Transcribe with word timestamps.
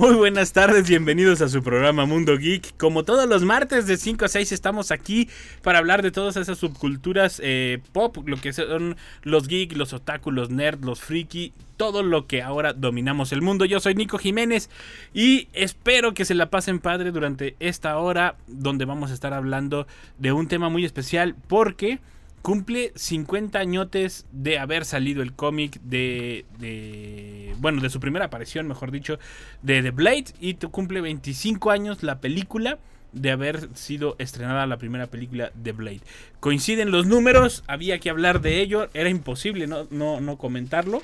Muy 0.00 0.14
buenas 0.14 0.54
tardes, 0.54 0.88
bienvenidos 0.88 1.42
a 1.42 1.50
su 1.50 1.62
programa 1.62 2.06
Mundo 2.06 2.38
Geek. 2.38 2.74
Como 2.78 3.04
todos 3.04 3.28
los 3.28 3.44
martes 3.44 3.86
de 3.86 3.98
5 3.98 4.24
a 4.24 4.28
6 4.28 4.50
estamos 4.50 4.92
aquí 4.92 5.28
para 5.60 5.78
hablar 5.78 6.00
de 6.00 6.10
todas 6.10 6.38
esas 6.38 6.56
subculturas 6.56 7.38
eh, 7.44 7.80
pop, 7.92 8.16
lo 8.26 8.38
que 8.38 8.54
son 8.54 8.96
los 9.24 9.46
geek, 9.46 9.76
los 9.76 9.92
otaku, 9.92 10.30
los 10.30 10.48
nerd, 10.48 10.82
los 10.86 11.00
friki, 11.00 11.52
todo 11.76 12.02
lo 12.02 12.26
que 12.26 12.40
ahora 12.40 12.72
dominamos 12.72 13.30
el 13.32 13.42
mundo. 13.42 13.66
Yo 13.66 13.78
soy 13.78 13.94
Nico 13.94 14.16
Jiménez 14.16 14.70
y 15.12 15.48
espero 15.52 16.14
que 16.14 16.24
se 16.24 16.34
la 16.34 16.48
pasen 16.48 16.78
padre 16.78 17.12
durante 17.12 17.56
esta 17.60 17.98
hora 17.98 18.36
donde 18.46 18.86
vamos 18.86 19.10
a 19.10 19.14
estar 19.14 19.34
hablando 19.34 19.86
de 20.16 20.32
un 20.32 20.48
tema 20.48 20.70
muy 20.70 20.86
especial 20.86 21.36
porque 21.46 21.98
cumple 22.42 22.92
50 22.94 23.58
añotes 23.58 24.26
de 24.32 24.58
haber 24.58 24.84
salido 24.84 25.22
el 25.22 25.32
cómic 25.32 25.80
de, 25.82 26.44
de, 26.58 27.54
Bueno, 27.58 27.80
de 27.80 27.90
su 27.90 28.00
primera 28.00 28.26
aparición, 28.26 28.66
mejor 28.66 28.90
dicho, 28.90 29.18
de 29.62 29.82
The 29.82 29.90
Blade. 29.90 30.26
Y 30.40 30.54
cumple 30.54 31.00
25 31.00 31.70
años 31.70 32.02
la 32.02 32.20
película 32.20 32.78
de 33.12 33.30
haber 33.30 33.68
sido 33.74 34.16
estrenada 34.18 34.66
la 34.66 34.78
primera 34.78 35.06
película 35.06 35.50
de 35.54 35.72
Blade. 35.72 36.00
Coinciden 36.38 36.90
los 36.90 37.06
números, 37.06 37.64
había 37.66 37.98
que 37.98 38.10
hablar 38.10 38.40
de 38.40 38.60
ello, 38.60 38.88
era 38.94 39.08
imposible 39.08 39.66
no, 39.66 39.86
no, 39.90 40.20
no 40.20 40.38
comentarlo. 40.38 41.02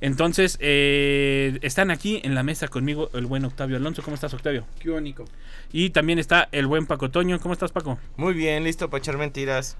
Entonces, 0.00 0.58
eh, 0.60 1.58
están 1.62 1.90
aquí 1.90 2.20
en 2.22 2.36
la 2.36 2.44
mesa 2.44 2.68
conmigo 2.68 3.10
el 3.14 3.26
buen 3.26 3.44
Octavio 3.44 3.76
Alonso. 3.76 4.02
¿Cómo 4.02 4.14
estás, 4.14 4.32
Octavio? 4.32 4.64
Qué 4.78 4.90
único. 4.90 5.24
Y 5.72 5.90
también 5.90 6.20
está 6.20 6.48
el 6.52 6.68
buen 6.68 6.86
Paco 6.86 7.10
Toño. 7.10 7.40
¿Cómo 7.40 7.52
estás, 7.52 7.72
Paco? 7.72 7.98
Muy 8.16 8.34
bien, 8.34 8.62
listo 8.62 8.88
para 8.90 9.00
echar 9.00 9.18
mentiras. 9.18 9.76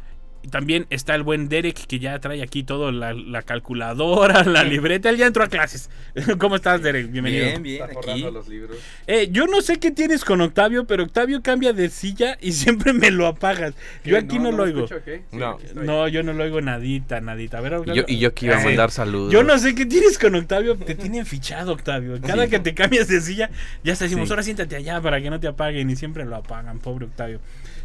También 0.50 0.86
está 0.88 1.14
el 1.14 1.24
buen 1.24 1.48
Derek 1.48 1.76
que 1.86 1.98
ya 1.98 2.18
trae 2.20 2.42
aquí 2.42 2.62
todo, 2.62 2.90
la, 2.90 3.12
la 3.12 3.42
calculadora, 3.42 4.44
la 4.44 4.64
libreta. 4.64 5.10
Él 5.10 5.16
ya 5.18 5.26
entró 5.26 5.42
a 5.44 5.48
clases. 5.48 5.90
¿Cómo 6.38 6.56
estás, 6.56 6.80
Derek? 6.80 7.10
Bienvenido. 7.10 7.44
Bien, 7.46 7.62
bien. 7.62 7.82
Está 7.90 8.12
Aquí. 8.12 8.22
los 8.22 8.48
libros. 8.48 8.78
Eh, 9.06 9.28
yo 9.30 9.46
no 9.46 9.60
sé 9.60 9.78
qué 9.78 9.90
tienes 9.90 10.24
con 10.24 10.40
Octavio, 10.40 10.86
pero 10.86 11.02
Octavio 11.02 11.42
cambia 11.42 11.72
de 11.72 11.90
silla 11.90 12.38
y 12.40 12.52
siempre 12.52 12.92
me 12.92 13.10
lo 13.10 13.26
apagas. 13.26 13.74
Yo 14.04 14.16
aquí 14.16 14.38
no, 14.38 14.50
lo 14.52 14.62
oigo. 14.62 14.84
escucho, 14.84 15.02
No. 15.32 15.58
No, 15.74 16.08
yo 16.08 16.22
no 16.22 16.32
lo 16.32 16.44
oigo 16.44 16.60
nadita, 16.60 17.20
nadita. 17.20 17.58
A 17.58 17.60
ver, 17.60 17.72
Y 17.72 17.76
Octavio. 17.76 18.02
yo, 18.06 18.14
y 18.14 18.18
yo 18.18 18.32
que 18.32 18.46
iba 18.46 18.56
a 18.56 18.60
Sí. 18.60 18.66
mandar 18.66 18.90
saludos. 18.90 19.32
Yo 19.32 19.42
no 19.42 19.58
sé 19.58 19.74
qué 19.74 19.84
tienes 19.86 20.18
con 20.18 20.34
Octavio, 20.34 20.76
te 20.76 20.94
tienen 20.94 21.26
fichado, 21.26 21.72
Octavio. 21.72 22.18
Cada 22.20 22.44
Sí. 22.44 22.50
que 22.50 22.58
te 22.60 22.74
cambias 22.74 23.08
de 23.08 23.20
silla, 23.20 23.50
ya 23.84 23.94
te 23.96 24.04
decimos, 24.04 24.28
Sí. 24.28 24.32
ahora 24.32 24.42
siéntate 24.44 24.76
allá 24.76 25.00
para 25.02 25.20
que 25.20 25.28
no 25.30 25.38
te 25.40 25.48
apaguen. 25.48 25.90
Y 25.90 25.96
siempre 25.96 26.24
lo 26.24 26.36
apagan, 26.36 26.78
pobre 26.78 27.04
Octavio. 27.06 27.40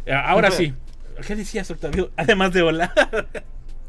Eh, 0.06 0.12
Ahora 0.12 0.50
sí, 0.50 0.72
¿qué 1.26 1.36
decías, 1.36 1.70
Octavio? 1.70 2.10
Además 2.16 2.52
de 2.52 2.62
volar. 2.62 2.92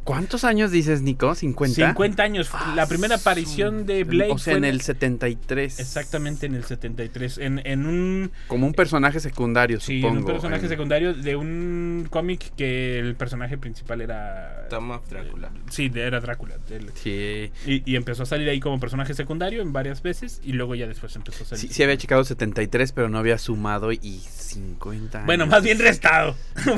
¿Cuántos 0.06 0.44
años 0.45 0.72
dices, 0.72 1.02
Nico? 1.02 1.31
¿50? 1.31 1.73
50 1.73 2.23
años. 2.23 2.50
la 2.75 2.86
primera 2.88 3.16
aparición 3.16 3.86
de 3.86 4.03
Blade 4.06 4.31
O 4.31 4.38
sea, 4.38 4.53
fue 4.53 4.59
en 4.59 4.66
el 4.66 4.80
73. 4.81 5.80
Exactamente 5.80 6.45
en 6.45 6.53
el 6.56 6.64
73. 6.64 7.39
En, 7.39 7.61
en 7.66 7.86
un. 7.86 8.31
Como 8.48 8.67
un 8.67 8.73
personaje 8.73 9.20
secundario, 9.20 9.80
Sí, 9.80 9.95
en 9.95 10.02
supongo. 10.03 10.20
un 10.20 10.26
personaje 10.28 10.64
en- 10.64 10.70
secundario 10.70 11.14
de 11.15 11.36
un 11.36 12.08
cómic 12.10 12.54
que 12.55 12.99
el 12.99 13.15
personaje 13.15 13.58
principal 13.58 13.99
era. 13.99 14.67
Toma 14.70 15.02
Drácula. 15.10 15.49
Sí, 15.71 15.89
de- 15.89 16.04
era 16.04 16.20
Drácula. 16.21 16.55
Sí. 16.94 17.52
Y, 17.65 17.92
y 17.92 17.95
empezó 17.95 18.23
a 18.23 18.26
salir 18.27 18.48
ahí 18.48 18.60
como 18.60 18.80
personaje 18.80 19.15
secundario 19.15 19.61
en 19.64 19.73
varias 19.73 20.04
veces 20.04 20.39
y 20.44 20.54
luego 20.54 20.76
ya 20.76 20.88
después 20.88 21.15
empezó 21.15 21.44
a 21.44 21.48
salir. 21.48 21.67
Sí, 21.67 21.73
sí 21.73 21.82
había 21.83 21.98
checado 21.98 22.23
73, 22.23 22.92
pero 22.92 23.10
no 23.10 23.17
había 23.17 23.39
sumado 23.39 23.92
y 23.92 24.20
50 24.20 25.17
años. 25.17 25.26
Bueno, 25.26 25.48
más 25.48 25.64
bien 25.64 25.80
restado. 25.80 26.36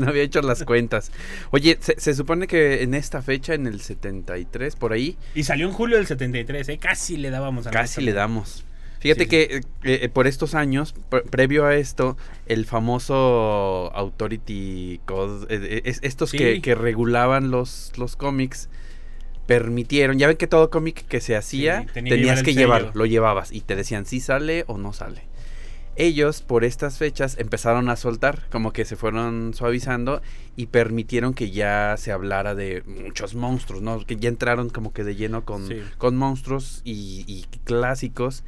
No 0.00 0.08
había 0.08 0.22
hecho 0.22 0.42
las 0.42 0.62
cuentas. 0.64 1.10
Oye, 1.50 1.78
se, 1.80 1.98
se 1.98 2.17
supone 2.18 2.46
que 2.46 2.82
en 2.82 2.92
esta 2.92 3.22
fecha, 3.22 3.54
en 3.54 3.66
el 3.66 3.80
73, 3.80 4.76
por 4.76 4.92
ahí, 4.92 5.16
y 5.34 5.44
salió 5.44 5.66
en 5.66 5.72
julio 5.72 5.96
del 5.96 6.06
73, 6.06 6.68
¿eh? 6.68 6.76
Casi 6.78 7.16
le 7.16 7.30
dábamos 7.30 7.66
a 7.66 7.70
casi 7.70 8.02
le 8.02 8.12
damos. 8.12 8.64
Fíjate 9.00 9.22
Sí, 9.24 9.28
que 9.30 9.42
eh, 9.42 9.60
eh, 9.84 10.08
por 10.08 10.26
estos 10.26 10.54
años, 10.56 10.92
pre- 11.08 11.22
previo 11.22 11.64
a 11.64 11.76
esto, 11.76 12.16
el 12.46 12.66
famoso 12.66 13.92
Authority 13.94 15.00
Code, 15.06 15.46
eh, 15.48 15.82
es- 15.84 16.00
estos 16.02 16.30
Sí. 16.30 16.38
que, 16.38 16.60
que 16.60 16.74
regulaban 16.74 17.50
los, 17.52 17.92
los 17.96 18.16
cómics, 18.16 18.68
permitieron, 19.46 20.18
ya 20.18 20.26
ven 20.26 20.36
que 20.36 20.46
todo 20.46 20.68
cómic 20.68 21.06
que 21.06 21.20
se 21.20 21.36
hacía, 21.36 21.86
que 21.86 22.02
tenías 22.02 22.18
llevar 22.20 22.44
que 22.44 22.50
el 22.50 22.56
llevarlo, 22.56 22.88
sello. 22.88 22.98
lo 22.98 23.06
llevabas 23.06 23.52
y 23.52 23.60
te 23.62 23.76
decían 23.76 24.04
si 24.04 24.20
sale 24.20 24.64
o 24.66 24.76
no 24.78 24.92
sale. 24.92 25.22
Ellos, 26.00 26.42
por 26.42 26.62
estas 26.64 26.96
fechas, 26.96 27.36
empezaron 27.40 27.88
a 27.88 27.96
soltar, 27.96 28.44
como 28.50 28.72
que 28.72 28.84
se 28.84 28.94
fueron 28.94 29.52
suavizando 29.52 30.22
y 30.54 30.66
permitieron 30.66 31.34
que 31.34 31.50
ya 31.50 31.96
se 31.98 32.12
hablara 32.12 32.54
de 32.54 32.84
muchos 32.86 33.34
monstruos, 33.34 33.82
¿no? 33.82 33.98
Que 34.06 34.14
ya 34.16 34.28
entraron 34.28 34.70
como 34.70 34.92
que 34.92 35.02
de 35.02 35.16
lleno 35.16 35.44
con, 35.44 35.66
Sí. 35.66 35.82
con 35.98 36.16
monstruos 36.16 36.82
y, 36.84 37.24
y 37.26 37.46
clásicos. 37.64 38.44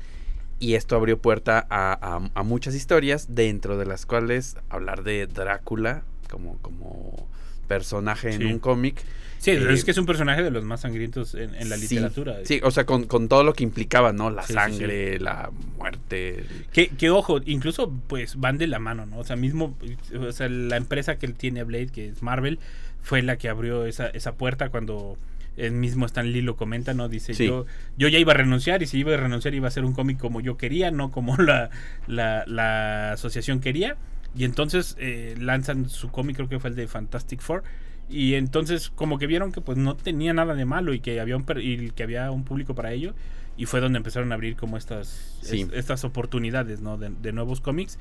Y 0.60 0.74
esto 0.74 0.94
abrió 0.94 1.18
puerta 1.20 1.66
a, 1.70 1.92
a- 1.92 2.30
a 2.34 2.42
muchas 2.44 2.76
historias, 2.76 3.26
dentro 3.34 3.76
de 3.78 3.86
las 3.86 4.06
cuales 4.06 4.56
hablar 4.68 5.02
de 5.02 5.26
Drácula 5.26 6.04
como, 6.30 6.56
como 6.58 7.26
personaje 7.66 8.32
Sí. 8.32 8.42
en 8.44 8.52
un 8.52 8.58
cómic. 8.60 9.02
Sí, 9.40 9.52
Eh, 9.52 9.72
es 9.72 9.84
que 9.86 9.90
es 9.92 9.96
un 9.98 10.04
personaje 10.04 10.42
de 10.42 10.50
los 10.50 10.64
más 10.64 10.82
sangrientos 10.82 11.34
en, 11.34 11.54
en 11.54 11.70
la 11.70 11.76
Sí, 11.76 11.94
literatura. 11.94 12.36
Sí, 12.44 12.60
o 12.62 12.70
sea, 12.70 12.84
con, 12.84 13.06
con 13.06 13.26
todo 13.28 13.42
lo 13.42 13.54
que 13.54 13.64
implicaba, 13.64 14.12
¿no? 14.12 14.28
La 14.30 14.42
Sí, 14.42 14.48
sí, 14.48 14.52
sangre, 14.54 15.18
la 15.18 15.50
muerte. 15.78 16.44
Que, 16.72 16.88
que 16.88 17.08
ojo, 17.10 17.40
incluso 17.46 17.90
pues 18.06 18.36
van 18.36 18.58
de 18.58 18.66
la 18.66 18.78
mano, 18.78 19.06
¿no? 19.06 19.18
O 19.18 19.24
sea, 19.24 19.36
mismo, 19.36 19.76
o 20.18 20.32
sea, 20.32 20.48
la 20.50 20.76
empresa 20.76 21.16
que 21.18 21.28
tiene 21.28 21.64
Blade, 21.64 21.88
que 21.88 22.08
es 22.08 22.22
Marvel, 22.22 22.58
fue 23.02 23.22
la 23.22 23.36
que 23.38 23.48
abrió 23.48 23.86
esa, 23.86 24.08
esa 24.08 24.34
puerta 24.34 24.68
cuando 24.68 25.16
el 25.56 25.72
mismo 25.72 26.04
Stan 26.06 26.30
Lee 26.30 26.42
lo 26.42 26.56
comenta, 26.56 26.92
¿no? 26.92 27.08
Dice, 27.08 27.32
Sí. 27.34 27.46
yo, 27.46 27.64
yo 27.96 28.08
ya 28.08 28.18
iba 28.18 28.32
a 28.32 28.36
renunciar 28.36 28.82
y 28.82 28.86
si 28.86 28.98
iba 28.98 29.14
a 29.14 29.16
renunciar 29.16 29.54
iba 29.54 29.68
a 29.68 29.70
ser 29.70 29.84
un 29.86 29.94
cómic 29.94 30.18
como 30.18 30.40
yo 30.42 30.58
quería, 30.58 30.90
no 30.90 31.10
como 31.10 31.36
la, 31.38 31.70
la, 32.06 32.44
la 32.46 33.12
asociación 33.12 33.60
quería. 33.60 33.96
Y 34.36 34.44
entonces 34.44 34.96
eh, 35.00 35.34
lanzan 35.40 35.88
su 35.88 36.10
cómic, 36.10 36.36
creo 36.36 36.48
que 36.48 36.60
fue 36.60 36.70
el 36.70 36.76
de 36.76 36.86
Fantastic 36.86 37.40
Four. 37.40 37.64
Y 38.10 38.34
entonces 38.34 38.90
como 38.90 39.18
que 39.18 39.26
vieron 39.28 39.52
que 39.52 39.60
pues 39.60 39.78
no 39.78 39.96
tenía 39.96 40.32
nada 40.34 40.54
de 40.54 40.64
malo 40.64 40.92
y 40.94 41.00
que 41.00 41.20
había 41.20 41.36
un, 41.36 41.44
per- 41.44 41.60
y 41.62 41.90
que 41.92 42.02
había 42.02 42.30
un 42.30 42.44
público 42.44 42.74
para 42.74 42.92
ello. 42.92 43.14
Y 43.56 43.66
fue 43.66 43.80
donde 43.80 43.98
empezaron 43.98 44.32
a 44.32 44.34
abrir 44.34 44.56
como 44.56 44.76
estas, 44.76 45.38
Sí. 45.42 45.62
es- 45.62 45.72
estas 45.72 46.04
oportunidades 46.04 46.80
¿no? 46.80 46.98
de, 46.98 47.10
de 47.10 47.32
nuevos 47.32 47.60
cómics. 47.60 47.98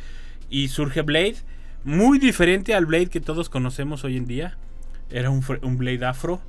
Y 0.49 0.69
surge 0.69 1.01
Blade, 1.03 1.35
muy 1.83 2.17
diferente 2.17 2.73
al 2.73 2.85
Blade 2.87 3.07
que 3.07 3.21
todos 3.21 3.49
conocemos 3.49 4.03
hoy 4.03 4.17
en 4.17 4.25
día. 4.25 4.57
Era 5.11 5.29
un, 5.29 5.43
un 5.61 5.77
Blade 5.77 6.05
afro. 6.05 6.41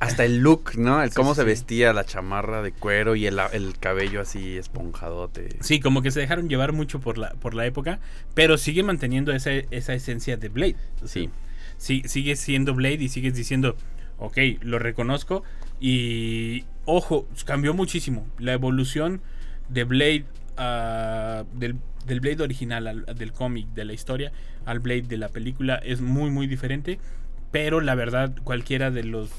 Hasta 0.00 0.24
el 0.24 0.38
look, 0.38 0.72
¿no? 0.76 1.02
El 1.02 1.12
cómo 1.14 1.34
sí, 1.34 1.40
se 1.40 1.44
vestía, 1.44 1.92
la 1.92 2.04
chamarra 2.04 2.60
de 2.62 2.72
cuero 2.72 3.14
y 3.14 3.26
el, 3.26 3.38
el 3.52 3.78
cabello 3.78 4.20
así 4.20 4.56
esponjadote. 4.56 5.56
Sí, 5.60 5.80
como 5.80 6.02
que 6.02 6.10
se 6.10 6.20
dejaron 6.20 6.48
llevar 6.48 6.72
mucho 6.72 6.98
por 7.00 7.18
la, 7.18 7.30
por 7.34 7.54
la 7.54 7.64
época, 7.66 8.00
pero 8.34 8.58
sigue 8.58 8.82
manteniendo 8.82 9.32
esa, 9.32 9.52
esa 9.52 9.94
esencia 9.94 10.36
de 10.36 10.48
Blade. 10.48 10.76
Sí. 11.04 11.30
Sí, 11.84 12.02
sigue 12.06 12.34
siendo 12.36 12.74
Blade 12.74 13.02
y 13.04 13.08
sigues 13.08 13.34
diciendo, 13.34 13.76
ok, 14.18 14.38
lo 14.62 14.78
reconozco. 14.78 15.42
Y 15.80 16.64
ojo, 16.86 17.28
cambió 17.44 17.74
muchísimo. 17.74 18.26
La 18.38 18.52
evolución 18.54 19.20
de 19.68 19.84
Blade, 19.84 20.24
ah, 20.56 21.44
del, 21.52 21.76
del 22.06 22.20
Blade 22.20 22.42
original, 22.42 22.86
al- 22.86 23.04
del 23.16 23.32
cómic, 23.32 23.66
de 23.74 23.84
la 23.84 23.92
historia, 23.92 24.32
al 24.64 24.78
Blade 24.80 25.02
de 25.02 25.18
la 25.18 25.28
película, 25.28 25.74
es 25.76 26.00
muy, 26.00 26.30
muy 26.30 26.46
diferente. 26.46 26.98
Pero 27.50 27.80
la 27.80 27.94
verdad, 27.94 28.34
cualquiera 28.44 28.90
de 28.90 29.04
los 29.04 29.30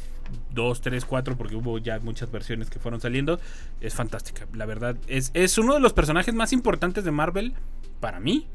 dos, 0.54 0.82
tres, 0.82 1.04
cuatro, 1.06 1.36
porque 1.38 1.56
hubo 1.56 1.78
ya 1.80 2.00
muchas 2.00 2.32
versiones 2.32 2.70
que 2.70 2.80
fueron 2.80 3.02
saliendo, 3.02 3.40
es 3.82 3.94
fantástica. 3.96 4.48
La 4.54 4.66
verdad, 4.66 4.96
es, 5.08 5.32
es 5.34 5.58
uno 5.58 5.74
de 5.74 5.80
los 5.80 5.94
personajes 5.94 6.34
más 6.34 6.54
importantes 6.54 7.04
de 7.04 7.12
Marvel 7.12 7.54
para 8.00 8.20
mí. 8.20 8.46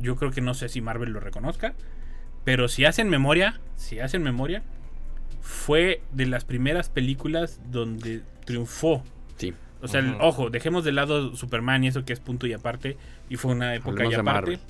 Yo 0.00 0.16
creo 0.16 0.30
que 0.30 0.40
no 0.40 0.54
sé 0.54 0.68
si 0.68 0.80
Marvel 0.80 1.10
lo 1.10 1.20
reconozca. 1.20 1.74
Pero 2.46 2.68
si 2.68 2.84
hacen 2.84 3.10
memoria, 3.10 3.58
si 3.74 3.98
hacen 3.98 4.22
memoria, 4.22 4.62
fue 5.40 6.00
de 6.12 6.26
las 6.26 6.44
primeras 6.44 6.88
películas 6.88 7.60
donde 7.72 8.22
triunfó. 8.44 9.02
Sí. 9.36 9.52
O 9.82 9.88
sea, 9.88 10.16
ojo, 10.20 10.48
dejemos 10.48 10.84
de 10.84 10.92
lado 10.92 11.34
Superman 11.34 11.82
y 11.82 11.88
eso 11.88 12.04
que 12.04 12.12
es 12.12 12.20
punto 12.20 12.46
y 12.46 12.52
aparte. 12.52 12.96
Y 13.28 13.34
fue 13.34 13.50
una 13.50 13.74
época 13.74 14.06
y 14.06 14.14
aparte. 14.14 14.60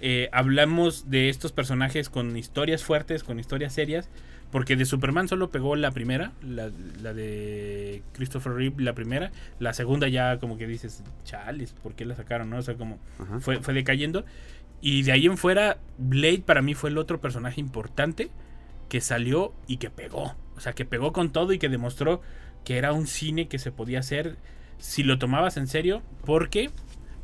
Eh, 0.00 0.28
hablamos 0.30 1.10
de 1.10 1.28
estos 1.28 1.50
personajes 1.50 2.10
con 2.10 2.36
historias 2.36 2.84
fuertes, 2.84 3.24
con 3.24 3.40
historias 3.40 3.72
serias. 3.72 4.08
Porque 4.52 4.76
de 4.76 4.84
Superman 4.84 5.26
solo 5.26 5.50
pegó 5.50 5.74
la 5.74 5.90
primera, 5.90 6.30
la, 6.40 6.70
la 7.02 7.12
de 7.12 8.04
Christopher 8.12 8.52
Reeve, 8.52 8.80
la 8.84 8.94
primera. 8.94 9.32
La 9.58 9.72
segunda 9.72 10.06
ya 10.06 10.38
como 10.38 10.56
que 10.56 10.68
dices, 10.68 11.02
chales, 11.24 11.74
¿por 11.82 11.94
qué 11.94 12.04
la 12.04 12.14
sacaron? 12.14 12.50
¿no? 12.50 12.58
O 12.58 12.62
sea, 12.62 12.76
como 12.76 13.00
fue, 13.40 13.60
fue 13.60 13.74
decayendo. 13.74 14.24
Y 14.80 15.02
de 15.02 15.12
ahí 15.12 15.26
en 15.26 15.36
fuera, 15.36 15.78
Blade 15.98 16.42
para 16.44 16.62
mí 16.62 16.74
fue 16.74 16.90
el 16.90 16.98
otro 16.98 17.20
personaje 17.20 17.60
importante 17.60 18.30
que 18.88 19.00
salió 19.00 19.52
y 19.66 19.78
que 19.78 19.90
pegó. 19.90 20.34
O 20.56 20.60
sea, 20.60 20.72
que 20.74 20.84
pegó 20.84 21.12
con 21.12 21.30
todo 21.32 21.52
y 21.52 21.58
que 21.58 21.68
demostró 21.68 22.20
que 22.64 22.78
era 22.78 22.92
un 22.92 23.06
cine 23.06 23.48
que 23.48 23.58
se 23.58 23.72
podía 23.72 24.00
hacer 24.00 24.36
si 24.78 25.02
lo 25.02 25.18
tomabas 25.18 25.56
en 25.56 25.66
serio, 25.66 26.02
porque 26.24 26.70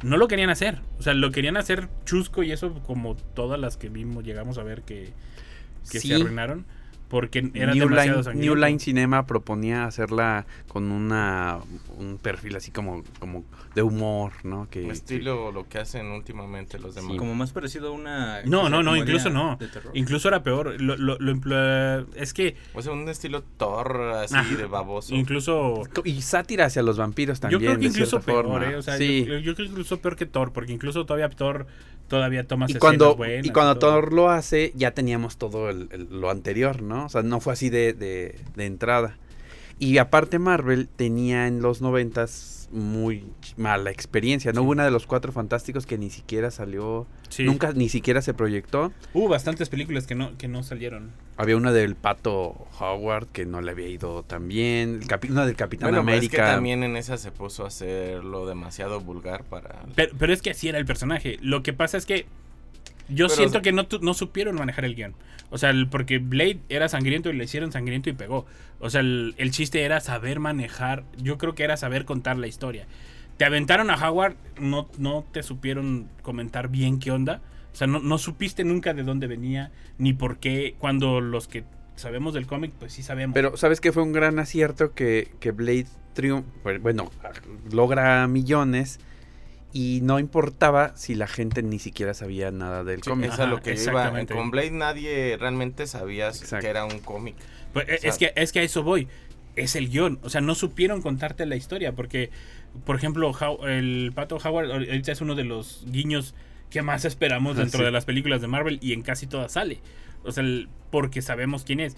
no 0.03 0.17
lo 0.17 0.29
querían 0.29 0.51
hacer. 0.51 0.81
O 0.99 1.03
sea, 1.03 1.15
lo 1.15 1.31
querían 1.31 1.57
hacer 1.57 1.89
chusco 2.05 2.43
y 2.43 2.53
eso 2.53 2.75
como 2.85 3.15
todas 3.17 3.61
las 3.61 3.77
que 3.77 3.89
vimos, 3.89 4.25
llegamos 4.25 4.59
a 4.59 4.63
ver 4.63 4.83
que, 4.83 5.13
que 5.91 6.01
Sí. 6.01 6.09
se 6.09 6.15
arruinaron. 6.15 6.65
Porque 7.13 7.39
eran 7.55 7.77
New 7.79 7.89
demasiado 7.91 8.33
Line. 8.33 8.41
New 8.45 8.57
Line 8.57 8.79
Cinema 8.81 9.27
proponía 9.27 9.85
hacerla 9.85 10.47
con 10.67 10.91
una 10.91 11.59
un 11.99 12.19
perfil 12.19 12.57
así 12.57 12.73
como, 12.73 13.05
como 13.21 13.45
de 13.77 13.83
humor, 13.83 14.33
¿no? 14.43 14.67
Que, 14.71 14.89
Estilo 14.91 15.53
lo 15.53 15.69
que 15.69 15.79
hacen 15.79 16.07
últimamente 16.11 16.79
los 16.79 16.95
demás. 16.97 17.13
Sí. 17.13 17.19
Como 17.19 17.35
más 17.35 17.53
parecido 17.53 17.89
a 17.89 17.91
una. 17.93 18.43
No, 18.43 18.69
no, 18.69 18.83
no, 18.83 18.97
incluso 18.97 19.31
no. 19.31 19.57
de 19.61 19.69
terror. 19.69 19.93
Incluso 19.95 20.27
era 20.29 20.43
peor. 20.43 20.81
Lo, 20.81 20.97
lo- 20.97 21.19
es 22.17 22.33
que 22.33 22.57
O 22.75 22.83
sea, 22.83 22.93
un 22.93 23.09
estilo 23.09 23.43
Thor 23.59 24.01
así 24.17 24.35
Ajá. 24.35 24.57
de 24.57 24.65
baboso. 24.67 25.15
incluso 25.15 25.83
y 26.05 26.23
sátira 26.23 26.67
hacia 26.67 26.83
los 26.83 26.97
vampiros 26.97 27.41
también. 27.41 27.61
Yo 27.61 27.67
creo 27.67 27.75
que 27.79 27.83
de 27.83 27.89
incluso 27.89 28.21
peor, 28.21 28.47
forma. 28.47 28.71
¿eh? 28.71 28.77
O 28.77 28.83
sea, 28.83 28.97
sí. 28.97 29.25
yo, 29.27 29.39
yo 29.39 29.55
creo 29.55 29.67
que 29.67 29.71
incluso 29.73 30.01
peor 30.01 30.17
que 30.17 30.27
Thor, 30.27 30.53
porque 30.53 30.73
incluso 30.73 31.05
todavía 31.05 31.29
Thor 31.29 31.67
todavía 32.09 32.47
toma 32.47 32.67
y 32.69 32.75
cuando, 32.75 33.17
buenas 33.17 33.47
y 33.47 33.51
cuando. 33.51 33.79
Thor 33.79 34.13
lo 34.13 34.29
hace, 34.31 34.73
ya 34.75 34.91
teníamos 34.91 35.39
todo 35.39 35.71
el- 35.71 35.89
el- 35.93 36.09
lo 36.21 36.31
anterior, 36.31 36.83
¿no? 36.83 37.02
O 37.07 37.09
sea, 37.09 37.23
no 37.23 37.41
fue 37.41 37.53
así 37.53 37.71
de, 37.71 37.93
de- 37.93 38.39
de 38.57 38.67
entrada. 38.67 39.17
Y 39.79 39.99
aparte 39.99 40.39
Marvel 40.39 40.89
tenía 40.89 41.47
en 41.49 41.61
los 41.61 41.81
noventas 41.81 42.69
muy 42.71 43.25
mala 43.57 43.91
experiencia. 43.91 44.53
No 44.53 44.63
hubo 44.63 44.71
una 44.71 44.85
de 44.85 44.91
los 44.91 45.07
cuatro 45.07 45.31
fantásticos 45.33 45.85
que 45.87 45.99
ni 45.99 46.09
siquiera 46.09 46.51
salió, 46.51 47.07
Sí. 47.29 47.45
nunca 47.45 47.73
ni 47.73 47.89
siquiera 47.89 48.23
se 48.23 48.33
proyectó. 48.33 48.93
Hubo 49.13 49.29
bastantes 49.29 49.69
películas 49.69 50.07
que 50.07 50.15
no, 50.15 50.37
que 50.39 50.47
no 50.49 50.63
salieron. 50.63 51.11
Había 51.37 51.57
una 51.57 51.73
del 51.73 51.97
Pato 51.97 52.67
Howard 52.79 53.27
que 53.29 53.45
no 53.45 53.61
le 53.61 53.73
había 53.73 53.89
ido 53.89 54.23
tan 54.23 54.47
bien. 54.49 55.01
El 55.03 55.09
capi- 55.09 55.31
una 55.31 55.45
del 55.47 55.57
Capitán 55.57 55.91
Bueno, 55.91 56.05
pero 56.05 56.17
es 56.19 56.29
que 56.29 56.37
América. 56.37 56.55
también 56.55 56.83
en 56.83 56.97
esa 56.97 57.17
se 57.19 57.31
puso 57.33 57.65
a 57.65 57.69
hacerlo 57.69 58.47
demasiado 58.47 59.01
vulgar 59.01 59.45
para... 59.45 59.83
Pero, 59.95 60.15
pero 60.19 60.33
es 60.33 60.41
que 60.41 60.51
así 60.51 60.69
era 60.69 60.79
el 60.79 60.87
personaje. 60.87 61.39
Lo 61.43 61.63
que 61.63 61.73
pasa 61.73 61.97
es 61.99 62.07
que 62.07 62.27
yo 63.15 63.27
Pero, 63.27 63.37
siento 63.37 63.63
que 63.63 63.73
no, 63.73 63.87
no 64.01 64.15
supieron 64.15 64.57
manejar 64.57 64.85
el 64.85 64.95
guion. 64.95 65.15
O 65.51 65.59
sea, 65.59 65.71
el- 65.71 65.89
porque 65.89 66.19
Blade 66.19 66.61
era 66.69 66.89
sangriento 66.89 67.31
y 67.31 67.35
le 67.35 67.45
hicieron 67.45 67.73
sangriento 67.73 68.09
y 68.11 68.13
pegó. 68.15 68.47
O 68.81 68.91
sea, 68.91 69.01
el, 69.01 69.35
el 69.39 69.51
chiste 69.51 69.83
era 69.83 70.01
saber 70.01 70.41
manejar. 70.41 71.05
Yo 71.19 71.39
creo 71.39 71.55
que 71.55 71.65
era 71.65 71.77
saber 71.77 72.05
contar 72.05 72.37
la 72.39 72.47
historia. 72.47 72.87
Te 73.37 73.45
aventaron 73.45 73.91
a 73.91 73.95
Howard, 73.97 74.37
no, 74.61 74.89
no 74.99 75.25
te 75.33 75.43
supieron 75.43 76.09
comentar 76.23 76.69
bien 76.69 76.99
qué 76.99 77.11
onda. 77.11 77.41
O 77.73 77.77
sea, 77.77 77.87
no, 77.87 77.99
no 78.01 78.19
supiste 78.19 78.65
nunca 78.65 78.93
de 78.95 79.03
dónde 79.03 79.27
venía, 79.27 79.71
ni 79.99 80.13
por 80.13 80.39
qué. 80.39 80.75
Cuando 80.79 81.21
los 81.21 81.49
que 81.49 81.65
sabemos 81.97 82.35
del 82.35 82.47
cómic, 82.47 82.73
pues 82.79 82.93
sí 82.93 83.03
sabemos. 83.03 83.35
Pero, 83.35 83.57
¿sabes 83.57 83.81
qué 83.81 83.93
fue 83.93 84.03
un 84.03 84.13
gran 84.13 84.39
acierto? 84.39 84.93
Que, 84.95 85.31
que 85.41 85.51
Blade 85.53 85.87
triun 86.15 86.45
pues, 86.63 86.81
bueno, 86.83 87.11
logra 87.71 88.27
millones 88.29 89.01
y 89.73 90.01
no 90.03 90.19
importaba 90.19 90.97
si 90.97 91.15
la 91.15 91.27
gente 91.27 91.63
ni 91.63 91.79
siquiera 91.79 92.15
sabía 92.15 92.51
nada 92.51 92.85
del 92.85 93.03
Sí, 93.03 93.11
cómic. 93.11 93.33
es 93.33 93.39
a 93.39 93.47
lo 93.47 93.63
que 93.63 93.75
iba. 93.75 94.27
Con 94.27 94.51
Blade 94.51 94.71
nadie 94.71 95.37
realmente 95.39 95.87
sabía 95.87 96.29
Exacto. 96.29 96.59
que 96.65 96.69
era 96.69 96.85
un 96.85 96.99
cómic. 96.99 97.35
Pues, 97.73 97.89
eh, 97.89 97.95
O 97.97 98.01
sea- 98.01 98.11
es, 98.11 98.19
que, 98.19 98.33
es 98.37 98.53
que 98.53 98.59
a 98.61 98.63
eso 98.63 98.83
voy. 98.83 99.09
Es 99.57 99.77
el 99.77 99.89
guion. 99.91 100.19
O 100.23 100.31
sea, 100.31 100.41
no 100.41 100.55
supieron 100.55 101.03
contarte 101.03 101.45
la 101.47 101.57
historia. 101.57 101.93
Porque, 101.93 102.31
por 102.85 102.97
ejemplo, 102.97 103.31
How- 103.33 103.67
el 103.67 104.13
Pato 104.15 104.37
Howard 104.37 104.67
ahor- 104.71 104.87
ahorita 104.89 105.13
es 105.13 105.21
uno 105.21 105.35
de 105.35 105.45
los 105.45 105.85
guiños 105.87 106.35
que 106.71 106.83
más 106.83 107.05
esperamos 107.05 107.57
Ah, 107.57 107.61
dentro 107.61 107.79
sí. 107.81 107.85
de 107.85 107.91
las 107.91 108.05
películas 108.05 108.41
de 108.41 108.47
Marvel. 108.49 108.79
Y 108.83 108.93
en 108.93 109.03
casi 109.03 109.27
todas 109.27 109.53
sale. 109.53 109.81
O 110.25 110.33
sea, 110.33 110.43
el- 110.43 110.69
porque 110.91 111.21
sabemos 111.23 111.65
quién 111.65 111.81
es. 111.81 111.97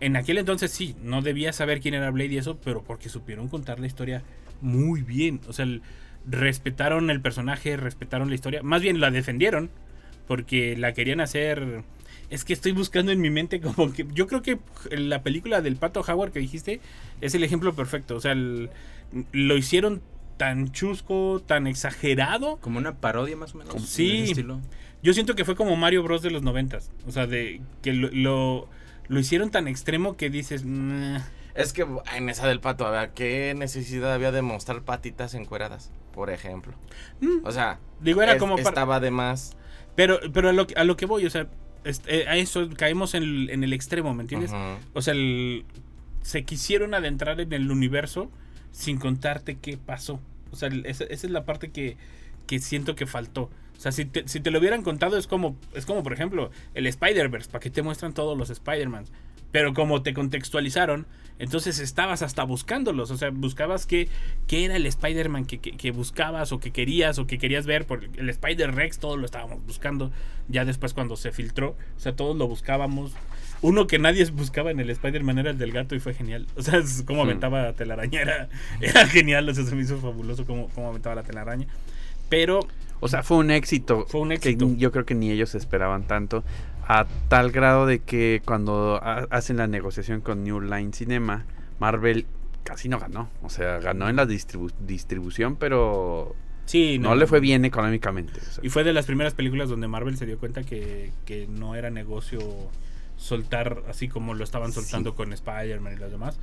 En 0.00 0.16
aquel 0.16 0.38
entonces 0.38 0.70
sí, 0.70 0.96
no 1.02 1.22
debía 1.22 1.52
saber 1.52 1.80
quién 1.80 1.94
era 1.94 2.10
Blade 2.10 2.32
y 2.34 2.38
eso, 2.38 2.58
pero 2.64 2.82
porque 2.82 3.08
supieron 3.08 3.48
contar 3.48 3.78
la 3.80 3.86
historia 3.86 4.22
muy 4.60 5.02
bien. 5.02 5.40
O 5.46 5.52
sea, 5.52 5.64
el- 5.64 5.82
respetaron 6.28 7.10
el 7.10 7.20
personaje, 7.20 7.76
respetaron 7.76 8.28
la 8.28 8.34
historia. 8.34 8.62
Más 8.62 8.82
bien 8.82 9.00
la 9.00 9.10
defendieron. 9.10 9.70
Porque 10.26 10.76
la 10.76 10.92
querían 10.94 11.20
hacer. 11.20 11.82
Es 12.28 12.44
que 12.44 12.52
estoy 12.52 12.70
buscando 12.70 13.10
en 13.10 13.20
mi 13.20 13.30
mente 13.30 13.60
como 13.60 13.92
que. 13.92 14.06
Yo 14.14 14.28
creo 14.28 14.42
que 14.42 14.58
la 14.92 15.22
película 15.24 15.60
del 15.60 15.74
Pato 15.74 16.02
Howard 16.06 16.30
que 16.30 16.38
dijiste 16.38 16.80
es 17.20 17.34
el 17.34 17.42
ejemplo 17.42 17.74
perfecto. 17.74 18.14
O 18.14 18.20
sea, 18.20 18.30
el- 18.32 18.70
lo 19.32 19.56
hicieron 19.56 20.00
tan 20.36 20.70
chusco, 20.70 21.42
tan 21.44 21.66
exagerado. 21.66 22.58
Como 22.58 22.78
una 22.78 22.94
parodia 22.98 23.36
más 23.36 23.56
o 23.56 23.58
menos. 23.58 23.82
Sí. 23.82 24.18
estilo. 24.30 24.60
Yo 25.02 25.14
siento 25.14 25.34
que 25.34 25.44
fue 25.44 25.56
como 25.56 25.74
Mario 25.74 26.04
Bros. 26.04 26.22
de 26.22 26.30
los 26.30 26.42
noventas. 26.42 26.92
O 27.08 27.10
sea, 27.10 27.26
de 27.26 27.60
que 27.82 27.92
lo, 27.92 28.08
lo, 28.12 28.68
lo 29.08 29.18
hicieron 29.18 29.50
tan 29.50 29.66
extremo 29.66 30.16
que 30.16 30.30
dices. 30.30 30.64
"Nah". 30.64 31.22
Es 31.56 31.72
que 31.72 31.84
en 32.16 32.28
esa 32.28 32.46
del 32.46 32.60
pato, 32.60 32.86
a 32.86 32.92
ver, 32.92 33.10
¿qué 33.16 33.52
necesidad 33.58 34.14
había 34.14 34.30
de 34.30 34.42
mostrar 34.42 34.82
patitas 34.82 35.34
encueradas? 35.34 35.90
Por 36.12 36.30
ejemplo. 36.30 36.72
Mm. 37.20 37.44
O 37.44 37.52
sea, 37.52 37.78
Digo, 38.00 38.22
era 38.22 38.32
es- 38.34 38.38
como 38.38 38.56
para- 38.56 38.68
estaba 38.68 39.00
de 39.00 39.10
más. 39.10 39.56
Pero, 39.94 40.18
pero 40.32 40.48
a, 40.48 40.52
lo, 40.52 40.66
que- 40.66 40.74
a 40.74 40.84
lo 40.84 40.96
que 40.96 41.06
voy, 41.06 41.26
o 41.26 41.30
sea, 41.30 41.46
este, 41.84 42.26
a 42.28 42.36
eso 42.36 42.68
caemos 42.76 43.14
en 43.14 43.22
el, 43.22 43.50
en 43.50 43.64
el 43.64 43.72
extremo, 43.72 44.14
¿me 44.14 44.22
entiendes? 44.22 44.52
O 44.94 45.02
sea, 45.02 45.14
el- 45.14 45.64
se 46.22 46.44
quisieron 46.44 46.94
adentrar 46.94 47.40
en 47.40 47.52
el 47.52 47.70
universo 47.70 48.30
sin 48.72 48.98
contarte 48.98 49.56
qué 49.58 49.76
pasó. 49.78 50.20
O 50.52 50.56
sea, 50.56 50.68
esa, 50.84 51.04
esa 51.04 51.26
es 51.26 51.30
la 51.30 51.44
parte 51.44 51.70
que, 51.70 51.96
que 52.46 52.58
siento 52.58 52.94
que 52.94 53.06
faltó. 53.06 53.50
O 53.76 53.80
sea, 53.82 53.92
si 53.92 54.04
te, 54.04 54.28
si 54.28 54.40
te 54.40 54.50
lo 54.50 54.58
hubieran 54.58 54.82
contado 54.82 55.16
es 55.16 55.26
como, 55.26 55.56
es 55.72 55.86
como 55.86 56.02
por 56.02 56.12
ejemplo, 56.12 56.50
el 56.74 56.86
Spider-Verse, 56.86 57.50
para 57.50 57.60
que 57.60 57.70
te 57.70 57.82
muestran 57.82 58.12
todos 58.12 58.36
los 58.36 58.50
Spider-Man. 58.50 59.06
Pero 59.52 59.74
como 59.74 60.02
te 60.02 60.14
contextualizaron, 60.14 61.06
entonces 61.38 61.78
estabas 61.78 62.22
hasta 62.22 62.44
buscándolos. 62.44 63.10
O 63.10 63.16
sea, 63.16 63.30
buscabas 63.30 63.86
qué, 63.86 64.08
qué 64.46 64.64
era 64.66 64.76
el 64.76 64.86
Spider-Man 64.86 65.46
que, 65.46 65.58
que- 65.58 65.72
que 65.76 65.90
buscabas 65.90 66.52
o 66.52 66.60
que 66.60 66.70
querías 66.70 67.18
o 67.18 67.26
que 67.26 67.38
querías 67.38 67.66
ver. 67.66 67.86
Por 67.86 68.04
el 68.16 68.28
Spider-Rex, 68.28 68.98
todo 68.98 69.16
lo 69.16 69.24
estábamos 69.24 69.64
buscando. 69.66 70.10
Ya 70.48 70.64
después 70.64 70.92
cuando 70.94 71.16
se 71.16 71.32
filtró, 71.32 71.70
o 71.96 72.00
sea, 72.00 72.14
todos 72.14 72.36
lo 72.36 72.46
buscábamos. 72.46 73.12
Uno 73.62 73.86
que 73.86 73.98
nadie 73.98 74.24
buscaba 74.30 74.70
en 74.70 74.80
el 74.80 74.88
Spider-Man 74.90 75.38
era 75.38 75.50
el 75.50 75.58
del 75.58 75.72
gato 75.72 75.94
y 75.94 76.00
fue 76.00 76.14
genial. 76.14 76.46
O 76.56 76.62
sea, 76.62 76.78
es 76.78 77.02
como 77.06 77.22
Hmm. 77.24 77.26
aventaba 77.26 77.72
telaraña. 77.72 78.20
Era, 78.20 78.48
era 78.80 79.06
genial. 79.06 79.48
O 79.48 79.54
sea, 79.54 79.64
se 79.64 79.74
me 79.74 79.82
hizo 79.82 79.98
fabuloso 79.98 80.44
cómo, 80.46 80.68
cómo 80.74 80.88
aventaba 80.88 81.14
la 81.16 81.22
telaraña. 81.24 81.66
Pero 82.28 82.60
O 83.02 83.08
sea, 83.08 83.22
fue 83.22 83.38
un 83.38 83.50
éxito. 83.50 84.04
Fue 84.08 84.20
un 84.20 84.28
que 84.28 84.34
éxito. 84.34 84.74
yo 84.76 84.92
creo 84.92 85.06
que 85.06 85.14
ni 85.14 85.30
ellos 85.30 85.54
esperaban 85.54 86.06
tanto. 86.06 86.44
A 86.92 87.06
tal 87.28 87.52
grado 87.52 87.86
de 87.86 88.00
que 88.00 88.42
cuando 88.44 88.98
ha- 89.02 89.26
hacen 89.30 89.56
la 89.58 89.66
negociación 89.68 90.20
con 90.22 90.42
New 90.42 90.60
Line 90.60 90.92
Cinema, 90.92 91.44
Marvel 91.78 92.26
casi 92.64 92.88
no 92.88 92.98
ganó. 92.98 93.28
O 93.42 93.48
sea, 93.48 93.78
ganó 93.78 94.08
en 94.08 94.16
la 94.16 94.26
distribu- 94.26 94.72
distribución, 94.80 95.54
pero 95.56 96.34
sí, 96.64 96.98
no, 96.98 97.14
le 97.14 97.26
fue 97.28 97.38
bien 97.40 97.64
económicamente. 97.64 98.40
o 98.40 98.44
sea. 98.52 98.64
Y 98.64 98.70
fue 98.70 98.82
de 98.82 98.92
las 98.92 99.06
primeras 99.06 99.34
películas 99.34 99.68
donde 99.68 99.86
Marvel 99.86 100.16
se 100.16 100.26
dio 100.26 100.38
cuenta 100.38 100.64
que, 100.64 101.12
que 101.26 101.46
no 101.46 101.76
era 101.76 101.90
negocio 101.90 102.40
soltar 103.16 103.82
así 103.88 104.08
como 104.08 104.34
lo 104.34 104.42
estaban 104.42 104.72
soltando 104.72 105.10
Sí. 105.10 105.16
con 105.16 105.32
Spider-Man 105.32 105.92
y 105.92 105.96
los 105.96 106.10
demás. 106.10 106.38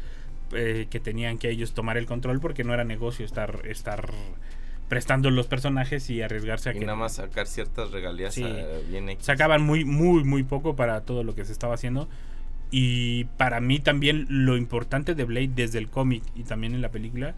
eh, 0.53 0.87
que 0.89 1.01
tenían 1.01 1.39
que 1.39 1.49
ellos 1.49 1.73
tomar 1.73 1.97
el 1.97 2.05
control 2.05 2.39
porque 2.39 2.63
no 2.63 2.73
era 2.73 2.85
negocio 2.85 3.25
estar, 3.25 3.59
estar 3.65 4.09
prestando 4.87 5.29
los 5.31 5.47
personajes 5.47 6.09
y 6.09 6.21
arriesgarse 6.21 6.69
a 6.69 6.75
Y 6.75 6.79
que 6.79 6.85
nada 6.85 6.97
más 6.97 7.15
sacar 7.15 7.47
ciertas 7.47 7.91
regalías 7.91 8.33
Sí. 8.33 8.43
eh, 8.45 8.83
bien 8.89 9.09
X. 9.09 9.25
sacaban 9.25 9.61
muy, 9.61 9.83
muy, 9.85 10.23
muy 10.23 10.43
poco 10.43 10.75
para 10.75 11.01
todo 11.01 11.23
lo 11.23 11.35
que 11.35 11.43
se 11.45 11.51
estaba 11.51 11.73
haciendo. 11.73 12.07
Y 12.71 13.25
para 13.37 13.59
mí 13.61 13.79
también 13.79 14.25
lo 14.29 14.57
importante 14.57 15.15
de 15.15 15.23
Blade 15.23 15.51
desde 15.55 15.77
el 15.79 15.89
cómic 15.89 16.23
y 16.35 16.43
también 16.43 16.73
en 16.73 16.81
la 16.81 16.89
película 16.91 17.33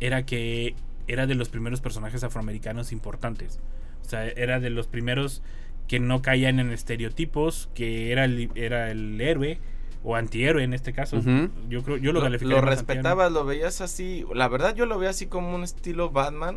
era 0.00 0.24
que 0.24 0.74
era 1.06 1.26
de 1.26 1.34
los 1.34 1.50
primeros 1.50 1.80
personajes 1.82 2.24
afroamericanos 2.24 2.90
importantes. 2.92 3.60
O 4.02 4.08
sea, 4.08 4.26
era 4.26 4.60
de 4.60 4.70
los 4.70 4.86
primeros 4.86 5.42
que 5.86 6.00
no 6.00 6.22
caían 6.22 6.60
en 6.60 6.70
estereotipos, 6.70 7.68
que 7.74 8.10
era 8.10 8.24
el, 8.24 8.50
era 8.54 8.90
el 8.90 9.20
héroe 9.20 9.58
o 10.04 10.14
antihéroe 10.16 10.62
en 10.62 10.74
este 10.74 10.92
caso. 10.92 11.20
Yo 11.68 11.82
creo 11.82 11.96
yo 11.96 12.12
lo, 12.12 12.20
Lo, 12.28 12.28
lo 12.28 12.60
respetabas, 12.60 13.32
lo 13.32 13.44
veías 13.44 13.80
así. 13.80 14.24
La 14.34 14.48
verdad, 14.48 14.74
yo 14.76 14.86
lo 14.86 14.98
veo 14.98 15.10
así 15.10 15.26
como 15.26 15.54
un 15.54 15.64
estilo 15.64 16.10
Batman. 16.10 16.56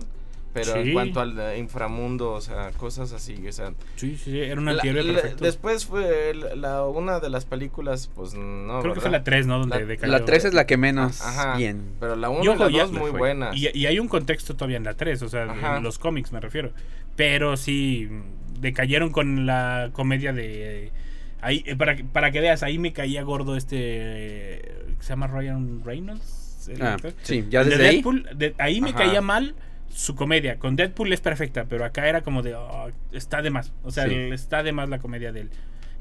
Pero 0.53 0.73
Sí. 0.73 0.79
en 0.79 0.93
cuanto 0.93 1.19
al 1.19 1.37
eh, 1.39 1.59
inframundo, 1.59 2.31
o 2.31 2.41
sea, 2.41 2.71
cosas 2.71 3.11
así. 3.13 3.45
O 3.47 3.51
sea. 3.51 3.73
Sí, 3.95 4.17
sí, 4.17 4.39
era 4.39 4.59
un 4.59 4.67
antihéroe 4.69 5.03
la- 5.03 5.13
perfecto. 5.21 5.43
después 5.43 5.85
fue 5.85 6.33
la, 6.33 6.83
una 6.85 7.19
de 7.19 7.29
las 7.29 7.45
películas, 7.45 8.09
pues 8.15 8.33
no. 8.33 8.81
creo 8.81 8.95
que 8.95 9.01
fue 9.01 9.11
la 9.11 9.23
3, 9.23 9.45
¿no? 9.45 9.59
Donde 9.59 9.79
La- 9.79 9.85
decayó. 9.85 10.11
La 10.11 10.25
3 10.25 10.45
es 10.45 10.53
la 10.55 10.65
que 10.65 10.77
menos 10.77 11.21
Ajá. 11.21 11.57
bien. 11.57 11.91
Pero 11.99 12.15
la 12.15 12.29
Y 12.29 12.31
1 12.31 12.43
y 12.43 12.47
ojo, 12.47 12.63
la 12.65 12.71
ya 12.71 12.83
2 12.83 12.91
muy 12.93 13.11
fue. 13.11 13.19
buenas. 13.19 13.55
Y, 13.55 13.69
y 13.77 13.85
hay 13.85 13.99
un 13.99 14.07
contexto 14.07 14.55
todavía 14.55 14.77
en 14.77 14.83
la 14.85 14.95
3, 14.95 15.21
o 15.21 15.29
sea, 15.29 15.43
Ajá. 15.43 15.77
en 15.77 15.83
los 15.83 15.99
cómics 15.99 16.31
me 16.31 16.39
refiero. 16.39 16.71
Pero 17.15 17.55
sí, 17.55 18.09
decayeron 18.59 19.11
con 19.11 19.45
la 19.45 19.89
comedia 19.93 20.33
de 20.33 20.85
eh, 20.87 20.91
Ahí, 21.47 21.63
eh, 21.65 21.75
para, 21.75 21.95
que- 21.95 22.03
para 22.03 22.31
que 22.31 22.41
veas, 22.41 22.61
ahí 22.63 22.77
me 22.77 22.91
caía 22.93 23.23
gordo 23.23 23.55
este. 23.55 24.61
Se 24.99 25.09
llama 25.09 25.27
Ryan 25.27 25.83
Reynolds. 25.85 26.67
el 26.69 26.81
Ah, 26.81 26.95
actor. 26.95 27.13
sí, 27.21 27.45
ya 27.49 27.61
El 27.61 27.69
de 27.69 27.77
desde 27.77 27.87
ahí. 27.87 27.95
Deadpool, 27.95 28.29
de- 28.35 28.53
ahí 28.57 28.81
me 28.81 28.89
Ajá. 28.89 28.97
caía 28.97 29.21
mal 29.21 29.55
su 29.89 30.15
comedia. 30.15 30.59
Con 30.59 30.75
Deadpool 30.75 31.13
es 31.13 31.21
perfecta, 31.21 31.63
pero 31.69 31.85
acá 31.85 32.09
era 32.09 32.21
como 32.21 32.41
de. 32.41 32.55
"Oh, 32.55 32.91
está 33.13 33.41
de 33.41 33.49
más. 33.51 33.71
O 33.83 33.91
sea, 33.91 34.03
Sí. 34.05 34.13
el- 34.13 34.33
está 34.33 34.63
de 34.63 34.73
más 34.73 34.89
la 34.89 34.99
comedia 34.99 35.31
de 35.31 35.41
él 35.41 35.49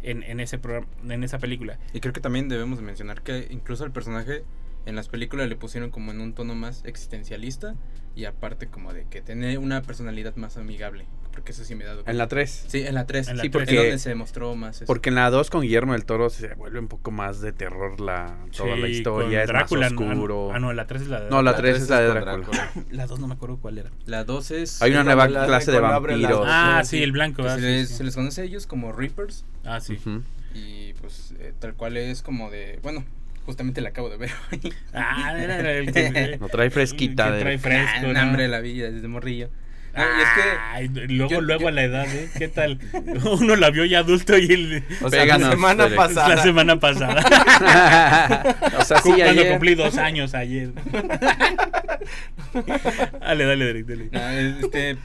en, 0.02 0.24
en 0.24 0.40
ese 0.40 0.58
programa, 0.58 0.88
en 1.08 1.22
esa 1.22 1.38
película. 1.38 1.78
Y 1.92 2.00
creo 2.00 2.12
que 2.12 2.20
también 2.20 2.48
debemos 2.48 2.78
de 2.80 2.84
mencionar 2.84 3.22
que 3.22 3.46
incluso 3.50 3.84
al 3.84 3.92
personaje 3.92 4.42
en 4.86 4.96
las 4.96 5.08
películas 5.08 5.48
le 5.48 5.54
pusieron 5.56 5.90
como 5.90 6.10
en 6.10 6.20
un 6.20 6.32
tono 6.32 6.54
más 6.56 6.84
existencialista 6.84 7.76
y 8.16 8.24
aparte 8.24 8.66
como 8.66 8.92
de 8.92 9.04
que 9.08 9.20
tiene 9.20 9.58
una 9.58 9.82
personalidad 9.82 10.34
más 10.34 10.56
amigable. 10.56 11.06
Porque 11.36 11.52
eso 11.52 11.64
sí 11.64 11.74
me 11.74 11.84
he 11.84 11.86
dado 11.86 12.02
En 12.06 12.16
la 12.18 12.28
3. 12.28 12.64
Sí, 12.66 12.80
en 12.80 12.94
la 12.94 13.06
3. 13.06 13.28
En 13.28 13.36
la 13.36 13.42
Sí, 13.42 13.50
tres. 13.50 13.64
porque- 13.66 13.76
donde 13.76 13.98
se 13.98 14.08
demostró 14.08 14.56
más 14.56 14.76
eso. 14.76 14.86
Porque 14.86 15.10
en 15.10 15.16
la 15.16 15.28
2 15.30 15.50
con 15.50 15.60
Guillermo 15.60 15.92
del 15.92 16.06
Toro 16.06 16.30
se 16.30 16.54
vuelve 16.54 16.78
un 16.78 16.88
poco 16.88 17.10
más 17.10 17.40
de 17.42 17.52
terror 17.52 18.00
la, 18.00 18.38
toda 18.56 18.74
Sí, 18.74 18.80
la 18.80 18.88
historia, 18.88 19.28
con 19.28 19.40
es 19.42 19.46
Drácula, 19.48 19.90
más 19.90 20.00
no, 20.00 20.10
oscuro. 20.12 20.50
Ah, 20.52 20.58
no, 20.58 20.72
la 20.72 20.86
3 20.86 21.02
es 21.02 21.08
la 21.08 21.20
de 21.20 21.30
No, 21.30 21.42
la 21.42 21.50
La 21.52 21.56
3 21.58 21.72
tres 21.74 21.82
es 21.84 21.90
la 21.90 22.00
de 22.00 22.08
con 22.08 22.20
Drácula. 22.22 22.70
La 22.90 23.06
2 23.06 23.20
no 23.20 23.28
me 23.28 23.34
acuerdo 23.34 23.58
cuál 23.58 23.76
era. 23.78 23.90
La 24.06 24.24
2 24.24 24.50
es... 24.50 24.80
Hay 24.82 24.90
una 24.92 25.00
la- 25.04 25.14
nueva 25.14 25.46
clase 25.46 25.70
de 25.72 25.78
vampiros. 25.80 26.42
Ah, 26.48 26.82
sí, 26.84 27.02
el 27.02 27.12
blanco. 27.12 27.42
ah, 27.44 27.54
se, 27.56 27.60
sí, 27.60 27.66
les, 27.66 27.88
sí. 27.90 27.94
se 27.96 28.04
les 28.04 28.14
conoce 28.14 28.40
a 28.40 28.44
ellos 28.44 28.66
como 28.66 28.92
Reapers 28.92 29.44
Ah, 29.64 29.78
sí. 29.80 29.94
Ujú. 29.94 30.22
y 30.54 30.94
pues 30.94 31.34
eh, 31.38 31.52
tal 31.58 31.74
cual 31.74 31.96
es 31.98 32.22
como 32.22 32.50
de... 32.50 32.78
Bueno, 32.82 33.04
justamente 33.44 33.80
la 33.82 33.90
acabo 33.90 34.08
de 34.08 34.16
ver 34.16 34.30
hoy. 34.52 34.72
Ah, 34.94 35.34
era 35.38 35.70
el 35.72 35.92
que. 35.92 36.36
Lo 36.40 36.48
trae 36.48 36.70
fresquita. 36.70 37.26
que 37.26 37.32
de- 37.32 37.40
trae 37.42 37.58
fresco. 37.58 38.06
Ah, 38.06 38.12
¿no? 38.12 38.18
hambre 38.20 38.44
de 38.44 38.48
la 38.48 38.60
vida 38.60 38.90
desde 38.90 39.06
morrillo. 39.06 39.50
No, 39.96 40.02
y 40.02 40.22
es 40.22 40.28
que... 40.34 40.42
Ay, 40.72 40.88
luego, 41.08 41.30
yo- 41.30 41.40
luego 41.40 41.62
yo- 41.62 41.68
a 41.68 41.72
la 41.72 41.84
edad, 41.84 42.06
¿eh? 42.14 42.28
¿Qué 42.36 42.48
tal? 42.48 42.78
Uno 43.40 43.56
la 43.56 43.70
vio 43.70 43.84
ya 43.86 44.00
adulto 44.00 44.36
y 44.36 44.52
el, 44.52 44.84
O 45.02 45.08
sea, 45.10 45.22
Péganos, 45.22 45.48
la 45.48 45.54
semana 45.54 45.84
Derek. 45.84 45.96
pasada. 45.98 46.34
la 46.36 46.42
semana 46.42 46.78
pasada. 46.80 48.56
o 48.78 48.84
sea, 48.84 48.98
sí, 48.98 49.08
Cuando 49.14 49.40
ayer- 49.40 49.50
cumplí 49.52 49.74
dos 49.74 49.96
años 49.96 50.34
ayer. 50.34 50.72
dale, 53.20 53.44
dale, 53.44 53.64
Derek, 53.64 53.86
dale. 53.86 54.08
No, 54.12 54.30
este, 54.66 54.96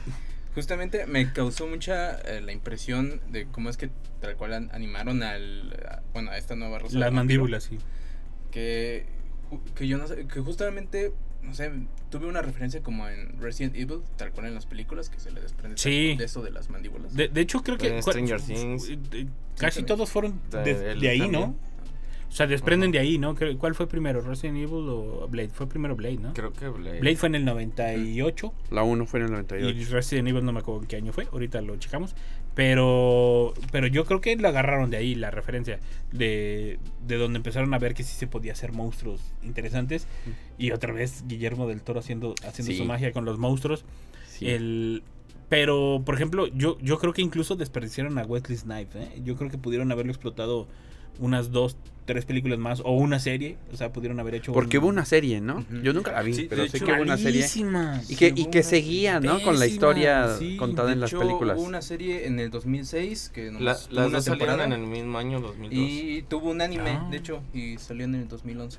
justamente 0.54 1.06
me 1.06 1.32
causó 1.32 1.66
mucha 1.66 2.18
eh, 2.20 2.40
la 2.42 2.52
impresión 2.52 3.20
de 3.30 3.46
cómo 3.46 3.70
es 3.70 3.76
que 3.76 3.90
tal 4.20 4.36
cual 4.36 4.52
an- 4.54 4.70
animaron 4.72 5.22
al, 5.22 5.76
a- 5.88 6.02
bueno, 6.12 6.30
a 6.30 6.38
esta 6.38 6.54
nueva 6.56 6.78
rosa. 6.78 6.98
Las 6.98 7.12
mandíbulas, 7.12 7.64
sí. 7.64 7.78
Que, 8.50 9.06
que 9.74 9.88
yo 9.88 9.98
no 9.98 10.06
sé, 10.06 10.26
que 10.26 10.40
justamente, 10.40 11.12
no 11.42 11.54
sé, 11.54 11.70
tuve 12.10 12.26
una 12.26 12.40
referencia 12.42 12.82
como 12.82 13.08
en 13.08 13.40
Resident 13.40 13.74
Evil, 13.76 14.00
tal 14.16 14.30
cual 14.32 14.46
en 14.46 14.54
las 14.54 14.66
películas, 14.66 15.08
que 15.10 15.18
se 15.20 15.30
le 15.30 15.40
desprende 15.40 15.76
Sí. 15.78 16.14
de 16.16 16.24
eso 16.24 16.42
de 16.42 16.50
las 16.50 16.70
mandíbulas. 16.70 17.14
De, 17.14 17.28
de 17.28 17.40
hecho, 17.40 17.62
creo 17.62 17.76
que. 17.78 18.00
Stranger 18.02 18.40
Things. 18.40 18.90
Casi 19.58 19.82
todos 19.82 20.10
fueron 20.10 20.40
de, 20.50 20.62
De- 20.62 20.92
él 20.92 21.00
de 21.00 21.08
ahí, 21.08 21.18
también. 21.20 21.40
¿no? 21.42 21.56
O 22.28 22.34
sea, 22.34 22.46
desprenden 22.46 22.90
de 22.92 22.98
ahí, 22.98 23.18
¿no? 23.18 23.34
¿Cuál 23.58 23.74
fue 23.74 23.86
primero, 23.86 24.22
Resident 24.22 24.56
Evil 24.56 24.88
o 24.88 25.28
Blade? 25.28 25.50
Fue 25.50 25.68
primero 25.68 25.94
Blade, 25.94 26.16
¿no? 26.16 26.32
Creo 26.32 26.50
que 26.50 26.66
Blade. 26.66 27.00
Blade 27.00 27.16
fue 27.16 27.28
en 27.28 27.34
el 27.34 27.44
98 27.44 28.54
La 28.70 28.82
1 28.84 29.04
fue 29.04 29.20
en 29.20 29.24
el 29.26 29.30
y 29.32 29.32
98. 29.32 29.90
Resident 29.92 30.28
Evil 30.28 30.42
no 30.42 30.52
me 30.52 30.60
acuerdo 30.60 30.80
en 30.80 30.86
qué 30.88 30.96
año 30.96 31.12
fue, 31.12 31.28
ahorita 31.30 31.60
lo 31.60 31.76
checamos. 31.76 32.14
Pero 32.54 33.54
pero 33.70 33.86
yo 33.86 34.04
creo 34.04 34.20
que 34.20 34.36
lo 34.36 34.48
agarraron 34.48 34.90
de 34.90 34.98
ahí, 34.98 35.14
la 35.14 35.30
referencia, 35.30 35.80
de, 36.12 36.78
de 37.06 37.16
donde 37.16 37.38
empezaron 37.38 37.72
a 37.72 37.78
ver 37.78 37.94
que 37.94 38.02
sí 38.02 38.14
se 38.14 38.26
podía 38.26 38.52
hacer 38.52 38.72
monstruos 38.72 39.20
interesantes. 39.42 40.06
Y 40.58 40.70
otra 40.72 40.92
vez 40.92 41.24
Guillermo 41.26 41.66
del 41.66 41.82
Toro 41.82 42.00
haciendo, 42.00 42.34
haciendo 42.46 42.72
Sí. 42.72 42.78
su 42.78 42.84
magia 42.84 43.12
con 43.12 43.24
los 43.24 43.38
monstruos. 43.38 43.84
Sí. 44.28 44.48
El, 44.48 45.02
pero, 45.48 46.02
por 46.04 46.14
ejemplo, 46.14 46.46
yo, 46.48 46.78
yo 46.80 46.98
creo 46.98 47.12
que 47.12 47.20
incluso 47.22 47.56
desperdiciaron 47.56 48.18
a 48.18 48.24
Wesley 48.24 48.56
Snipes. 48.56 48.96
¿eh? 49.02 49.20
Yo 49.24 49.36
creo 49.36 49.50
que 49.50 49.58
pudieron 49.58 49.90
haberlo 49.92 50.10
explotado 50.12 50.66
unas 51.18 51.50
dos, 51.52 51.76
tres 52.04 52.24
películas 52.24 52.58
más 52.58 52.80
o 52.80 52.90
una 52.92 53.20
serie. 53.20 53.56
O 53.72 53.76
sea, 53.76 53.92
pudieron 53.92 54.18
haber 54.18 54.34
hecho. 54.34 54.52
Porque 54.52 54.78
un- 54.78 54.84
hubo 54.84 54.90
una 54.90 55.04
serie, 55.04 55.40
¿no? 55.40 55.58
Ujú. 55.58 55.82
Yo 55.82 55.92
nunca 55.92 56.12
la 56.12 56.22
vi, 56.22 56.34
Sí, 56.34 56.46
pero 56.50 56.66
sé 56.66 56.76
hecho, 56.76 56.86
que 56.86 56.92
hubo 56.92 57.02
una 57.02 57.16
serie. 57.16 57.46
Y 58.08 58.16
que, 58.16 58.32
y 58.34 58.46
que 58.46 58.62
seguía, 58.62 59.20
¿no? 59.20 59.40
Con 59.42 59.58
la 59.58 59.66
historia 59.66 60.36
sí. 60.38 60.56
contada 60.56 60.92
en 60.92 61.00
las 61.00 61.10
hecho, 61.10 61.20
películas. 61.20 61.58
Hubo 61.58 61.66
una 61.66 61.80
serie 61.82 62.26
en 62.26 62.40
el 62.40 62.50
2006 62.50 63.30
que 63.32 63.46
La- 63.46 63.52
nomás 63.52 63.88
tuvo 63.88 63.94
las 64.00 64.06
una 64.08 64.16
dos 64.18 64.24
salieron 64.24 64.48
temporada 64.56 64.64
en 64.64 64.72
el 64.82 64.88
mismo 64.88 65.18
año, 65.18 65.40
2002. 65.40 65.72
y 65.88 66.22
tuvo 66.28 66.50
un 66.50 66.60
anime, 66.60 66.90
Ah. 66.90 67.08
de 67.10 67.16
hecho, 67.16 67.42
y 67.54 67.76
salió 67.78 68.04
en 68.04 68.14
el 68.16 68.28
2011. 68.28 68.78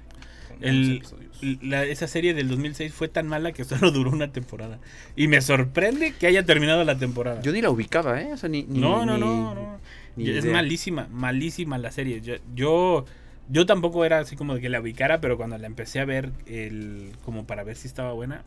con 0.50 0.63
El- 0.63 0.75
11 0.78 0.94
episodios. 0.98 1.63
La- 1.63 1.84
esa 1.86 2.08
serie 2.08 2.36
del 2.36 2.48
2006 2.48 2.94
fue 2.94 3.08
tan 3.08 3.28
mala 3.28 3.54
que 3.54 3.63
solo 3.63 3.90
duró 3.92 4.12
una 4.12 4.32
temporada. 4.32 4.78
Y 5.16 5.28
me 5.28 5.42
sorprende 5.42 6.13
que 6.20 6.28
haya 6.28 6.44
terminado 6.46 6.84
la 6.84 6.98
temporada. 7.00 7.42
Yo 7.42 7.52
ni 7.54 7.62
la 7.62 7.72
ubicaba, 7.72 8.22
¿eh? 8.22 8.34
O 8.34 8.38
sea, 8.38 8.50
ni, 8.50 8.62
ni- 8.63 8.80
no, 8.80 9.04
no, 9.06 9.16
ni- 9.16 9.22
no, 9.22 9.56
no. 9.56 9.80
Ni 10.15 10.29
es 10.29 10.43
idea. 10.46 10.53
malísima, 10.53 11.08
malísima 11.12 11.77
la 11.77 11.91
serie. 11.91 12.22
Yo, 12.22 12.36
yo, 12.55 13.05
yo 13.50 13.65
tampoco 13.65 14.05
era 14.05 14.20
así 14.20 14.36
como 14.36 14.55
de 14.55 14.62
que 14.62 14.70
la 14.70 14.79
ubicara, 14.82 15.22
pero 15.22 15.38
cuando 15.38 15.58
la 15.58 15.67
empecé 15.67 16.00
a 16.00 16.05
ver, 16.05 16.32
el, 16.46 17.12
como 17.25 17.46
para 17.46 17.63
ver 17.63 17.75
si 17.75 17.88
estaba 17.88 18.13
buena. 18.13 18.43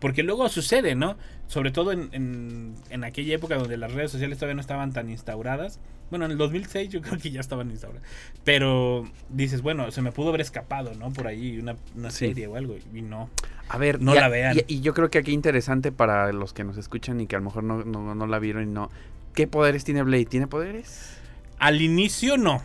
Porque 0.00 0.24
luego 0.24 0.48
sucede, 0.48 0.96
¿no? 0.96 1.16
Sobre 1.46 1.70
todo 1.70 1.92
en, 1.92 2.08
en, 2.10 2.74
en 2.90 3.04
aquella 3.04 3.36
época 3.36 3.54
donde 3.56 3.76
las 3.76 3.92
redes 3.92 4.10
sociales 4.10 4.36
todavía 4.36 4.56
no 4.56 4.60
estaban 4.60 4.92
tan 4.92 5.08
instauradas. 5.08 5.78
Bueno, 6.10 6.24
en 6.24 6.32
el 6.32 6.38
2006 6.38 6.88
yo 6.88 7.00
creo 7.02 7.18
que 7.20 7.30
ya 7.30 7.38
estaban 7.38 7.70
instauradas. 7.70 8.02
Pero 8.42 9.04
dices, 9.28 9.62
bueno, 9.62 9.90
se 9.92 10.02
me 10.02 10.10
pudo 10.10 10.30
haber 10.30 10.40
escapado, 10.40 10.92
¿no? 10.94 11.12
Por 11.12 11.28
ahí 11.28 11.56
una, 11.58 11.76
una 11.94 12.10
Sí. 12.10 12.26
serie 12.26 12.48
o 12.48 12.56
algo. 12.56 12.76
Y 12.92 13.02
no. 13.02 13.30
A 13.68 13.78
ver, 13.78 14.00
No 14.02 14.14
y 14.14 14.18
a- 14.18 14.22
la 14.22 14.28
vean. 14.28 14.56
Y, 14.66 14.74
y 14.76 14.80
yo 14.80 14.92
creo 14.92 15.08
que 15.08 15.18
aquí 15.18 15.30
interesante 15.32 15.92
para 15.92 16.32
los 16.32 16.52
que 16.52 16.64
nos 16.64 16.76
escuchan 16.78 17.20
y 17.20 17.28
que 17.28 17.36
a 17.36 17.38
lo 17.38 17.44
mejor 17.44 17.62
no, 17.62 17.84
no, 17.84 18.14
no 18.16 18.26
la 18.26 18.38
vieron 18.40 18.64
y 18.64 18.72
no. 18.72 18.90
¿Qué 19.34 19.46
poderes 19.46 19.84
tiene 19.84 20.02
Blade? 20.02 20.26
¿Tiene 20.26 20.46
poderes? 20.46 21.16
Al 21.58 21.80
inicio 21.80 22.36
no. 22.36 22.62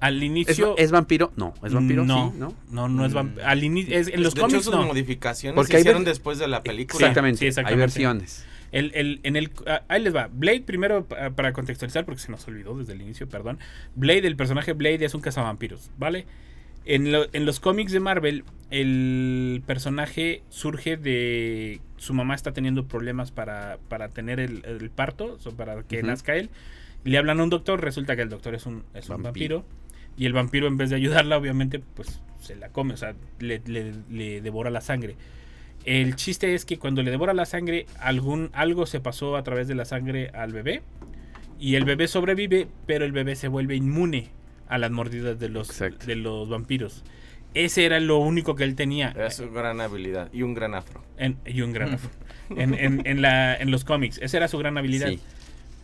Al 0.00 0.18
¿Es, 0.18 0.22
inicio. 0.22 0.76
es 0.78 0.90
vampiro? 0.92 1.32
No, 1.36 1.54
es 1.64 1.72
vampiro, 1.74 2.04
no, 2.04 2.30
sí, 2.32 2.38
¿no? 2.38 2.54
No, 2.70 2.88
no 2.88 3.04
es 3.04 3.12
vampiro. 3.14 3.44
Al 3.46 3.64
inicio. 3.64 3.98
es- 3.98 4.06
en 4.08 4.22
los 4.22 4.34
de 4.34 4.40
hecho, 4.40 4.46
cómics 4.48 4.64
sus 4.64 4.74
no. 4.74 4.84
modificaciones 4.84 5.56
Porque 5.56 5.72
se 5.72 5.76
hay 5.78 5.80
hicieron 5.80 6.04
ver- 6.04 6.12
después 6.12 6.38
de 6.38 6.46
la 6.46 6.62
película. 6.62 6.98
Exactamente, 7.06 7.38
sí, 7.38 7.44
hay 7.46 7.48
exactamente. 7.48 7.80
versiones. 7.80 8.44
El, 8.70 8.92
el- 8.94 9.20
en 9.24 9.34
el, 9.36 9.50
ah, 9.66 9.82
ahí 9.88 10.00
les 10.02 10.14
va. 10.14 10.28
Blade, 10.32 10.60
primero, 10.60 11.04
pa- 11.04 11.30
para 11.30 11.52
contextualizar, 11.52 12.04
porque 12.04 12.20
se 12.20 12.30
nos 12.30 12.46
olvidó 12.46 12.76
desde 12.78 12.92
el 12.92 13.00
inicio, 13.02 13.28
perdón. 13.28 13.58
Blade, 13.96 14.26
el 14.28 14.36
personaje 14.36 14.72
Blade 14.74 15.04
es 15.04 15.14
un 15.14 15.20
cazavampiros, 15.20 15.90
¿vale? 15.98 16.26
En, 16.88 17.12
lo- 17.12 17.26
en 17.34 17.44
los 17.44 17.60
cómics 17.60 17.92
de 17.92 18.00
Marvel, 18.00 18.44
el 18.70 19.62
personaje 19.66 20.42
surge 20.48 20.96
de. 20.96 21.80
Su 21.98 22.14
mamá 22.14 22.34
está 22.34 22.52
teniendo 22.52 22.86
problemas 22.86 23.30
para, 23.30 23.78
para 23.88 24.08
tener 24.08 24.40
el, 24.40 24.64
el 24.64 24.88
parto, 24.90 25.36
para 25.56 25.82
que 25.82 26.02
nazca 26.02 26.34
él. 26.36 26.48
Le 27.04 27.18
hablan 27.18 27.40
a 27.40 27.42
un 27.44 27.50
doctor, 27.50 27.82
resulta 27.82 28.16
que 28.16 28.22
el 28.22 28.30
doctor 28.30 28.54
es 28.54 28.64
un, 28.66 28.84
es 28.94 29.08
un 29.10 29.22
Vampiro. 29.22 29.58
vampiro. 29.58 29.78
Y 30.16 30.24
el 30.26 30.32
vampiro, 30.32 30.66
en 30.66 30.76
vez 30.78 30.88
de 30.90 30.96
ayudarla, 30.96 31.36
obviamente, 31.36 31.78
pues 31.78 32.22
se 32.40 32.56
la 32.56 32.70
come, 32.70 32.94
o 32.94 32.96
sea, 32.96 33.14
le, 33.38 33.60
le- 33.66 33.92
le 34.10 34.40
devora 34.40 34.70
la 34.70 34.80
sangre. 34.80 35.16
El 35.84 36.16
chiste 36.16 36.54
es 36.54 36.64
que 36.64 36.78
cuando 36.78 37.02
le 37.02 37.10
devora 37.10 37.34
la 37.34 37.44
sangre, 37.44 37.84
algún, 38.00 38.48
algo 38.54 38.86
se 38.86 39.00
pasó 39.00 39.36
a 39.36 39.42
través 39.44 39.68
de 39.68 39.74
la 39.74 39.84
sangre 39.84 40.30
al 40.30 40.52
bebé. 40.52 40.82
Y 41.60 41.74
el 41.74 41.84
bebé 41.84 42.08
sobrevive, 42.08 42.66
pero 42.86 43.04
el 43.04 43.12
bebé 43.12 43.36
se 43.36 43.48
vuelve 43.48 43.76
inmune 43.76 44.30
a 44.68 44.78
las 44.78 44.90
mordidas 44.90 45.38
de 45.38 45.48
los, 45.48 45.68
Exacto. 45.70 46.06
de 46.06 46.16
los 46.16 46.48
vampiros. 46.48 47.04
Ese 47.54 47.84
era 47.86 47.98
lo 48.00 48.18
único 48.18 48.54
que 48.54 48.64
él 48.64 48.74
tenía. 48.74 49.12
Era 49.16 49.30
su 49.30 49.50
gran 49.50 49.80
habilidad. 49.80 50.28
Y 50.32 50.42
un 50.42 50.54
gran 50.54 50.74
afro. 50.74 51.02
En, 51.16 51.36
y 51.46 51.62
un 51.62 51.72
gran 51.72 51.94
afro. 51.94 52.10
en, 52.50 52.74
en- 52.74 53.02
en 53.06 53.22
la, 53.22 53.56
en 53.56 53.70
los 53.70 53.84
cómics. 53.84 54.18
Esa 54.22 54.36
era 54.36 54.48
su 54.48 54.58
gran 54.58 54.76
habilidad. 54.78 55.08
Sí. 55.08 55.20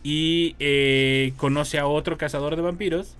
Y 0.03 0.55
eh, 0.59 1.33
conoce 1.37 1.79
a 1.79 1.87
otro 1.87 2.17
cazador 2.17 2.55
de 2.55 2.61
vampiros, 2.61 3.15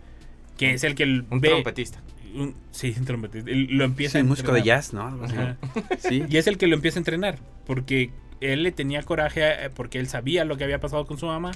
que 0.58 0.74
es 0.74 0.84
el 0.84 0.94
que 0.96 1.04
el 1.04 1.26
Un 1.32 1.42
ve- 1.42 1.50
trompetista. 1.50 2.00
un- 2.36 2.56
sí, 2.72 2.94
un 2.98 3.06
trompetista. 3.06 3.50
Lo 3.52 3.84
empieza 3.84 4.14
Sí, 4.14 4.18
a 4.20 4.24
músico 4.24 4.52
de 4.54 4.62
jazz, 4.62 4.94
¿no? 4.94 5.20
Sí. 5.98 6.24
Y 6.30 6.38
es 6.38 6.46
el 6.48 6.58
que 6.60 6.68
lo 6.68 6.76
empieza 6.76 7.00
a 7.00 7.02
entrenar. 7.02 7.40
Porque 7.66 8.12
él 8.42 8.62
le 8.64 8.72
tenía 8.72 9.02
coraje 9.02 9.42
eh, 9.66 9.70
porque 9.74 9.98
él 10.00 10.08
sabía 10.08 10.46
lo 10.46 10.56
que 10.58 10.64
había 10.64 10.80
pasado 10.80 11.08
con 11.08 11.18
su 11.18 11.26
mamá. 11.26 11.52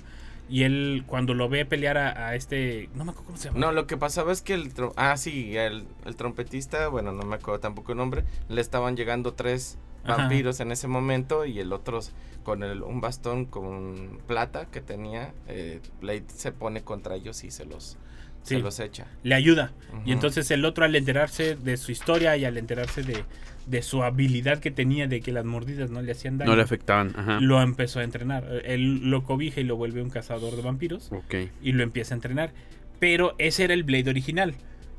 Y 0.50 0.64
él, 0.64 1.04
cuando 1.06 1.34
lo 1.36 1.48
ve 1.48 1.66
pelear 1.66 1.98
a, 1.98 2.28
a 2.28 2.36
este. 2.36 2.90
No 2.96 3.06
me 3.06 3.12
acuerdo 3.12 3.28
cómo 3.28 3.38
se 3.38 3.50
llama. 3.50 3.60
No, 3.60 3.72
lo 3.72 3.86
que 3.86 3.98
pasaba 3.98 4.32
es 4.32 4.42
que 4.42 4.56
el... 4.56 4.72
Ah, 4.96 5.16
sí, 5.16 5.56
el, 5.56 5.86
el 6.06 6.16
trompetista, 6.16 6.88
bueno, 6.88 7.12
no 7.12 7.24
me 7.24 7.36
acuerdo 7.36 7.60
tampoco 7.60 7.92
el 7.92 8.00
nombre, 8.00 8.24
le 8.48 8.60
estaban 8.60 8.98
llegando 8.98 9.34
tres 9.34 9.78
Ajá. 10.04 10.18
vampiros 10.18 10.60
en 10.60 10.72
ese 10.72 10.88
momento 10.88 11.46
y 11.46 11.60
el 11.60 11.72
otro 11.72 12.00
con 12.44 12.64
el, 12.64 12.82
un 12.82 13.00
bastón 13.02 13.46
con 13.46 14.20
plata 14.26 14.66
que 14.66 14.82
tenía, 14.82 15.34
eh, 15.48 15.82
Blade 16.02 16.26
se 16.28 16.52
pone 16.52 16.82
contra 16.82 17.16
ellos 17.16 17.44
y 17.44 17.52
se 17.52 17.66
los, 17.66 17.98
Sí. 18.44 18.56
se 18.56 18.60
los 18.62 18.80
echa. 18.80 19.06
Le 19.24 19.36
ayuda. 19.36 19.72
Y 20.06 20.12
entonces 20.12 20.50
el 20.52 20.66
otro, 20.66 20.86
al 20.86 20.96
enterarse 20.96 21.56
de 21.56 21.78
su 21.78 21.92
historia 21.92 22.36
y 22.38 22.46
al 22.46 22.58
enterarse 22.58 23.04
de, 23.04 23.24
de 23.68 23.82
su 23.82 24.02
habilidad 24.04 24.60
que 24.60 24.72
tenía 24.72 25.08
de 25.08 25.22
que 25.22 25.32
las 25.32 25.46
mordidas 25.46 25.90
no 25.92 26.02
le 26.02 26.12
hacían 26.14 26.38
daño, 26.38 26.50
No 26.52 26.56
le 26.56 26.64
afectaban. 26.64 27.14
Ajá. 27.16 27.40
lo 27.40 27.62
empezó 27.62 28.00
a 28.00 28.04
entrenar. 28.04 28.62
Él 28.66 29.10
lo 29.10 29.24
cobija 29.24 29.60
y 29.62 29.64
lo 29.66 29.76
vuelve 29.78 30.02
un 30.02 30.10
cazador 30.10 30.56
de 30.56 30.62
vampiros. 30.62 31.12
Ok. 31.12 31.36
y 31.62 31.72
lo 31.74 31.84
empieza 31.84 32.14
a 32.14 32.18
entrenar. 32.18 32.52
Pero 33.00 33.36
ese 33.38 33.64
era 33.66 33.74
el 33.74 33.84
Blade 33.84 34.10
original. 34.10 34.56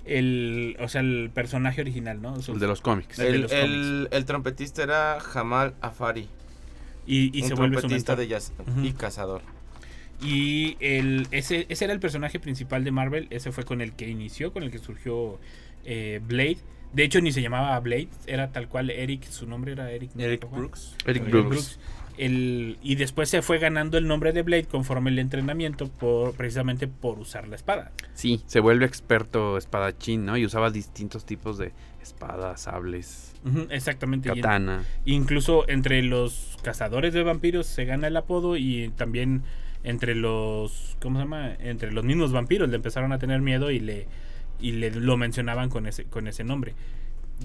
El, 0.06 0.76
o 0.80 0.88
sea, 0.88 1.02
el 1.02 1.30
personaje 1.32 1.80
original, 1.82 2.22
¿no? 2.22 2.40
Su- 2.40 2.52
El 2.52 2.58
de 2.58 2.66
los 2.66 2.80
cómics. 2.80 3.18
El 3.18 3.26
de 3.26 3.34
El, 3.34 3.42
los 3.42 3.52
el- 3.52 4.08
el 4.10 4.24
trompetista 4.24 4.82
era 4.82 5.18
Jamal 5.20 5.74
Afari, 5.82 6.26
y, 7.06 7.36
y 7.38 7.42
un 7.42 7.48
se 7.48 7.54
vuelve 7.54 7.76
trompetista 7.78 8.16
de 8.16 8.26
jazz 8.28 8.52
y 8.82 8.92
cazador. 8.92 9.42
Y 10.22 10.76
el, 10.80 11.26
ese, 11.30 11.66
ese 11.68 11.84
era 11.84 11.94
el 11.94 12.00
personaje 12.00 12.38
principal 12.40 12.84
de 12.84 12.90
Marvel. 12.90 13.26
Ese 13.30 13.52
fue 13.52 13.64
con 13.64 13.80
el 13.80 13.92
que 13.92 14.08
inició, 14.08 14.52
con 14.52 14.62
el 14.62 14.70
que 14.70 14.78
surgió 14.78 15.38
eh, 15.84 16.20
Blade. 16.26 16.58
De 16.92 17.04
hecho, 17.04 17.20
ni 17.20 17.30
se 17.32 17.40
llamaba 17.40 17.78
Blade, 17.80 18.08
era 18.26 18.50
tal 18.50 18.68
cual 18.68 18.90
Eric, 18.90 19.24
su 19.24 19.46
nombre 19.46 19.72
era 19.72 19.90
Eric. 19.92 20.10
¿no? 20.14 20.22
Eric. 20.24 20.50
Brooks. 20.50 20.96
Eric 21.06 21.22
Eric 21.22 21.32
Brooks. 21.32 21.78
El, 22.18 22.76
y 22.82 22.96
después 22.96 23.30
se 23.30 23.40
fue 23.40 23.58
ganando 23.58 23.96
el 23.96 24.06
nombre 24.06 24.32
de 24.32 24.42
Blade 24.42 24.64
conforme 24.64 25.08
el 25.08 25.18
entrenamiento, 25.18 25.88
por, 25.88 26.34
precisamente 26.34 26.86
por 26.86 27.18
usar 27.18 27.48
la 27.48 27.56
espada. 27.56 27.92
Sí, 28.12 28.42
se 28.46 28.60
vuelve 28.60 28.84
experto 28.84 29.56
espadachín, 29.56 30.26
¿no? 30.26 30.36
Y 30.36 30.44
usaba 30.44 30.70
distintos 30.70 31.24
tipos 31.24 31.56
de 31.56 31.72
espadas, 32.02 32.62
sables, 32.62 33.32
exactamente. 33.70 34.28
y 34.28 34.32
en- 34.32 34.40
katana. 34.42 34.84
Incluso 35.06 35.66
entre 35.70 36.02
los 36.02 36.58
cazadores 36.62 37.14
de 37.14 37.22
vampiros 37.22 37.66
se 37.66 37.86
gana 37.86 38.08
el 38.08 38.16
apodo 38.18 38.56
y 38.58 38.90
también 38.96 39.42
entre 39.84 40.14
los 40.14 40.96
¿cómo 41.00 41.18
se 41.18 41.24
llama? 41.24 41.54
Entre 41.60 41.92
los 41.92 42.04
mismos 42.04 42.32
vampiros 42.32 42.68
le 42.68 42.76
empezaron 42.76 43.12
a 43.12 43.18
tener 43.18 43.40
miedo 43.40 43.70
y 43.70 43.80
le 43.80 44.06
y 44.60 44.72
le 44.72 44.90
lo 44.90 45.16
mencionaban 45.16 45.68
con 45.70 45.86
ese 45.86 46.04
con 46.04 46.26
ese 46.28 46.44
nombre. 46.44 46.74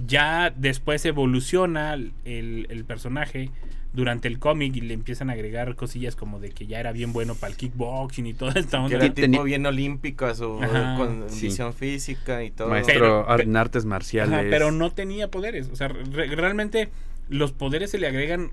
Ya 0.07 0.53
después 0.55 1.05
evoluciona 1.05 1.93
el, 1.93 2.11
el 2.25 2.83
personaje 2.83 3.49
durante 3.93 4.27
el 4.27 4.39
cómic 4.39 4.75
y 4.75 4.81
le 4.81 4.93
empiezan 4.93 5.29
a 5.29 5.33
agregar 5.33 5.73
cosillas 5.75 6.17
como 6.17 6.41
de 6.41 6.49
que 6.51 6.67
ya 6.67 6.81
era 6.81 6.91
bien 6.91 7.13
bueno 7.13 7.33
para 7.33 7.51
el 7.51 7.57
kickboxing 7.57 8.27
y 8.27 8.33
toda 8.33 8.51
esta 8.59 8.85
Que 8.89 8.95
era 8.95 9.03
tipo 9.05 9.13
tenía- 9.21 9.41
bien 9.43 9.65
olímpico 9.65 10.25
a 10.25 10.35
su 10.35 10.61
Ajá. 10.61 10.95
condición 10.97 11.73
física 11.73 12.43
y 12.43 12.51
todo. 12.51 12.67
Maestro 12.67 13.25
Pero- 13.25 13.39
en 13.39 13.55
artes 13.55 13.85
marciales. 13.85 14.33
Ajá, 14.33 14.43
pero 14.49 14.73
no 14.73 14.91
tenía 14.91 15.31
poderes. 15.31 15.69
O 15.71 15.77
sea, 15.77 15.87
re- 15.87 16.27
realmente 16.35 16.89
los 17.29 17.53
poderes 17.53 17.89
se 17.91 17.97
le 17.97 18.07
agregan 18.07 18.51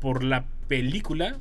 por 0.00 0.24
la 0.24 0.44
película 0.66 1.36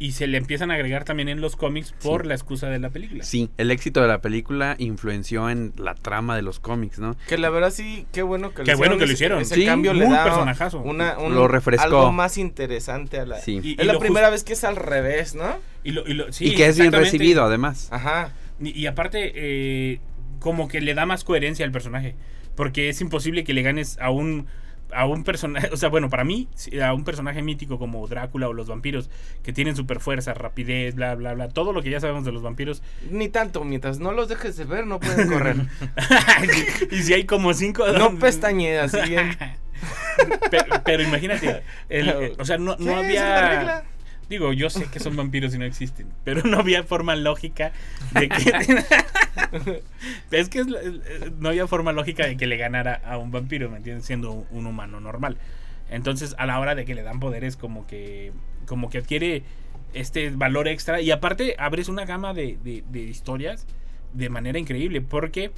y 0.00 0.12
se 0.12 0.26
le 0.26 0.38
empiezan 0.38 0.70
a 0.72 0.74
agregar 0.74 1.04
también 1.04 1.28
en 1.28 1.40
los 1.40 1.54
cómics 1.54 1.92
por 2.02 2.22
Sí. 2.22 2.28
la 2.28 2.34
excusa 2.34 2.68
de 2.68 2.78
la 2.80 2.90
película. 2.90 3.22
Sí, 3.22 3.50
el 3.58 3.70
éxito 3.70 4.00
de 4.00 4.08
la 4.08 4.20
película 4.20 4.74
influenció 4.78 5.48
en 5.50 5.72
la 5.76 5.94
trama 5.94 6.34
de 6.34 6.42
los 6.42 6.58
cómics, 6.58 6.98
¿no? 6.98 7.16
Que 7.28 7.38
la 7.38 7.50
verdad 7.50 7.70
sí, 7.70 8.06
qué 8.12 8.22
bueno 8.22 8.52
que 8.52 8.64
Qué 8.64 8.74
bueno 8.74 8.96
que 8.96 9.06
lo 9.06 9.12
hicieron. 9.12 9.42
Ese 9.42 9.54
Sí, 9.56 9.64
cambio 9.66 9.92
le 9.92 10.06
da 10.08 10.24
personajazo. 10.24 10.80
una, 10.80 11.18
un- 11.18 11.34
Lo 11.34 11.46
refrescó. 11.46 11.84
algo 11.84 12.12
más 12.12 12.38
interesante 12.38 13.20
a 13.20 13.26
la... 13.26 13.38
Sí. 13.40 13.60
Y- 13.62 13.76
es 13.78 13.86
la 13.86 13.92
lo 13.92 13.98
primera 14.00 14.30
vez 14.30 14.42
que 14.42 14.54
es 14.54 14.64
al 14.64 14.76
revés, 14.76 15.34
¿no? 15.34 15.58
Y, 15.84 15.92
lo- 15.92 16.06
y 16.08 16.14
lo- 16.14 16.32
sí, 16.32 16.46
y 16.46 16.54
que 16.56 16.66
es 16.66 16.78
bien 16.78 16.92
recibido, 16.92 17.44
además. 17.44 17.88
Ajá. 17.92 18.32
Y, 18.58 18.70
y 18.70 18.86
aparte, 18.86 19.32
eh, 19.34 20.00
como 20.38 20.66
que 20.68 20.80
le 20.80 20.94
da 20.94 21.04
más 21.06 21.24
coherencia 21.24 21.64
al 21.66 21.72
personaje. 21.72 22.14
Porque 22.56 22.88
es 22.88 23.00
imposible 23.02 23.44
que 23.44 23.52
le 23.52 23.62
ganes 23.62 23.98
a 24.00 24.10
un 24.10 24.46
a 24.94 25.06
un 25.06 25.24
personaje, 25.24 25.68
o 25.72 25.76
sea, 25.76 25.88
bueno, 25.88 26.08
para 26.08 26.24
mí, 26.24 26.48
a 26.82 26.92
un 26.94 27.04
personaje 27.04 27.42
mítico 27.42 27.78
como 27.78 28.06
Drácula 28.08 28.48
o 28.48 28.52
los 28.52 28.68
vampiros, 28.68 29.10
que 29.42 29.52
tienen 29.52 29.76
super 29.76 30.00
fuerza, 30.00 30.34
rapidez, 30.34 30.94
bla, 30.94 31.14
bla, 31.14 31.34
bla, 31.34 31.48
todo 31.48 31.72
lo 31.72 31.82
que 31.82 31.90
ya 31.90 32.00
sabemos 32.00 32.24
de 32.24 32.32
los 32.32 32.42
vampiros. 32.42 32.82
Ni 33.10 33.28
tanto, 33.28 33.64
mientras 33.64 33.98
no 33.98 34.12
los 34.12 34.28
dejes 34.28 34.56
de 34.56 34.64
ver, 34.64 34.86
no 34.86 35.00
pueden 35.00 35.28
correr. 35.28 35.56
y 36.90 37.02
si 37.02 37.14
hay 37.14 37.24
como 37.24 37.52
cinco... 37.54 37.86
no 37.88 38.18
pestañeas, 38.18 38.92
bien. 39.08 39.36
pero, 40.50 40.64
pero 40.84 41.02
imagínate, 41.02 41.62
el- 41.88 42.08
el- 42.08 42.32
o 42.38 42.44
sea, 42.44 42.58
no, 42.58 42.76
no 42.78 42.92
¿Es 43.00 43.04
había... 43.04 43.84
Digo, 44.30 44.52
yo 44.54 44.70
sé 44.70 44.86
que 44.86 45.00
son 45.00 45.16
vampiros 45.16 45.54
y 45.54 45.58
no 45.58 45.64
existen, 45.66 46.06
pero 46.24 46.42
no 46.44 46.58
había 46.60 46.82
forma 46.84 47.16
lógica 47.16 47.72
de 48.12 48.28
que... 48.30 49.82
es 50.30 50.48
que 50.48 50.60
es 50.60 50.66
eh, 50.68 51.30
no 51.38 51.48
había 51.50 51.66
forma 51.66 51.92
lógica 51.92 52.26
de 52.26 52.36
que 52.36 52.46
le 52.46 52.56
ganara 52.56 52.94
a 53.04 53.18
un 53.18 53.30
vampiro, 53.30 53.68
¿me 53.70 53.78
entiendes? 53.78 54.06
Siendo 54.06 54.32
un, 54.32 54.46
un 54.50 54.66
humano 54.66 55.00
normal. 55.00 55.36
Entonces, 55.90 56.34
a 56.38 56.46
la 56.46 56.58
hora 56.60 56.74
de 56.74 56.84
que 56.84 56.94
le 56.94 57.02
dan 57.02 57.18
poderes, 57.20 57.56
como 57.56 57.86
que, 57.86 58.32
como 58.66 58.88
que 58.90 58.98
adquiere 58.98 59.42
este 59.92 60.30
valor 60.30 60.68
extra. 60.68 61.00
Y 61.00 61.10
aparte, 61.10 61.56
abres 61.58 61.88
una 61.88 62.04
gama 62.04 62.32
de, 62.32 62.56
de- 62.62 62.84
de 62.88 63.00
historias 63.00 63.66
de 64.14 64.28
manera 64.30 64.58
increíble, 64.58 65.00
porque 65.00 65.50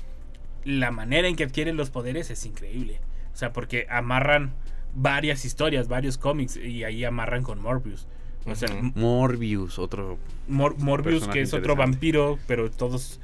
la 0.64 0.90
manera 0.90 1.28
en 1.28 1.36
que 1.36 1.44
adquieren 1.44 1.76
los 1.76 1.90
poderes 1.90 2.30
es 2.30 2.46
increíble. 2.46 3.00
O 3.34 3.36
sea, 3.36 3.52
porque 3.52 3.86
amarran 3.90 4.54
varias 4.94 5.44
historias, 5.44 5.88
varios 5.88 6.16
cómics, 6.16 6.56
y 6.56 6.84
ahí 6.84 7.04
amarran 7.04 7.42
con 7.42 7.60
Morbius. 7.60 8.06
O 8.46 8.54
sea. 8.54 8.68
Morbius, 8.94 9.78
otro. 9.78 10.18
Mor- 10.48 10.76
Morbius, 10.78 11.28
que 11.28 11.40
es 11.42 11.52
otro 11.54 11.76
vampiro, 11.76 12.38
pero 12.46 12.70
todos. 12.70 13.20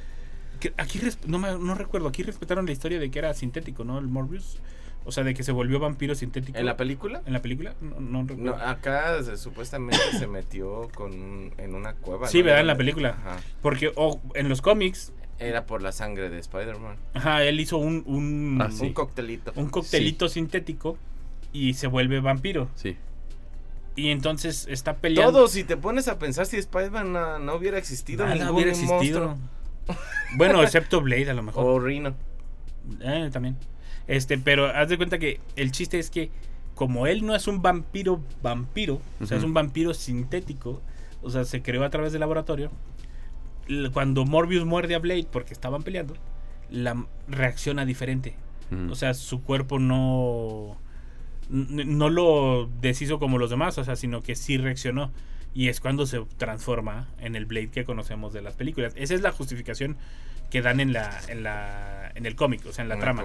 que 0.61 0.73
aquí 0.77 1.01
no, 1.27 1.39
me- 1.39 1.57
no 1.59 1.75
recuerdo, 1.75 2.09
aquí 2.09 2.23
respetaron 2.25 2.67
la 2.67 2.73
historia 2.73 2.99
de 2.99 3.11
que 3.11 3.19
era 3.21 3.33
sintético, 3.35 3.85
¿no? 3.85 3.99
El 3.99 4.09
Morbius. 4.09 4.59
O 5.05 5.13
sea, 5.13 5.25
de 5.25 5.33
que 5.33 5.43
se 5.43 5.53
volvió 5.53 5.79
vampiro 5.79 6.15
sintético. 6.15 6.59
¿En 6.59 6.67
la 6.67 6.77
película? 6.77 7.23
¿En 7.25 7.33
la 7.33 7.41
película? 7.41 7.75
No, 7.81 7.99
no 8.01 8.23
No, 8.25 8.29
recuerdo. 8.29 8.57
acá 8.57 9.23
se- 9.23 9.37
supuestamente 9.39 9.97
se 10.19 10.27
metió 10.27 10.89
con 10.95 11.13
un- 11.13 11.53
en 11.57 11.75
una 11.75 11.95
cueva. 11.95 12.29
Sí, 12.29 12.39
¿no? 12.41 12.45
¿verdad? 12.47 12.61
En 12.61 12.67
la 12.67 12.77
película. 12.77 13.11
Ajá. 13.11 13.37
Porque 13.63 13.91
oh, 13.95 14.21
en 14.35 14.49
los 14.49 14.61
cómics, 14.61 15.13
Era 15.39 15.65
por 15.67 15.81
la 15.83 15.93
sangre 15.93 16.29
de 16.31 16.39
Spider-Man. 16.41 16.97
ajá, 17.15 17.45
él 17.45 17.61
hizo 17.61 17.79
un, 17.79 18.03
un, 18.07 18.59
Ah, 18.61 18.71
sí. 18.73 18.87
Un 18.87 18.93
coctelito. 18.93 19.53
un 19.55 19.69
coctelito 19.71 20.29
sintético 20.29 20.99
y 21.53 21.75
se 21.75 21.87
vuelve 21.87 22.19
vampiro. 22.21 22.69
Sí. 22.75 22.97
Y 23.99 24.11
entonces 24.11 24.69
está 24.71 24.99
peleando. 24.99 25.33
Todo, 25.33 25.49
si 25.49 25.65
te 25.65 25.77
pones 25.77 26.07
a 26.07 26.21
pensar 26.21 26.47
si 26.47 26.57
Spider-Man 26.57 27.13
no, 27.13 27.39
no 27.41 27.55
hubiera 27.57 27.79
existido, 27.79 28.25
Nada 28.25 28.37
ningún 28.37 28.55
hubiera 28.55 28.71
existido. 28.71 29.37
bueno, 30.37 30.63
excepto 30.63 31.01
Blade 31.01 31.31
a 31.31 31.35
lo 31.35 31.43
mejor. 31.43 31.65
O 31.65 31.81
Rhino. 31.81 32.15
Eh, 33.01 33.29
también. 33.33 33.57
Este, 34.07 34.39
pero 34.39 34.67
haz 34.67 34.89
de 34.89 34.99
cuenta 34.99 35.19
que 35.19 35.41
el 35.57 35.73
chiste 35.73 35.99
es 35.99 36.11
que 36.11 36.31
como 36.77 37.09
él 37.09 37.27
no 37.27 37.35
es 37.35 37.49
un 37.49 37.61
vampiro 37.61 38.23
vampiro, 38.41 39.01
o 39.21 39.27
sea, 39.27 39.37
es 39.37 39.43
un 39.43 39.53
vampiro 39.53 39.93
sintético, 39.95 40.81
o 41.21 41.31
sea, 41.31 41.45
se 41.45 41.61
creó 41.61 41.83
a 41.83 41.91
través 41.91 42.13
del 42.13 42.21
laboratorio. 42.21 42.71
Cuando 43.93 44.25
Morbius 44.25 44.65
muerde 44.65 44.95
a 44.95 45.01
Blade 45.01 45.27
porque 45.31 45.53
estaban 45.53 45.83
peleando, 45.83 46.15
la 46.71 47.05
reacciona 47.27 47.85
diferente. 47.85 48.37
O 48.91 48.95
sea, 48.95 49.15
su 49.15 49.43
cuerpo 49.43 49.81
no 49.81 50.77
no 51.49 52.11
lo 52.11 52.69
deshizo 52.81 53.19
como 53.19 53.39
los 53.39 53.51
demás, 53.51 53.79
o 53.79 53.85
sea, 53.85 53.97
sino 53.97 54.23
que 54.23 54.35
sí 54.35 54.59
reaccionó 54.59 55.11
y 55.55 55.69
es 55.69 55.81
cuando 55.81 56.07
se 56.07 56.25
transforma 56.37 57.09
en 57.19 57.35
el 57.35 57.47
Blade 57.47 57.71
que 57.71 57.85
conocemos 57.85 58.33
de 58.33 58.43
las 58.43 58.55
películas. 58.55 58.93
Esa 58.97 59.15
es 59.15 59.23
la 59.23 59.33
justificación 59.33 59.97
que 60.51 60.63
dan 60.63 60.81
en 60.81 60.93
la 60.93 61.19
en 61.29 61.43
la 61.43 62.13
en 62.15 62.27
el 62.27 62.37
cómic, 62.37 62.65
o 62.67 62.73
sea, 62.73 62.83
en 62.83 62.89
la 62.89 62.95
En 62.95 63.01
trama. 63.01 63.25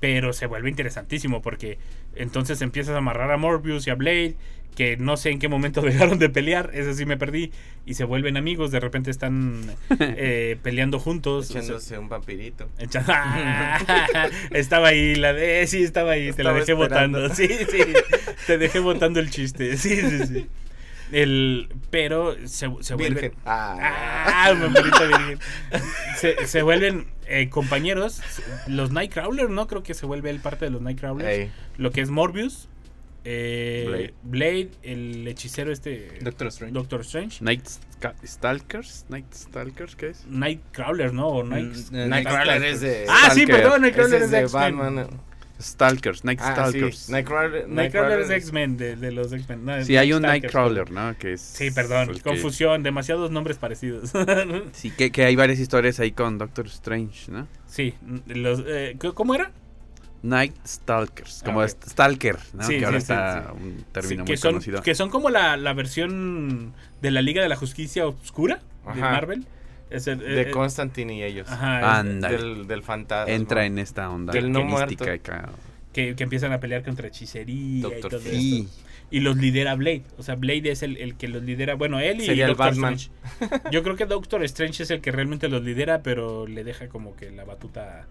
Pero 0.00 0.32
se 0.32 0.46
vuelve 0.46 0.70
interesantísimo 0.70 1.42
porque 1.42 1.78
entonces 2.16 2.62
empiezas 2.62 2.94
a 2.94 2.98
amarrar 2.98 3.30
a 3.30 3.36
Morbius 3.36 3.86
y 3.86 3.90
a 3.90 3.94
Blade, 3.94 4.34
que 4.74 4.96
no 4.96 5.16
sé 5.16 5.30
en 5.30 5.38
qué 5.38 5.48
momento 5.48 5.82
dejaron 5.82 6.18
de 6.18 6.30
pelear, 6.30 6.70
eso 6.72 6.94
sí 6.94 7.04
me 7.04 7.16
perdí, 7.18 7.52
y 7.84 7.94
se 7.94 8.04
vuelven 8.04 8.36
amigos, 8.36 8.70
de 8.70 8.80
repente 8.80 9.10
están 9.10 9.60
eh, 10.00 10.56
peleando 10.62 10.98
juntos. 10.98 11.50
o 11.50 11.52
sea, 11.52 11.60
Echándose 11.62 11.98
un 11.98 12.08
vampirito. 12.08 12.68
echa- 12.78 13.04
estaba 14.52 14.88
ahí, 14.88 15.14
la 15.16 15.32
de... 15.32 15.66
Sí, 15.66 15.82
estaba 15.82 16.12
ahí, 16.12 16.32
te 16.32 16.44
la 16.44 16.52
dejé 16.52 16.72
esperando. 16.72 17.20
votando. 17.22 17.34
Sí, 17.34 17.48
sí, 17.48 17.82
te 18.46 18.58
dejé 18.58 18.78
votando 18.78 19.20
el 19.20 19.30
chiste. 19.30 19.76
Sí, 19.76 19.96
sí, 19.96 20.26
sí. 20.26 20.46
El, 21.12 21.68
pero 21.90 22.34
se, 22.46 22.68
se 22.80 22.94
vuelve... 22.94 23.20
Virgen. 23.20 23.32
Ah, 23.44 23.76
Ah, 24.26 24.52
virgen. 24.54 25.38
Se, 26.16 26.46
se 26.46 26.62
vuelven 26.62 27.06
eh, 27.26 27.48
compañeros. 27.48 28.20
Los 28.66 28.90
Nightcrawler, 28.92 29.50
¿no? 29.50 29.66
Creo 29.66 29.82
que 29.82 29.94
se 29.94 30.06
vuelve 30.06 30.30
él 30.30 30.40
parte 30.40 30.64
de 30.66 30.70
los 30.70 30.82
Nightcrawlers. 30.82 31.28
Ey. 31.28 31.50
Lo 31.76 31.90
que 31.90 32.00
es 32.00 32.10
Morbius. 32.10 32.68
eh, 33.24 33.84
Blade. 33.86 34.14
Blade. 34.22 34.70
el 34.82 35.28
hechicero 35.28 35.72
este. 35.72 36.18
Doctor 36.22 36.48
Strange. 36.48 36.72
Doctor 36.74 37.00
Strange. 37.02 37.42
Night 37.44 37.66
Stalkers, 38.24 39.04
Night 39.10 39.32
Stalkers, 39.34 39.94
¿qué 39.96 40.08
es? 40.08 40.26
Nightcrawler, 40.26 41.12
¿no? 41.12 41.28
O 41.28 41.42
Night... 41.44 41.74
Mm, 41.90 41.96
eh, 41.96 42.06
Nightcrawler 42.08 42.64
es 42.64 42.80
de. 42.80 43.04
Ah, 43.08 43.30
sí, 43.34 43.42
Stalker. 43.42 43.56
perdón, 43.56 43.82
Nightcrawler 43.82 44.22
es 44.22 44.30
de 44.30 44.40
de. 44.40 44.46
Batman. 44.46 45.08
Stalkers, 45.60 46.24
Night 46.24 46.40
Ah, 46.42 46.52
Stalkers. 46.52 46.96
sí. 46.98 47.12
Nightcrawler, 47.12 47.68
Nightcrawler 47.68 48.20
es 48.20 48.30
X-Men, 48.30 48.76
de, 48.76 48.96
de 48.96 49.12
los 49.12 49.32
X-Men. 49.32 49.64
No, 49.64 49.84
Sí, 49.84 49.96
hay 49.96 50.12
un 50.12 50.20
Stalkers, 50.20 50.42
Nightcrawler. 50.54 50.90
¿no? 50.90 51.16
Que 51.18 51.34
es 51.34 51.40
Sí, 51.40 51.70
perdón, 51.70 52.10
el 52.10 52.16
que- 52.16 52.22
confusión, 52.22 52.82
demasiados 52.82 53.30
nombres 53.30 53.58
parecidos. 53.58 54.10
Sí, 54.72 54.90
que, 54.90 55.10
que 55.10 55.24
hay 55.24 55.36
varias 55.36 55.58
historias 55.58 56.00
ahí 56.00 56.12
con 56.12 56.38
Doctor 56.38 56.66
Strange, 56.66 57.30
¿no? 57.30 57.46
sí, 57.66 57.94
los, 58.26 58.62
eh, 58.66 58.96
¿cómo 59.14 59.34
era? 59.34 59.50
Night 60.22 60.54
Stalkers, 60.66 61.40
Ah, 61.42 61.46
como 61.46 61.60
ok. 61.60 61.64
est- 61.66 61.84
Stalker, 61.88 62.36
¿no? 62.52 62.62
Sí, 62.64 62.78
que 62.78 62.84
ahora 62.84 62.98
sí, 63.00 63.02
está 63.04 63.42
sí. 63.56 63.62
un 63.64 63.78
Sí, 63.78 63.84
término 63.92 64.24
que, 64.26 64.32
muy 64.32 64.36
son, 64.36 64.50
conocido. 64.52 64.82
que 64.82 64.94
son 64.94 65.08
como 65.08 65.30
la, 65.30 65.56
la 65.56 65.72
versión 65.72 66.74
de 67.00 67.10
la 67.10 67.22
Liga 67.22 67.42
de 67.42 67.48
la 67.48 67.56
Justicia 67.56 68.06
Oscura 68.06 68.60
de. 68.94 69.00
Marvel. 69.00 69.46
Es 69.90 70.06
el- 70.06 70.18
De 70.20 70.42
eh, 70.42 70.50
Constantine 70.50 71.14
y 71.16 71.22
ellos. 71.22 71.48
ajá. 71.50 72.02
Del, 72.02 72.66
del 72.66 72.82
fantasma. 72.82 73.32
Entra 73.34 73.66
en 73.66 73.78
esta 73.78 74.08
onda 74.08 74.32
Del 74.32 74.50
no 74.52 74.62
muerto. 74.64 75.04
que, 75.92 76.14
que 76.14 76.22
empiezan 76.22 76.52
a 76.52 76.60
pelear 76.60 76.82
contra 76.84 77.08
hechicería 77.08 77.54
y 77.54 77.80
Doctor 77.80 78.10
todo 78.12 78.20
Sí. 78.20 78.60
esto. 78.70 78.86
Y 79.12 79.18
los 79.20 79.36
lidera 79.36 79.74
Blade. 79.74 80.04
O 80.18 80.22
sea, 80.22 80.36
Blade 80.36 80.70
es 80.70 80.84
el, 80.84 80.96
el 80.98 81.16
que 81.16 81.26
los 81.26 81.42
lidera. 81.42 81.74
Bueno, 81.74 81.98
él 81.98 82.20
y 82.20 82.26
Sería 82.26 82.44
el 82.44 82.50
Doctor 82.50 82.68
Batman. 82.70 82.94
Strange. 82.94 83.60
Yo 83.72 83.82
creo 83.82 83.96
que 83.96 84.06
Doctor 84.06 84.44
Strange 84.44 84.84
es 84.84 84.90
el 84.92 85.00
que 85.00 85.10
realmente 85.10 85.48
los 85.48 85.64
lidera, 85.64 86.02
pero 86.04 86.46
le 86.46 86.62
deja 86.62 86.88
como 86.88 87.16
que 87.16 87.32
la 87.32 87.42
batuta 87.44 88.06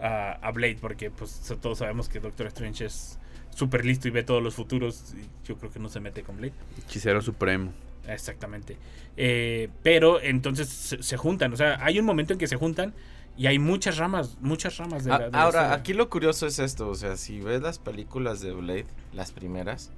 a, 0.00 0.32
a 0.34 0.52
Blade, 0.52 0.78
porque 0.80 1.10
pues 1.10 1.42
todos 1.60 1.78
sabemos 1.78 2.08
que 2.08 2.20
Doctor 2.20 2.46
Strange 2.46 2.84
es 2.86 3.18
súper 3.50 3.84
listo 3.84 4.06
y 4.06 4.12
ve 4.12 4.22
todos 4.22 4.40
los 4.40 4.54
futuros. 4.54 5.12
Y 5.20 5.26
yo 5.48 5.56
creo 5.56 5.72
que 5.72 5.80
no 5.80 5.88
se 5.88 5.98
mete 5.98 6.22
con 6.22 6.36
Blade. 6.36 6.52
Hechicero 6.86 7.20
supremo. 7.20 7.72
Exactamente. 8.08 8.76
Eh, 9.16 9.68
pero 9.82 10.20
entonces 10.20 10.68
se, 10.68 11.02
se 11.02 11.16
juntan, 11.16 11.52
o 11.52 11.56
sea, 11.56 11.78
hay 11.84 11.98
un 11.98 12.04
momento 12.04 12.32
en 12.32 12.38
que 12.38 12.46
se 12.46 12.56
juntan 12.56 12.92
y 13.36 13.46
hay 13.46 13.58
muchas 13.58 13.96
ramas, 13.98 14.36
muchas 14.40 14.76
ramas 14.76 15.04
de 15.04 15.10
la, 15.10 15.18
de 15.18 15.30
Ah, 15.32 15.42
Ahora, 15.42 15.72
aquí 15.72 15.92
lo 15.92 16.08
curioso 16.10 16.46
es 16.46 16.58
esto, 16.58 16.88
o 16.88 16.94
sea, 16.94 17.16
si 17.16 17.40
ves 17.40 17.62
las 17.62 17.78
películas 17.78 18.40
de 18.40 18.52
Blade, 18.52 18.86
las 19.12 19.32
primeras, 19.32 19.90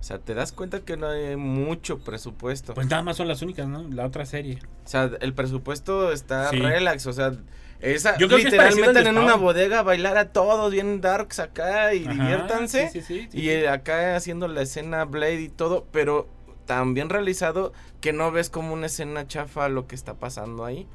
o 0.00 0.02
sea, 0.04 0.18
te 0.18 0.34
das 0.34 0.52
cuenta 0.52 0.80
que 0.80 0.96
no 0.96 1.08
hay 1.08 1.34
mucho 1.36 1.98
presupuesto. 1.98 2.74
Pues 2.74 2.88
nada 2.88 3.02
más 3.02 3.16
son 3.16 3.26
las 3.26 3.40
únicas, 3.42 3.66
¿no? 3.66 3.88
La 3.88 4.04
otra 4.06 4.26
serie. 4.26 4.58
O 4.84 4.88
sea, 4.88 5.10
el 5.20 5.32
presupuesto 5.34 6.12
está 6.12 6.50
Sí. 6.50 6.58
relax, 6.58 7.06
o 7.06 7.12
sea, 7.12 7.32
esa 7.80 8.16
Yo 8.18 8.28
creo 8.28 8.38
que 8.38 8.44
literalmente 8.44 9.02
de 9.02 9.08
en 9.08 9.18
una 9.18 9.34
bodega 9.36 9.80
a 9.80 9.82
bailar 9.82 10.16
a 10.16 10.32
todos 10.32 10.70
bien 10.72 11.00
darks 11.00 11.38
acá 11.38 11.94
y 11.94 12.04
Ajá, 12.04 12.12
diviértanse. 12.12 12.90
sí, 12.90 13.00
sí, 13.02 13.28
y 13.32 13.64
acá 13.66 14.14
haciendo 14.16 14.46
la 14.48 14.62
escena 14.62 15.04
Blade 15.04 15.40
y 15.40 15.48
todo, 15.48 15.86
pero 15.90 16.28
tan 16.66 16.94
bien 16.94 17.08
realizado 17.08 17.72
que 18.00 18.12
no 18.12 18.30
ves 18.30 18.50
como 18.50 18.72
una 18.72 18.86
escena 18.86 19.26
chafa 19.26 19.68
lo 19.68 19.86
que 19.86 19.94
está 19.94 20.14
pasando 20.14 20.64
ahí. 20.64 20.86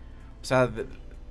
O 0.41 0.45
sea, 0.45 0.71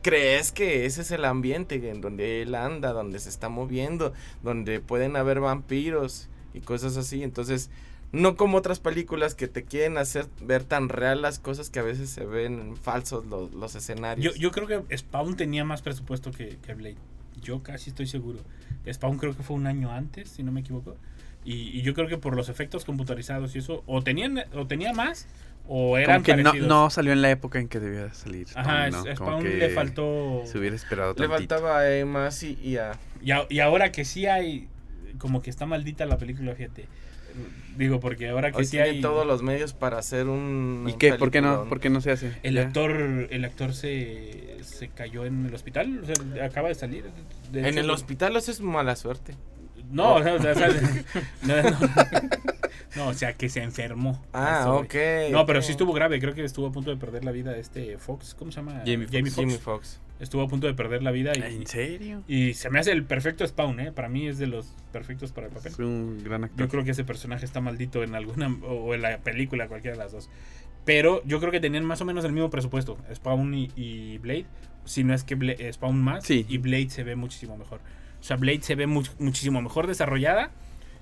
crees 0.03 0.53
que 0.53 0.87
ese 0.87 1.03
es 1.03 1.11
el 1.11 1.24
ambiente 1.24 1.74
en 1.90 2.01
donde 2.01 2.42
él 2.42 2.55
anda, 2.55 2.92
donde 2.92 3.18
se 3.18 3.29
está 3.29 3.48
moviendo, 3.48 4.12
donde 4.42 4.81
pueden 4.81 5.16
haber 5.16 5.40
vampiros 5.40 6.29
y 6.55 6.61
cosas 6.61 6.96
así. 6.96 7.22
Entonces, 7.22 7.70
no 8.12 8.37
como 8.37 8.59
otras 8.59 8.81
películas 8.81 9.35
que 9.35 9.48
te 9.48 9.64
quieren 9.64 9.98
hacer 9.98 10.27
ver 10.40 10.64
tan 10.64 10.88
real 10.88 11.20
las 11.20 11.38
cosas 11.38 11.68
que 11.70 11.79
a 11.79 11.83
veces 11.83 12.11
se 12.11 12.24
ven 12.24 12.77
falsos 12.77 13.27
los, 13.27 13.53
los 13.53 13.72
Yo, 13.72 13.79
escenarios. 13.79 14.35
yo 14.37 14.51
creo 14.51 14.66
que 14.66 14.96
Spawn 14.96 15.37
tenía 15.37 15.64
más 15.64 15.83
presupuesto 15.83 16.31
que, 16.31 16.59
que 16.59 16.74
Blade. 16.74 16.96
Yo 17.42 17.62
casi 17.62 17.90
estoy 17.90 18.07
seguro. 18.07 18.40
Spawn 18.90 19.18
creo 19.18 19.37
que 19.37 19.42
fue 19.42 19.57
un 19.57 19.66
año 19.66 19.92
antes, 19.92 20.31
si 20.31 20.42
no 20.42 20.53
me 20.53 20.61
equivoco. 20.61 20.96
Y, 21.44 21.79
y 21.79 21.83
yo 21.83 21.94
creo 21.94 22.09
que 22.09 22.18
por 22.18 22.37
los 22.37 22.48
efectos 22.48 22.85
computarizados 22.85 23.55
y 23.57 23.61
eso, 23.61 23.83
o 23.87 24.03
tenían 24.03 24.42
o 24.55 24.66
tenía 24.66 24.92
más, 24.92 25.27
o 25.66 25.96
eran 25.98 26.22
Como 26.22 26.24
que 26.24 26.37
no, 26.42 26.51
parecidos. 26.51 26.68
no 26.68 26.90
salió 26.90 27.12
en 27.12 27.22
la 27.22 27.31
época 27.31 27.59
en 27.59 27.68
que 27.68 27.79
debía 27.81 28.12
salir. 28.12 28.46
Ajá, 28.55 28.88
Spawn, 28.88 29.05
¿no? 29.05 29.11
es- 29.11 29.18
Como 29.18 29.31
Spawn 29.31 29.44
que 29.44 29.57
le 29.57 29.68
faltó... 29.70 30.42
Se 30.44 30.59
hubiera 30.59 30.77
esperado 30.77 31.11
Le 31.11 31.14
tantito. 31.29 31.37
faltaba 31.57 31.88
Emma 31.90 32.31
sí, 32.31 32.59
y 32.62 32.77
a... 32.77 32.92
Y, 33.22 33.31
a- 33.31 33.46
y 33.48 33.61
ahora 33.61 33.92
que 33.92 34.05
sí 34.05 34.27
hay, 34.27 34.68
como 35.18 35.40
que 35.42 35.51
está 35.51 35.64
maldita 35.66 36.05
la 36.07 36.18
película, 36.18 36.55
fíjate. 36.55 36.87
Digo, 37.77 38.01
porque 38.01 38.29
ahora 38.31 38.51
que 38.51 38.59
Hoy 38.59 38.64
sí 38.64 38.72
tiene 38.72 38.88
hay... 38.88 39.01
todos 39.01 39.24
los 39.27 39.42
medios 39.42 39.72
para 39.72 39.98
hacer 39.98 40.27
un... 40.27 40.87
¿Y 40.88 40.94
qué? 40.94 41.14
¿Por 41.14 41.31
qué 41.31 41.40
no? 41.40 41.64
¿Por 41.68 41.79
qué 41.81 41.88
no 41.90 42.01
se 42.01 42.11
hace? 42.11 42.33
El 42.42 42.55
Ya. 42.57 42.62
actor, 42.62 42.90
el 43.31 43.44
actor 43.44 43.72
se, 43.72 44.57
se 44.62 44.88
cayó 44.88 45.24
en 45.24 45.46
el 45.46 45.55
hospital, 45.55 46.01
o 46.03 46.07
sea, 46.07 46.44
acaba 46.44 46.68
de 46.68 46.74
salir. 46.74 47.05
De 47.53 47.68
En 47.68 47.79
el 47.79 47.88
hospital 47.90 48.35
eso 48.37 48.51
es 48.51 48.61
mala 48.61 48.96
suerte. 48.96 49.35
No, 49.90 50.14
o 50.16 50.22
sea, 50.22 50.35
o 50.35 50.38
sea, 50.42 50.53
o 50.53 50.55
sea, 50.55 50.68
no, 51.42 51.62
no. 51.70 51.79
No, 52.96 53.09
o 53.09 53.14
sea, 53.14 53.35
que 53.35 53.48
se 53.48 53.62
enfermó. 53.62 54.24
Ah, 54.33 54.61
Eso, 54.62 54.77
ok. 54.79 55.31
No, 55.31 55.46
pero 55.46 55.62
sí 55.62 55.72
estuvo 55.72 55.92
grave. 55.92 56.18
Creo 56.20 56.35
que 56.35 56.42
estuvo 56.44 56.66
a 56.66 56.72
punto 56.72 56.90
de 56.90 56.96
perder 56.96 57.24
la 57.24 57.33
vida 57.33 57.57
este 57.57 57.98
Fox. 57.98 58.35
¿Cómo 58.35 58.51
se 58.51 58.57
llama? 58.57 58.83
Jamie 58.85 59.07
Foxx. 59.07 59.35
Jamie 59.37 59.59
Fox. 59.59 60.01
Estuvo 60.20 60.42
a 60.42 60.48
punto 60.48 60.66
de 60.66 60.74
perder 60.74 61.03
la 61.03 61.12
vida. 61.12 61.33
Y, 61.37 61.42
¿En 61.42 61.66
serio? 61.66 62.24
y 62.27 62.55
se 62.55 62.70
me 62.70 62.81
hace 62.81 62.90
el 62.90 63.05
perfecto 63.05 63.46
Spawn, 63.46 63.79
¿eh? 63.79 63.92
Para 63.92 64.09
mí 64.09 64.27
es 64.27 64.38
de 64.38 64.48
los 64.48 64.74
perfectos 64.90 65.31
para 65.33 65.46
el 65.46 65.53
papel. 65.53 65.70
Es 65.72 65.79
un 65.79 66.24
gran 66.24 66.42
actor. 66.44 66.59
Yo 66.59 66.68
creo 66.68 66.83
que 66.85 66.90
ese 66.90 67.05
personaje 67.05 67.44
está 67.44 67.61
maldito 67.61 68.03
en 68.03 68.14
alguna 68.16 68.48
o 68.66 68.94
en 68.94 69.03
la 69.03 69.18
película, 69.18 69.68
cualquiera 69.68 69.96
de 69.96 70.03
las 70.03 70.11
dos. 70.12 70.29
Pero 70.85 71.22
yo 71.24 71.38
creo 71.38 71.53
que 71.53 71.61
tenían 71.61 71.85
más 71.85 72.01
o 72.01 72.05
menos 72.05 72.24
el 72.24 72.33
mismo 72.33 72.51
presupuesto, 72.51 72.96
Spawn 73.14 73.55
y, 73.55 73.70
y 73.77 74.18
Blade. 74.18 74.46
Si 74.87 75.05
no 75.05 75.14
es 75.14 75.22
que 75.22 75.37
Bla- 75.37 75.72
Spawn 75.72 76.01
más 76.03 76.24
Sí. 76.24 76.46
y 76.48 76.59
Blade 76.59 76.88
se 76.90 77.05
ve 77.05 77.14
muchísimo 77.14 77.57
mejor. 77.57 77.81
O 78.20 78.24
sea, 78.24 78.37
Blade 78.37 78.62
se 78.62 78.74
ve 78.74 78.87
much- 78.87 79.14
muchísimo 79.18 79.61
mejor 79.62 79.87
desarrollada 79.87 80.50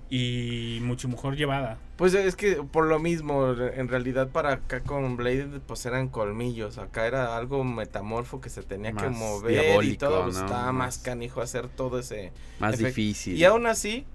y 0.08 0.78
mucho 0.82 1.08
mejor 1.08 1.36
llevada. 1.36 1.78
Pues 1.96 2.14
es 2.14 2.36
que 2.36 2.56
por 2.56 2.86
lo 2.86 2.98
mismo, 3.00 3.52
en 3.52 3.88
realidad 3.88 4.28
para 4.28 4.52
acá 4.52 4.80
con 4.80 5.16
Blade 5.16 5.60
pues 5.66 5.84
eran 5.86 6.08
colmillos, 6.08 6.78
acá 6.78 7.06
era 7.06 7.36
algo 7.36 7.64
metamorfo 7.64 8.40
que 8.40 8.48
se 8.50 8.62
tenía 8.62 8.92
que 8.92 9.08
mover 9.08 9.82
y 9.84 9.96
todo, 9.96 10.24
pues, 10.24 10.36
¿no? 10.36 10.44
estaba 10.44 10.66
más 10.72 10.96
Más- 10.96 10.98
canijo 10.98 11.40
hacer 11.40 11.68
todo 11.68 11.98
ese 11.98 12.32
Más 12.60 12.74
efecto. 12.74 12.86
difícil. 12.88 13.36
Y 13.36 13.44
aún 13.44 13.66
así, 13.66 14.06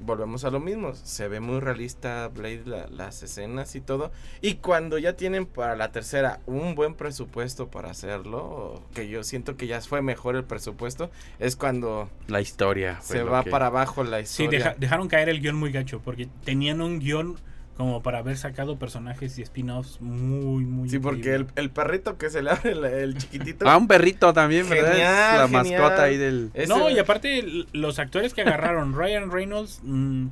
volvemos 0.00 0.44
a 0.44 0.50
lo 0.50 0.60
mismo, 0.60 0.94
se 0.94 1.28
ve 1.28 1.40
muy 1.40 1.60
realista 1.60 2.28
Blade, 2.28 2.62
la- 2.64 2.86
las 2.88 3.22
escenas 3.22 3.74
y 3.74 3.80
todo. 3.80 4.10
Y 4.40 4.54
cuando 4.54 4.98
ya 4.98 5.14
tienen 5.16 5.46
para 5.46 5.74
la 5.76 5.90
tercera 5.92 6.40
un 6.46 6.74
buen 6.74 6.94
presupuesto 6.94 7.68
para 7.68 7.90
hacerlo, 7.90 8.82
que 8.94 9.08
yo 9.08 9.24
siento 9.24 9.56
que 9.56 9.66
ya 9.66 9.80
fue 9.80 10.02
mejor 10.02 10.36
el 10.36 10.44
presupuesto, 10.44 11.10
es 11.38 11.56
cuando 11.56 12.08
La 12.28 12.40
historia. 12.40 13.00
se 13.00 13.22
va 13.22 13.44
que- 13.44 13.50
para 13.50 13.66
abajo 13.66 14.04
la 14.04 14.18
Sí, 14.24 14.44
historia. 14.44 14.58
deja- 14.58 14.74
dejaron 14.78 15.08
caer 15.08 15.28
el 15.28 15.40
guion 15.40 15.56
muy 15.56 15.72
gacho 15.72 16.00
porque 16.04 16.28
tenían 16.44 16.80
un 16.80 16.98
guion 17.00 17.36
como 17.78 18.02
para 18.02 18.18
haber 18.18 18.36
sacado 18.36 18.76
personajes 18.78 19.38
y 19.38 19.42
spin-offs 19.42 20.00
muy, 20.02 20.64
muy... 20.64 20.90
Sí, 20.90 20.98
porque 20.98 21.34
el, 21.34 21.46
el 21.56 21.70
perrito 21.70 22.18
que 22.18 22.28
se 22.28 22.42
le 22.42 22.50
abre 22.50 22.72
el, 22.72 22.84
el 22.84 23.16
chiquitito. 23.16 23.66
Ah, 23.68 23.76
un 23.78 23.86
perrito 23.88 24.32
también, 24.34 24.68
¿verdad? 24.68 24.90
Genial, 24.92 25.34
es 25.46 25.52
la 25.52 25.60
genial. 25.62 25.80
mascota 25.82 26.02
ahí 26.02 26.16
del... 26.16 26.50
ese- 26.54 26.66
No, 26.68 26.90
y 26.90 26.98
aparte 26.98 27.42
los 27.72 27.98
actores 28.00 28.34
que 28.34 28.42
agarraron, 28.42 28.94
Ryan 28.98 29.30
Reynolds, 29.30 29.80
mm, 29.84 30.26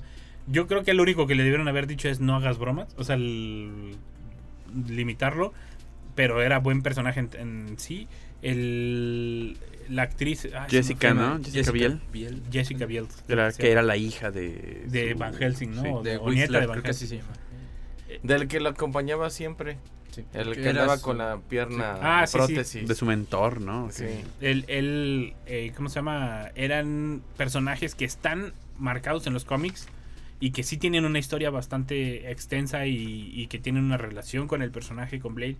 yo 0.48 0.66
creo 0.66 0.82
que 0.82 0.92
lo 0.92 1.02
único 1.04 1.26
que 1.28 1.34
le 1.36 1.44
debieron 1.44 1.68
haber 1.68 1.86
dicho 1.86 2.08
es 2.08 2.18
no 2.20 2.34
hagas 2.36 2.58
bromas, 2.58 2.88
o 2.98 3.04
sea, 3.04 3.14
el- 3.14 3.94
limitarlo, 4.88 5.52
pero 6.16 6.42
era 6.42 6.58
buen 6.58 6.82
personaje 6.82 7.20
en, 7.20 7.30
en 7.38 7.78
sí. 7.78 8.08
El, 8.42 9.56
la 9.88 10.02
actriz... 10.02 10.44
ay, 10.46 10.60
me 10.62 10.68
Jessica, 10.68 11.14
¿no? 11.14 11.38
Jessica 11.42 11.70
Biel. 11.72 12.00
Biel. 12.12 12.42
Jessica 12.50 12.86
Biel. 12.86 13.06
Que 13.58 13.70
era 13.70 13.82
la 13.82 13.96
hija 13.96 14.30
de... 14.30 14.84
De 14.86 15.12
su- 15.12 15.18
Van 15.18 15.34
Helsing, 15.34 15.74
¿no? 15.74 15.82
sí. 15.82 15.88
O- 15.92 16.02
De 16.02 16.16
o 16.16 16.30
nieta 16.30 16.52
Whistler, 16.52 16.60
de 16.62 16.66
Van 16.66 16.82
Helsing. 16.84 17.08
se 17.08 17.16
llama. 17.18 17.32
Del 18.22 18.48
que 18.48 18.60
lo 18.60 18.68
acompañaba 18.70 19.30
siempre. 19.30 19.78
Sí. 20.10 20.24
El 20.32 20.54
que 20.56 20.68
andaba 20.70 20.96
su- 20.96 21.02
con 21.02 21.18
la 21.18 21.38
pierna 21.48 21.98
Ah, 22.00 22.26
sí, 22.26 22.32
sí. 22.32 22.38
prótesis. 22.38 22.88
De 22.88 22.94
su 22.94 23.04
mentor, 23.04 23.60
¿no? 23.60 23.88
Sí. 23.90 24.06
El, 24.40 24.64
el, 24.68 25.34
eh, 25.46 25.72
¿cómo 25.76 25.88
se 25.88 25.96
llama? 25.96 26.48
Eran 26.54 27.22
personajes 27.36 27.94
que 27.94 28.04
están 28.04 28.52
marcados 28.78 29.26
en 29.26 29.34
los 29.34 29.44
cómics 29.44 29.88
y 30.40 30.50
que 30.52 30.62
sí 30.62 30.76
tienen 30.78 31.04
una 31.04 31.18
historia 31.18 31.50
bastante 31.50 32.30
extensa 32.30 32.86
y, 32.86 33.30
y 33.34 33.46
que 33.48 33.58
tienen 33.58 33.84
una 33.84 33.96
relación 33.98 34.48
con 34.48 34.62
el 34.62 34.70
personaje, 34.70 35.18
con 35.20 35.34
Blade. 35.34 35.56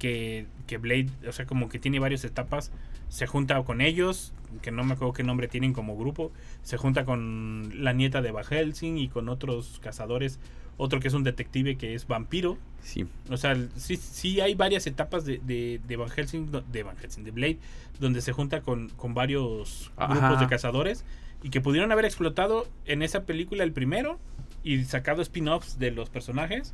Que, 0.00 0.46
que 0.66 0.78
Blade, 0.78 1.08
o 1.28 1.32
sea, 1.32 1.46
como 1.46 1.68
que 1.68 1.78
tiene 1.78 2.00
varias 2.00 2.24
etapas. 2.24 2.72
Se 3.08 3.26
junta 3.26 3.62
con 3.62 3.80
ellos, 3.80 4.32
que 4.62 4.72
no 4.72 4.82
me 4.82 4.94
acuerdo 4.94 5.12
qué 5.12 5.22
nombre 5.22 5.46
tienen 5.46 5.72
como 5.72 5.96
grupo. 5.96 6.32
Se 6.62 6.76
junta 6.76 7.04
con 7.04 7.70
la 7.84 7.92
nieta 7.92 8.22
de 8.22 8.32
Van 8.32 8.44
Helsing 8.44 8.98
y 8.98 9.08
con 9.08 9.28
otros 9.28 9.78
cazadores. 9.80 10.40
Otro 10.76 10.98
que 10.98 11.08
es 11.08 11.14
un 11.14 11.22
detective 11.22 11.76
que 11.76 11.94
es 11.94 12.06
vampiro. 12.06 12.56
Sí. 12.82 13.06
O 13.28 13.36
sea, 13.36 13.54
sí, 13.76 13.96
sí 13.96 14.40
hay 14.40 14.54
varias 14.54 14.86
etapas 14.86 15.24
de, 15.24 15.38
de, 15.44 15.80
de 15.86 15.96
Van 15.96 16.08
Helsing, 16.08 16.50
de 16.72 16.82
Van 16.82 16.96
Helsing, 16.96 17.22
de 17.22 17.30
Blade, 17.30 17.58
donde 18.00 18.22
se 18.22 18.32
junta 18.32 18.62
con, 18.62 18.88
con 18.90 19.12
varios 19.12 19.92
Ajá. 19.96 20.14
grupos 20.14 20.40
de 20.40 20.46
cazadores 20.46 21.04
y 21.42 21.50
que 21.50 21.60
pudieron 21.60 21.92
haber 21.92 22.04
explotado 22.06 22.66
en 22.86 23.02
esa 23.02 23.24
película 23.24 23.64
el 23.64 23.72
primero 23.72 24.18
y 24.62 24.84
sacado 24.84 25.22
spin-offs 25.22 25.78
de 25.78 25.90
los 25.90 26.10
personajes 26.10 26.72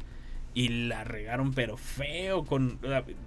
y 0.56 0.68
la 0.88 1.04
regaron 1.04 1.52
pero 1.54 1.76
feo 1.76 2.44
con... 2.44 2.80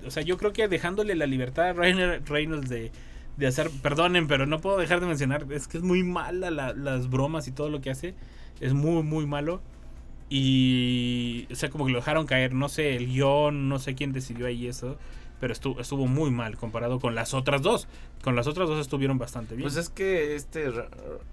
O 0.05 0.11
sea, 0.11 0.23
yo 0.23 0.37
creo 0.37 0.51
que 0.53 0.67
dejándole 0.67 1.15
la 1.15 1.27
libertad 1.27 1.69
a 1.69 1.73
Reynolds 1.73 2.69
de, 2.69 2.91
de 3.37 3.47
hacer... 3.47 3.69
Perdonen, 3.83 4.27
pero 4.27 4.47
no 4.47 4.59
puedo 4.61 4.77
dejar 4.77 4.99
de 4.99 5.07
mencionar, 5.07 5.45
es 5.51 5.67
que 5.69 5.77
es 5.77 5.83
muy 5.83 6.03
mala 6.03 6.51
la- 6.51 6.73
las 6.73 7.09
bromas 7.09 7.47
y 7.47 7.51
todo 7.51 7.69
lo 7.69 7.81
que 7.81 7.91
hace. 7.91 8.15
Es 8.59 8.73
muy, 8.73 9.03
muy 9.03 9.27
malo. 9.27 9.61
Y, 10.29 11.47
o 11.51 11.55
sea, 11.55 11.69
como 11.69 11.85
que 11.85 11.91
lo 11.91 11.99
dejaron 11.99 12.25
caer. 12.27 12.53
No 12.53 12.69
sé, 12.69 12.95
el 12.95 13.07
guion, 13.07 13.69
no 13.69 13.79
sé 13.79 13.95
quién 13.95 14.11
decidió 14.13 14.45
ahí 14.47 14.67
eso. 14.67 14.97
Pero 15.39 15.53
estuvo, 15.53 15.79
estuvo 15.79 16.05
muy 16.05 16.31
mal 16.31 16.57
comparado 16.57 16.99
con 16.99 17.15
las 17.15 17.33
otras 17.33 17.61
dos. 17.61 17.87
Con 18.23 18.35
las 18.35 18.45
otras 18.47 18.67
dos 18.67 18.79
estuvieron 18.79 19.17
bastante 19.17 19.55
bien. 19.55 19.63
Pues 19.63 19.77
es 19.77 19.89
que 19.89 20.35
este 20.35 20.69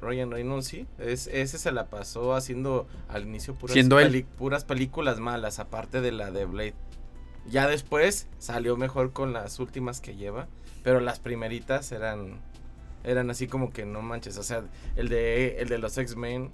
Ryan 0.00 0.30
Reynolds, 0.30 0.66
sí, 0.66 0.86
es, 0.98 1.26
ese 1.26 1.58
se 1.58 1.72
la 1.72 1.86
pasó 1.86 2.34
haciendo 2.34 2.86
al 3.08 3.22
inicio 3.24 3.54
puras, 3.54 3.72
Siendo 3.74 3.98
él. 3.98 4.06
peli- 4.08 4.22
puras 4.38 4.64
películas 4.64 5.18
malas, 5.18 5.58
aparte 5.58 6.00
de 6.00 6.12
la 6.12 6.30
de 6.30 6.44
Blade. 6.44 6.74
Ya 7.48 7.66
después 7.68 8.28
salió 8.38 8.76
mejor 8.76 9.12
con 9.12 9.32
las 9.32 9.58
últimas 9.60 10.00
que 10.00 10.16
lleva, 10.16 10.46
pero 10.82 11.00
las 11.00 11.18
primeritas 11.20 11.90
eran 11.92 12.40
eran 13.04 13.30
así 13.30 13.46
como 13.46 13.70
que 13.72 13.86
no 13.86 14.02
manches, 14.02 14.36
o 14.36 14.42
sea, 14.42 14.64
el 14.96 15.08
de 15.08 15.58
el 15.60 15.68
de 15.68 15.78
los 15.78 15.96
X-Men, 15.96 16.50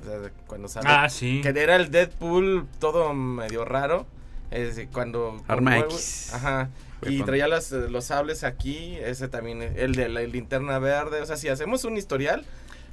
o 0.00 0.04
sea, 0.04 0.18
de 0.20 0.30
cuando 0.46 0.68
sale 0.68 0.86
ah, 0.88 1.08
sí. 1.08 1.40
que 1.42 1.48
era 1.48 1.74
el 1.74 1.90
Deadpool 1.90 2.66
todo 2.78 3.12
medio 3.12 3.64
raro, 3.64 4.06
es 4.50 4.80
cuando 4.92 5.42
Arma 5.48 5.78
X. 5.80 6.30
Ajá. 6.32 6.70
Y 7.06 7.22
traía 7.22 7.46
las, 7.46 7.72
eh, 7.72 7.88
los 7.90 8.06
sables 8.06 8.42
aquí, 8.42 8.96
ese 9.02 9.28
también, 9.28 9.62
el 9.62 9.94
de 9.94 10.08
la 10.08 10.22
linterna 10.22 10.78
verde, 10.78 11.20
o 11.20 11.26
sea, 11.26 11.36
si 11.36 11.48
hacemos 11.48 11.84
un 11.84 11.96
historial, 11.96 12.44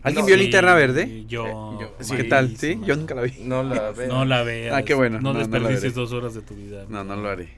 ¿Alguien 0.04 0.24
No, 0.24 0.28
vio 0.28 0.36
Sí, 0.36 0.42
Linterna 0.42 0.76
Verde? 0.76 1.26
Yo. 1.28 1.46
Eh, 1.46 1.52
yo- 1.80 1.98
¿Qué 1.98 2.04
Sí, 2.04 2.28
tal? 2.28 2.58
¿Sí? 2.58 2.78
Yo 2.86 2.98
nunca 2.98 3.16
la 3.16 3.22
vi. 3.22 3.36
no 3.40 3.64
la 3.64 3.92
veo. 3.92 4.10
No 4.10 4.26
la 4.26 4.44
veas. 4.44 4.76
Ah, 4.76 4.84
qué 4.84 4.94
bueno. 4.94 5.22
No, 5.22 5.32
No, 5.32 5.40
desperdicies 5.40 5.94
dos 5.94 6.12
horas 6.12 6.34
de 6.34 6.42
tu 6.42 6.56
vida. 6.56 6.86
No, 6.90 7.06
no 7.06 7.16
lo 7.16 7.30
haré. 7.30 7.50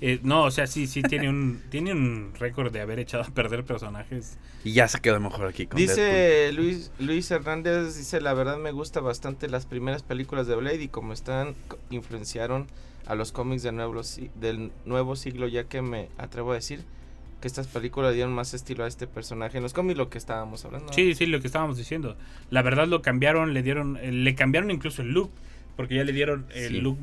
Eh, 0.00 0.18
no, 0.24 0.42
o 0.42 0.50
sea, 0.50 0.66
sí, 0.66 0.88
sí 0.88 1.00
tiene 1.02 1.28
un, 1.28 1.62
tiene 1.70 1.92
un 1.92 2.32
récord 2.40 2.72
de 2.72 2.80
haber 2.80 2.98
echado 2.98 3.22
a 3.22 3.26
perder 3.28 3.62
personajes. 3.62 4.36
Y 4.64 4.72
ya 4.72 4.88
se 4.88 5.00
quedó 5.00 5.20
mejor 5.20 5.46
aquí 5.46 5.66
con 5.66 5.78
Deadpool. 5.78 5.96
Dice 5.96 6.50
Luis, 6.54 6.90
Luis 6.98 7.30
Hernández, 7.30 7.96
dice, 7.96 8.20
la 8.20 8.34
verdad 8.34 8.56
me 8.58 8.72
gusta 8.72 8.98
bastante 8.98 9.48
las 9.48 9.66
primeras 9.66 10.02
películas 10.02 10.48
de 10.48 10.56
Blade 10.56 10.82
y 10.82 10.88
como 10.88 11.12
están, 11.12 11.54
influenciaron 11.90 12.66
a 13.06 13.14
los 13.14 13.32
cómics 13.32 13.62
del 13.62 13.76
nuevo, 13.76 14.00
del 14.40 14.70
nuevo 14.84 15.16
siglo, 15.16 15.48
ya 15.48 15.64
que 15.64 15.82
me 15.82 16.08
atrevo 16.18 16.52
a 16.52 16.54
decir 16.54 16.84
que 17.40 17.48
estas 17.48 17.66
películas 17.66 18.14
dieron 18.14 18.32
más 18.32 18.54
estilo 18.54 18.84
a 18.84 18.86
este 18.86 19.06
personaje. 19.08 19.56
En 19.56 19.64
los 19.64 19.72
cómics 19.72 19.98
lo 19.98 20.08
que 20.08 20.18
estábamos 20.18 20.64
hablando. 20.64 20.92
Sí, 20.92 21.14
sí, 21.14 21.26
lo 21.26 21.40
que 21.40 21.48
estábamos 21.48 21.76
diciendo. 21.76 22.16
La 22.50 22.62
verdad 22.62 22.86
lo 22.86 23.02
cambiaron, 23.02 23.52
le 23.52 23.62
dieron, 23.64 23.96
eh, 23.96 24.12
le 24.12 24.34
cambiaron 24.36 24.70
incluso 24.70 25.02
el 25.02 25.08
look, 25.12 25.30
porque 25.76 25.96
ya 25.96 26.04
le 26.04 26.12
dieron 26.12 26.46
el 26.54 26.68
Sí. 26.68 26.80
look. 26.80 26.98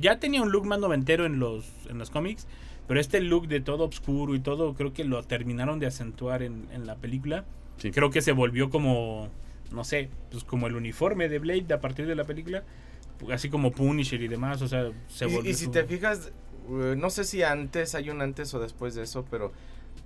Ya 0.00 0.20
tenía 0.20 0.42
un 0.42 0.52
look 0.52 0.66
más 0.66 0.78
noventero 0.78 1.26
en 1.26 1.38
los, 1.40 1.64
en 1.88 1.98
los 1.98 2.10
cómics, 2.10 2.46
pero 2.86 3.00
este 3.00 3.20
look 3.20 3.48
de 3.48 3.60
todo 3.60 3.84
oscuro 3.84 4.36
y 4.36 4.40
todo, 4.40 4.74
creo 4.74 4.92
que 4.92 5.02
lo 5.04 5.22
terminaron 5.24 5.80
de 5.80 5.86
acentuar 5.86 6.42
en, 6.44 6.66
en 6.72 6.86
la 6.86 6.94
película. 6.94 7.44
Sí. 7.78 7.90
Creo 7.90 8.10
que 8.10 8.22
se 8.22 8.30
volvió 8.32 8.70
como, 8.70 9.28
no 9.72 9.82
sé, 9.82 10.08
pues 10.30 10.44
como 10.44 10.68
el 10.68 10.76
uniforme 10.76 11.28
de 11.28 11.40
Blade 11.40 11.74
a 11.74 11.80
partir 11.80 12.06
de 12.06 12.14
la 12.14 12.22
película, 12.24 12.62
así 13.32 13.48
como 13.48 13.72
Punisher 13.72 14.20
y 14.22 14.28
demás, 14.28 14.62
o 14.62 14.68
sea, 14.68 14.90
se 15.08 15.26
volvió. 15.26 15.50
y, 15.50 15.54
si 15.54 15.64
su- 15.66 15.70
te 15.70 15.84
fijas, 15.84 16.32
eh, 16.68 16.94
no 16.96 17.10
sé 17.10 17.24
si 17.24 17.42
antes 17.42 17.94
hay 17.94 18.10
un 18.10 18.20
antes 18.22 18.52
o 18.54 18.60
después 18.60 18.94
de 18.94 19.02
eso, 19.02 19.24
pero 19.30 19.52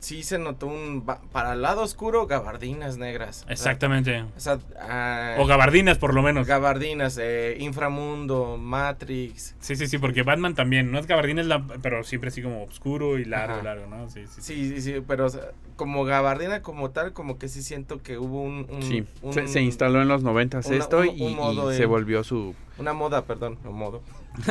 sí 0.01 0.23
se 0.23 0.39
notó 0.39 0.67
un... 0.67 1.05
Para 1.33 1.53
el 1.53 1.63
lado 1.63 1.83
oscuro, 1.83 2.27
gabardinas 2.27 2.97
negras. 2.97 3.45
Exactamente. 3.49 4.23
O 4.37 4.41
sea, 4.41 4.59
ah, 4.81 5.37
O 5.39 5.47
gabardinas 5.47 5.99
por 5.99 6.15
lo 6.15 6.23
menos. 6.23 6.47
gabardinas, 6.47 7.19
eh, 7.21 7.57
Inframundo, 7.61 8.57
Matrix. 8.57 9.55
Sí, 9.61 9.77
sí, 9.77 9.87
sí, 9.87 9.99
porque 9.99 10.23
Batman 10.23 10.55
también, 10.55 10.91
no 10.91 10.99
es 10.99 11.07
gabardina, 11.07 11.43
es 11.43 11.47
la, 11.47 11.63
pero 11.83 12.03
siempre 12.03 12.29
así 12.29 12.43
como 12.43 12.65
oscuro 12.65 13.19
y 13.19 13.25
largo, 13.27 13.55
Ajá. 13.55 13.63
largo, 13.63 13.87
¿no? 13.87 14.09
Sí, 14.11 14.23
sí, 14.27 14.41
sí. 14.41 14.43
Sí, 14.43 14.69
sí, 14.71 14.81
sí, 14.81 15.03
pero 15.07 15.27
o 15.27 15.29
sea, 15.31 15.43
como 15.77 16.05
gabardina 16.05 16.63
como 16.63 16.91
tal, 16.91 17.13
como 17.13 17.39
que 17.39 17.49
sí 17.49 17.63
siento 17.63 18.03
que 18.03 18.19
hubo 18.19 18.43
un... 18.43 18.67
un- 18.71 18.83
Sí, 18.83 19.05
un- 19.23 19.33
se, 19.35 19.47
se 19.49 19.61
instaló 19.63 20.03
en 20.03 20.09
los 20.09 20.23
noventas 20.23 20.67
una- 20.67 20.77
esto 20.79 21.01
un- 21.01 21.07
y, 21.09 21.23
un 21.27 21.33
y 21.33 21.35
modo 21.35 21.73
se 21.73 21.85
volvió 21.87 22.25
su... 22.25 22.55
Una 22.79 22.93
moda, 22.95 23.25
perdón, 23.27 23.59
un 23.65 23.77
modo. 23.77 24.03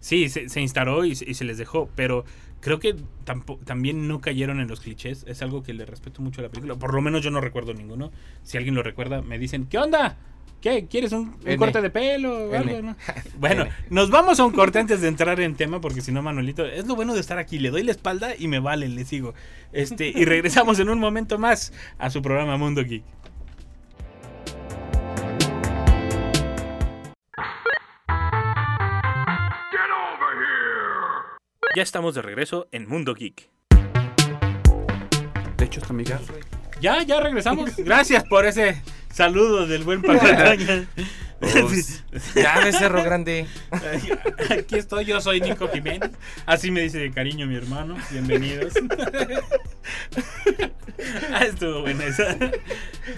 Sí, 0.00 0.28
se, 0.28 0.48
se 0.50 0.60
instaló 0.60 1.04
y 1.04 1.14
se 1.14 1.44
les 1.44 1.56
dejó, 1.56 1.88
pero 1.96 2.24
creo 2.64 2.80
que 2.80 2.96
también 3.66 4.08
no 4.08 4.22
cayeron 4.22 4.58
en 4.58 4.68
los 4.68 4.80
clichés. 4.80 5.26
Es 5.28 5.42
algo 5.42 5.62
que 5.62 5.74
le 5.74 5.84
respeto 5.84 6.22
mucho 6.22 6.40
a 6.40 6.44
la 6.44 6.48
película. 6.48 6.74
Por 6.76 6.94
lo 6.94 7.02
menos 7.02 7.22
yo 7.22 7.30
no 7.30 7.42
recuerdo 7.42 7.74
ninguno. 7.74 8.10
Si 8.42 8.56
alguien 8.56 8.74
lo 8.74 8.82
recuerda, 8.82 9.20
me 9.20 9.38
dicen, 9.38 9.66
¿qué 9.66 9.76
onda? 9.76 10.16
¿Qué? 10.62 10.86
¿Quieres 10.86 11.12
un, 11.12 11.36
corte 11.58 11.82
de 11.82 11.90
pelo 11.90 12.48
o 12.48 12.54
algo? 12.54 12.80
no? 12.80 12.96
Bueno, 13.38 13.66
nos 13.90 14.10
vamos 14.10 14.40
a 14.40 14.46
un 14.46 14.52
corte 14.52 14.78
antes 14.78 15.02
de 15.02 15.08
entrar 15.08 15.38
en 15.40 15.56
tema, 15.56 15.82
porque 15.82 16.00
si 16.00 16.10
no, 16.10 16.22
Manuelito, 16.22 16.64
es 16.64 16.86
lo 16.86 16.96
bueno 16.96 17.12
de 17.12 17.20
estar 17.20 17.36
aquí. 17.36 17.58
Le 17.58 17.68
doy 17.68 17.82
la 17.82 17.90
espalda 17.90 18.34
y 18.34 18.48
me 18.48 18.60
vale, 18.60 18.88
le 18.88 19.04
sigo. 19.04 19.34
Este, 19.72 20.08
y 20.08 20.24
regresamos 20.24 20.78
en 20.78 20.88
un 20.88 20.98
momento 20.98 21.38
más 21.38 21.70
a 21.98 22.08
su 22.08 22.22
programa 22.22 22.56
Mundo 22.56 22.82
Geek. 22.82 23.04
Ya 31.74 31.82
estamos 31.82 32.14
de 32.14 32.22
regreso 32.22 32.68
en 32.70 32.88
Mundo 32.88 33.14
Geek. 33.14 33.50
De 35.56 35.64
hecho, 35.64 35.80
está 35.80 35.92
mi 35.92 36.04
gato. 36.04 36.32
Ya, 36.80 37.02
ya 37.02 37.20
regresamos. 37.20 37.74
Gracias 37.78 38.22
por 38.24 38.46
ese 38.46 38.80
saludo 39.12 39.66
del 39.66 39.82
buen 39.82 40.00
Paco. 40.02 40.24
Ups. 41.64 42.04
ya 42.36 42.64
de 42.64 42.72
Cerro 42.72 43.02
Grande. 43.02 43.46
Aquí 44.50 44.76
estoy, 44.76 45.04
yo 45.04 45.20
soy 45.20 45.40
Nico 45.40 45.68
Jiménez. 45.68 46.12
Así 46.46 46.70
me 46.70 46.80
dice 46.82 46.98
de 46.98 47.10
cariño 47.10 47.46
mi 47.48 47.56
hermano. 47.56 47.96
Bienvenidos. 48.12 48.74
Ah, 51.32 51.44
estuvo 51.44 51.82
buena 51.82 52.04
esa. 52.06 52.38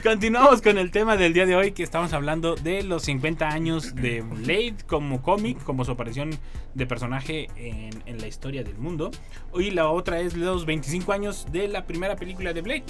Continuamos 0.03 0.63
con 0.63 0.79
el 0.79 0.91
tema 0.91 1.17
del 1.17 1.33
día 1.33 1.47
de 1.47 1.55
hoy 1.55 1.73
que 1.73 1.83
estamos 1.83 2.13
hablando 2.13 2.55
de 2.57 2.83
los 2.83 3.03
50 3.05 3.49
años 3.49 3.95
de 3.95 4.23
Blade 4.23 4.77
como 4.87 5.23
cómic, 5.23 5.63
como 5.63 5.85
su 5.85 5.93
aparición 5.93 6.31
de 6.75 6.87
personaje 6.87 7.49
en, 7.57 8.19
la 8.19 8.27
historia 8.27 8.65
del 8.65 8.79
mundo. 8.79 9.11
Y 9.55 9.71
la 9.71 9.89
otra 9.91 10.21
es 10.21 10.35
los 10.35 10.65
25 10.65 11.13
años 11.13 11.47
de 11.53 11.69
la 11.69 11.87
primera 11.87 12.17
película 12.17 12.53
de 12.53 12.63
Blade, 12.63 12.85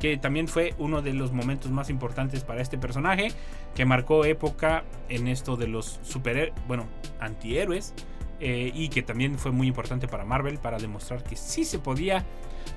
que 0.00 0.16
también 0.16 0.48
fue 0.48 0.74
uno 0.78 1.02
de 1.02 1.12
los 1.14 1.32
momentos 1.32 1.70
más 1.70 1.88
importantes 1.88 2.42
para 2.42 2.60
este 2.60 2.78
personaje, 2.78 3.32
que 3.74 3.84
marcó 3.84 4.24
época 4.24 4.84
en 5.08 5.28
esto 5.28 5.56
de 5.56 5.68
los 5.68 6.00
superhéroes, 6.02 6.52
bueno, 6.66 6.86
antihéroes, 7.20 7.94
eh, 8.40 8.72
y 8.74 8.88
que 8.88 9.02
también 9.02 9.38
fue 9.38 9.52
muy 9.52 9.68
importante 9.68 10.08
para 10.08 10.24
Marvel 10.24 10.58
para 10.58 10.78
demostrar 10.78 11.22
que 11.22 11.36
sí 11.36 11.64
se 11.64 11.78
podía 11.78 12.26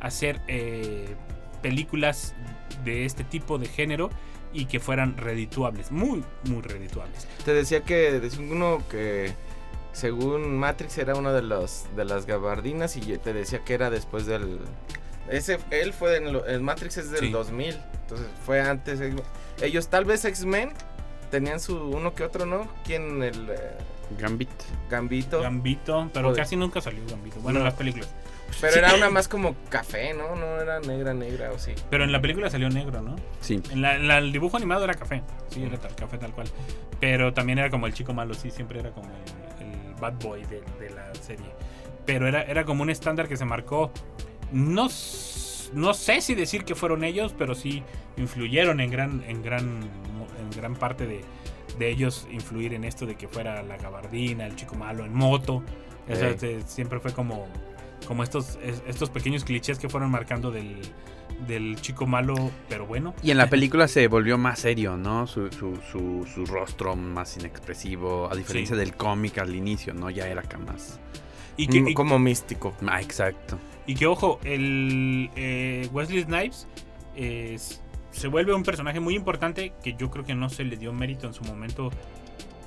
hacer 0.05 0.41
eh, 0.47 1.15
películas 1.61 2.33
de 2.83 3.05
este 3.05 3.23
tipo 3.23 3.57
de 3.57 3.67
género 3.67 4.09
y 4.53 4.65
que 4.65 4.79
fueran 4.79 5.17
redituables, 5.17 5.91
muy, 5.91 6.23
muy 6.45 6.61
redituables. 6.61 7.27
Te 7.43 7.53
decía 7.53 7.81
que 7.81 8.19
decía 8.19 8.39
uno 8.49 8.81
que 8.89 9.33
según 9.91 10.57
Matrix 10.57 10.97
era 10.97 11.15
uno 11.15 11.33
de 11.33 11.41
los 11.41 11.85
de 11.95 12.05
las 12.05 12.25
gabardinas 12.25 12.95
y 12.97 13.17
te 13.17 13.33
decía 13.33 13.63
que 13.63 13.73
era 13.73 13.89
después 13.89 14.25
del 14.25 14.59
ese 15.29 15.57
él 15.71 15.93
fue 15.93 16.17
en 16.17 16.33
lo- 16.33 16.45
el 16.45 16.61
Matrix 16.61 16.97
es 16.97 17.09
del 17.11 17.21
Sí. 17.21 17.29
2000, 17.31 17.75
entonces 18.01 18.27
fue 18.45 18.61
antes 18.61 18.99
ellos 19.61 19.87
tal 19.87 20.05
vez 20.05 20.23
X-Men 20.25 20.71
tenían 21.31 21.59
su 21.59 21.77
uno 21.77 22.13
que 22.13 22.23
otro, 22.23 22.45
¿no? 22.45 22.67
¿Quién 22.85 23.23
el 23.23 23.49
eh, 23.49 23.55
Gambit. 24.19 24.49
Gambito? 24.89 25.41
Gambito, 25.41 26.09
pero 26.13 26.27
Joder. 26.29 26.43
casi 26.43 26.55
nunca 26.55 26.79
salió 26.81 27.01
Gambito. 27.09 27.39
Bueno, 27.39 27.59
en 27.59 27.63
No. 27.63 27.69
las 27.69 27.77
películas. 27.77 28.09
Pero 28.61 28.75
era 28.77 28.95
una 28.95 29.09
más 29.09 29.27
como 29.27 29.55
café, 29.69 30.13
¿no? 30.13 30.35
No 30.35 30.61
era 30.61 30.79
negra 30.79 31.13
negra 31.13 31.51
o 31.51 31.59
sí. 31.59 31.73
Pero 31.89 32.03
en 32.03 32.11
la 32.11 32.21
película 32.21 32.49
salió 32.49 32.69
negro, 32.69 33.01
¿no? 33.01 33.15
Sí. 33.41 33.61
En 33.71 33.81
la- 33.81 33.95
en 33.95 34.07
la- 34.07 34.17
el 34.19 34.31
dibujo 34.31 34.55
animado 34.57 34.83
era 34.85 34.93
café. 34.93 35.21
Sí, 35.49 35.63
era 35.63 35.77
tal, 35.77 35.93
café 35.95 36.17
tal 36.17 36.31
cual. 36.31 36.47
Pero 36.99 37.33
también 37.33 37.59
era 37.59 37.69
como 37.69 37.87
el 37.87 37.93
chico 37.93 38.13
malo, 38.13 38.33
sí, 38.33 38.51
siempre 38.51 38.79
era 38.79 38.91
como 38.91 39.09
el, 39.59 39.65
el 39.67 39.93
bad 39.95 40.13
boy 40.21 40.43
de, 40.45 40.61
de 40.79 40.89
la 40.91 41.13
serie. 41.15 41.45
Pero 42.05 42.27
era, 42.27 42.43
era 42.43 42.63
como 42.65 42.83
un 42.83 42.89
estándar 42.89 43.27
que 43.27 43.35
se 43.35 43.45
marcó. 43.45 43.91
No, 44.51 44.87
no 45.73 45.93
sé 45.93 46.21
si 46.21 46.35
decir 46.35 46.63
que 46.63 46.75
fueron 46.75 47.03
ellos, 47.03 47.33
pero 47.37 47.55
sí 47.55 47.83
influyeron 48.15 48.79
en 48.79 48.89
gran, 48.91 49.23
en 49.27 49.41
gran, 49.43 49.79
en 50.39 50.51
gran 50.55 50.75
parte 50.75 51.07
de, 51.07 51.21
de 51.77 51.89
ellos 51.89 52.27
influir 52.31 52.73
en 52.73 52.83
esto 52.85 53.05
de 53.05 53.15
que 53.15 53.27
fuera 53.27 53.61
la 53.63 53.75
gabardina, 53.77 54.45
el 54.45 54.55
chico 54.55 54.75
malo 54.75 55.03
en 55.03 55.13
moto. 55.13 55.63
Eso, 56.07 56.27
este, 56.27 56.61
siempre 56.61 56.99
fue 56.99 57.11
como, 57.11 57.47
como 58.07 58.23
estos, 58.23 58.57
es- 58.63 58.83
estos 58.87 59.09
pequeños 59.09 59.43
clichés 59.43 59.79
que 59.79 59.89
fueron 59.89 60.11
marcando 60.11 60.51
del, 60.51 60.81
del 61.47 61.79
chico 61.81 62.05
malo, 62.05 62.35
pero 62.69 62.85
bueno. 62.85 63.13
Y 63.23 63.31
en 63.31 63.37
la 63.37 63.49
película 63.49 63.87
se 63.87 64.07
volvió 64.07 64.37
más 64.37 64.59
serio, 64.59 64.97
¿no? 64.97 65.27
Su, 65.27 65.49
su, 65.51 65.75
su, 65.91 66.25
su 66.33 66.45
rostro 66.45 66.95
más 66.95 67.37
inexpresivo, 67.37 68.29
a 68.31 68.35
diferencia 68.35 68.75
Sí. 68.75 68.79
del 68.79 68.95
cómic 68.95 69.37
al 69.39 69.55
inicio, 69.55 69.93
¿no? 69.93 70.09
Ya 70.09 70.27
era 70.27 70.41
acá 70.41 70.57
más... 70.57 70.99
Y 71.57 71.67
que, 71.67 71.81
Mm, 71.81 71.87
y- 71.89 71.93
como 71.93 72.19
místico. 72.19 72.73
Ah, 72.85 73.01
exacto. 73.01 73.57
Y 73.87 73.95
que, 73.95 74.05
ojo, 74.07 74.39
el 74.43 75.29
eh, 75.35 75.87
Wesley 75.93 76.23
Snipes 76.23 76.67
es- 77.15 77.81
se 78.11 78.27
vuelve 78.27 78.53
un 78.53 78.63
personaje 78.63 78.99
muy 78.99 79.13
importante 79.15 79.73
que 79.83 79.93
yo 79.95 80.09
creo 80.09 80.23
que 80.25 80.35
no 80.35 80.49
se 80.49 80.63
le 80.63 80.77
dio 80.77 80.93
mérito 80.93 81.27
en 81.27 81.33
su 81.33 81.43
momento 81.43 81.91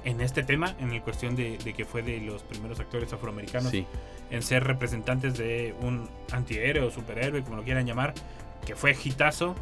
en 0.04 0.20
este 0.20 0.42
tema, 0.42 0.74
en 0.80 0.92
el 0.92 1.02
cuestión 1.02 1.37
de, 1.37 1.58
de 1.58 1.72
que 1.74 1.84
fue 1.84 2.02
de 2.02 2.20
los 2.20 2.42
primeros 2.42 2.80
actores 2.80 3.12
afroamericanos 3.12 3.70
Sí. 3.70 3.84
en 4.30 4.42
ser 4.42 4.64
representantes 4.64 5.37
de 5.37 5.74
un 5.80 6.08
antihéroe 6.32 6.84
o 6.87 6.90
superhéroe, 6.90 7.42
como 7.42 7.56
lo 7.56 7.62
quieran 7.64 7.87
llamar, 7.87 8.14
que 8.66 8.74
fue 8.76 8.96
hitazo. 9.02 9.54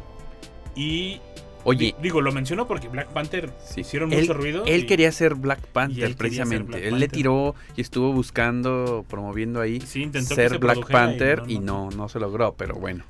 Y 0.75 1.19
Oye, 1.63 1.87
di- 1.87 1.95
digo, 2.01 2.21
lo 2.21 2.31
menciono 2.31 2.67
porque 2.67 2.87
Black 2.87 3.07
Panther 3.09 3.51
Sí. 3.65 3.81
hicieron 3.81 4.13
él, 4.13 4.21
mucho 4.21 4.33
ruido. 4.33 4.63
él 4.65 4.81
y- 4.81 4.85
quería 4.85 5.11
ser 5.11 5.35
Black 5.35 5.59
Panther, 5.67 6.15
precisamente. 6.15 6.67
Black 6.67 6.83
él 6.83 6.85
le 6.85 7.07
Panther. 7.07 7.11
tiró 7.11 7.55
y 7.75 7.81
estuvo 7.81 8.13
buscando, 8.13 9.05
promoviendo 9.09 9.59
ahí 9.59 9.81
sí, 9.81 10.03
intentó 10.03 10.35
ser 10.35 10.51
se 10.51 10.57
Black 10.59 10.89
Panther 10.89 11.43
y 11.47 11.59
no, 11.59 11.89
no 11.89 12.07
se 12.09 12.19
logró, 12.19 12.53
pero 12.53 12.75
bueno. 12.75 13.03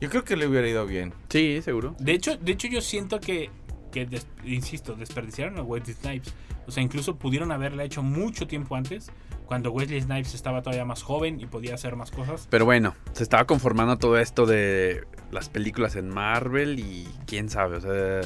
Yo 0.00 0.10
creo 0.10 0.24
que 0.24 0.34
le 0.36 0.48
hubiera 0.48 0.66
ido 0.68 0.84
bien. 0.86 1.12
Sí, 1.28 1.60
seguro. 1.62 1.94
De 2.00 2.12
hecho, 2.12 2.36
de 2.36 2.52
hecho 2.52 2.66
yo 2.66 2.80
siento 2.80 3.20
que, 3.20 3.50
que 3.92 4.04
des- 4.06 4.26
insisto, 4.44 4.94
desperdiciaron 4.94 5.58
a 5.58 5.62
Wesley 5.62 5.94
Snipes. 5.94 6.32
O 6.66 6.70
sea, 6.70 6.82
incluso 6.82 7.16
pudieron 7.16 7.50
haberla 7.52 7.84
hecho 7.84 8.02
mucho 8.02 8.46
tiempo 8.46 8.76
antes, 8.76 9.10
cuando 9.46 9.70
Wesley 9.70 10.00
Snipes 10.00 10.34
estaba 10.34 10.62
todavía 10.62 10.84
más 10.84 11.02
joven 11.02 11.40
y 11.40 11.46
podía 11.46 11.74
hacer 11.74 11.96
más 11.96 12.10
cosas. 12.10 12.46
Pero 12.50 12.64
bueno, 12.64 12.94
se 13.12 13.22
estaba 13.22 13.44
conformando 13.46 13.98
todo 13.98 14.18
esto 14.18 14.46
de 14.46 15.04
las 15.30 15.48
películas 15.48 15.96
en 15.96 16.08
Marvel 16.08 16.78
y 16.78 17.06
quién 17.26 17.48
sabe, 17.50 17.76
o 17.76 17.80
sea, 17.80 18.20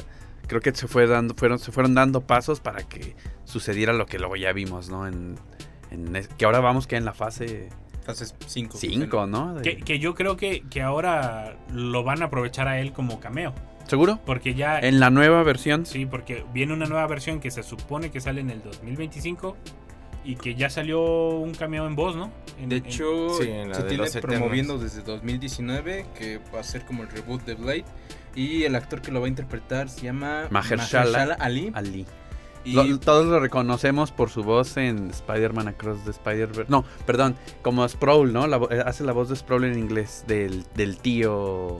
creo 0.47 0.61
que 0.61 0.73
se 0.73 0.87
fue 0.87 1.07
dando, 1.07 1.33
fueron, 1.35 1.59
se 1.59 1.71
fueron 1.71 1.93
dando 1.95 2.21
pasos 2.21 2.59
para 2.61 2.83
que 2.83 3.15
sucediera 3.43 3.91
lo 3.93 4.05
que 4.05 4.19
luego 4.19 4.35
ya 4.35 4.53
vimos, 4.53 4.89
¿no? 4.89 5.07
En, 5.07 5.35
que 6.37 6.45
ahora 6.45 6.59
vamos 6.59 6.85
que 6.85 6.95
en 6.97 7.05
la 7.05 7.13
fase 7.13 7.69
cinco. 8.45 8.77
5, 8.77 9.25
¿no? 9.27 9.55
De- 9.55 9.61
Que, 9.61 9.77
que 9.77 9.99
yo 9.99 10.15
creo 10.15 10.37
que, 10.37 10.61
que 10.69 10.81
ahora 10.81 11.57
lo 11.73 12.03
van 12.03 12.21
a 12.21 12.25
aprovechar 12.25 12.67
a 12.67 12.79
él 12.79 12.93
como 12.93 13.19
cameo. 13.19 13.53
¿Seguro? 13.87 14.19
Porque 14.25 14.53
ya... 14.53 14.79
En 14.79 14.99
la 14.99 15.09
nueva 15.09 15.41
versión. 15.43 15.85
Sí, 15.85 16.05
porque 16.05 16.43
viene 16.53 16.73
una 16.73 16.85
nueva 16.85 17.07
versión 17.07 17.39
que 17.39 17.51
se 17.51 17.63
supone 17.63 18.11
que 18.11 18.19
sale 18.21 18.41
en 18.41 18.49
el 18.49 18.61
2025. 18.61 19.55
y 20.25 20.35
que 20.35 20.55
ya 20.55 20.69
salió 20.69 21.01
un 21.37 21.53
cameo 21.53 21.87
en 21.87 21.95
voz, 21.95 22.17
¿no? 22.17 22.29
En- 22.59 22.67
De 22.67 22.77
en- 22.77 22.85
hecho, 22.85 23.29
Sí, 23.39 23.47
en 23.49 23.69
la 23.69 23.75
se 23.75 23.83
de 23.83 23.87
tiene 23.87 24.03
los 24.03 24.13
Eternos. 24.13 24.37
promoviendo 24.39 24.77
desde 24.77 25.01
2019 25.01 26.05
que 26.19 26.41
va 26.53 26.59
a 26.59 26.63
ser 26.63 26.83
como 26.85 27.03
el 27.03 27.09
reboot 27.09 27.45
de 27.45 27.53
Blade. 27.55 27.85
Y 28.35 28.63
el 28.63 28.75
actor 28.75 29.01
que 29.01 29.09
lo 29.11 29.21
va 29.21 29.27
a 29.27 29.29
interpretar 29.29 29.87
se 29.89 30.01
llama 30.01 30.47
Mahershala 30.49 31.37
Ali. 31.39 31.71
Ali. 31.73 32.05
Y 32.65 32.73
Lo- 32.73 32.99
todos 32.99 33.25
lo 33.25 33.39
reconocemos 33.39 34.11
por 34.11 34.29
su 34.29 34.43
voz 34.43 34.75
en 34.75 35.11
Spider-Man 35.11 35.69
Across 35.69 36.03
the 36.03 36.11
Spider-Verse. 36.11 36.69
No, 36.69 36.83
perdón, 37.05 37.37
como 37.61 37.87
Sproul, 37.87 38.33
¿no? 38.33 38.47
La 38.47 38.59
vo- 38.59 38.69
eh, 38.69 38.83
hace 38.85 39.05
la 39.05 39.13
voz 39.13 39.29
de 39.29 39.37
Sproul 39.37 39.63
en 39.63 39.79
inglés 39.79 40.25
del, 40.27 40.65
del 40.75 40.97
tío. 40.97 41.79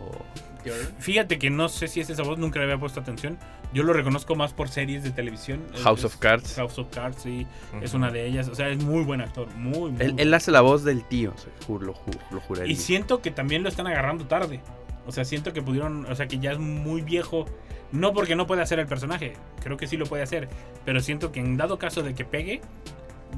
Fíjate 1.00 1.38
que 1.40 1.50
no 1.50 1.70
sé 1.70 1.88
si 1.88 2.00
es 2.02 2.10
esa 2.10 2.24
voz, 2.24 2.38
nunca 2.38 2.60
le 2.60 2.66
había 2.66 2.78
puesto 2.80 3.00
atención. 3.00 3.38
Yo 3.74 3.84
lo 3.84 3.94
reconozco 3.94 4.36
más 4.36 4.54
por 4.54 4.70
series 4.70 5.04
de 5.04 5.12
televisión. 5.12 5.62
House 5.84 6.00
Es- 6.00 6.06
of 6.06 6.16
Cards. 6.18 6.56
House 6.56 6.80
of 6.80 6.88
Cards, 6.94 7.22
sí. 7.24 7.46
Es 7.82 7.94
una 7.94 8.12
de 8.12 8.26
ellas. 8.26 8.48
O 8.48 8.56
sea, 8.56 8.70
es 8.70 8.82
muy 8.84 9.04
buen 9.04 9.22
actor. 9.22 9.48
Muy, 9.56 9.92
muy 9.92 10.02
Él, 10.02 10.16
él 10.18 10.34
hace 10.34 10.52
la 10.52 10.62
voz 10.62 10.84
del 10.84 11.04
tío, 11.04 11.34
o 11.36 11.38
sea, 11.38 11.52
ju- 11.68 11.80
lo, 11.82 11.94
ju- 11.94 12.18
lo. 12.32 12.66
Y 12.66 12.76
siento 12.76 13.22
que 13.22 13.32
también 13.32 13.64
lo 13.64 13.70
están 13.70 13.88
agarrando 13.88 14.26
tarde. 14.26 14.62
O 15.06 15.12
sea, 15.12 15.26
siento 15.26 15.54
que 15.54 15.62
pudieron, 15.62 16.06
o 16.06 16.16
sea, 16.16 16.28
que 16.28 16.40
ya 16.40 16.52
es 16.52 16.60
muy 16.60 17.02
viejo. 17.02 17.46
No 17.92 18.14
porque 18.14 18.36
no 18.36 18.48
pueda 18.48 18.64
hacer 18.64 18.80
el 18.80 18.86
personaje, 18.88 19.34
creo 19.64 19.78
que 19.78 19.88
sí 19.88 19.96
lo 19.96 20.06
puede 20.06 20.22
hacer. 20.24 20.50
Pero 20.84 21.00
siento 21.00 21.32
que 21.32 21.40
en 21.40 21.56
dado 21.56 21.80
caso 21.80 22.04
de 22.04 22.14
que 22.14 22.26
pegue, 22.26 22.60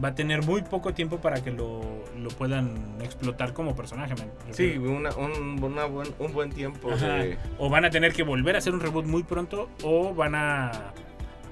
va 0.03 0.09
a 0.09 0.15
tener 0.15 0.45
muy 0.45 0.61
poco 0.61 0.93
tiempo 0.93 1.17
para 1.19 1.43
que 1.43 1.51
lo, 1.51 1.81
lo 2.17 2.29
puedan 2.29 2.75
explotar 3.01 3.53
como 3.53 3.75
personaje. 3.75 4.13
Sí, 4.51 4.77
una- 4.77 5.15
un, 5.15 5.61
una 5.63 5.85
buen, 5.85 6.07
un 6.19 6.31
buen 6.33 6.51
tiempo 6.51 6.89
de... 6.91 7.37
O 7.57 7.69
van 7.69 7.85
a 7.85 7.89
tener 7.89 8.13
que 8.13 8.23
volver 8.23 8.55
a 8.55 8.59
hacer 8.59 8.73
un 8.73 8.79
reboot 8.79 9.05
muy 9.05 9.23
pronto, 9.23 9.69
o 9.83 10.13
van 10.13 10.35
a, 10.35 10.71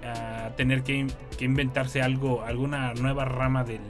a 0.03 0.49
tener 0.55 0.83
que, 0.83 1.07
que 1.37 1.45
inventarse 1.45 2.01
algo, 2.01 2.43
alguna 2.43 2.93
nueva 2.93 3.25
rama 3.25 3.63
del, 3.63 3.81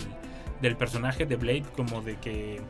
del 0.62 0.76
personaje 0.76 1.26
de 1.26 1.36
Blade, 1.36 1.66
como 1.76 2.02
de 2.02 2.16
que 2.16 2.62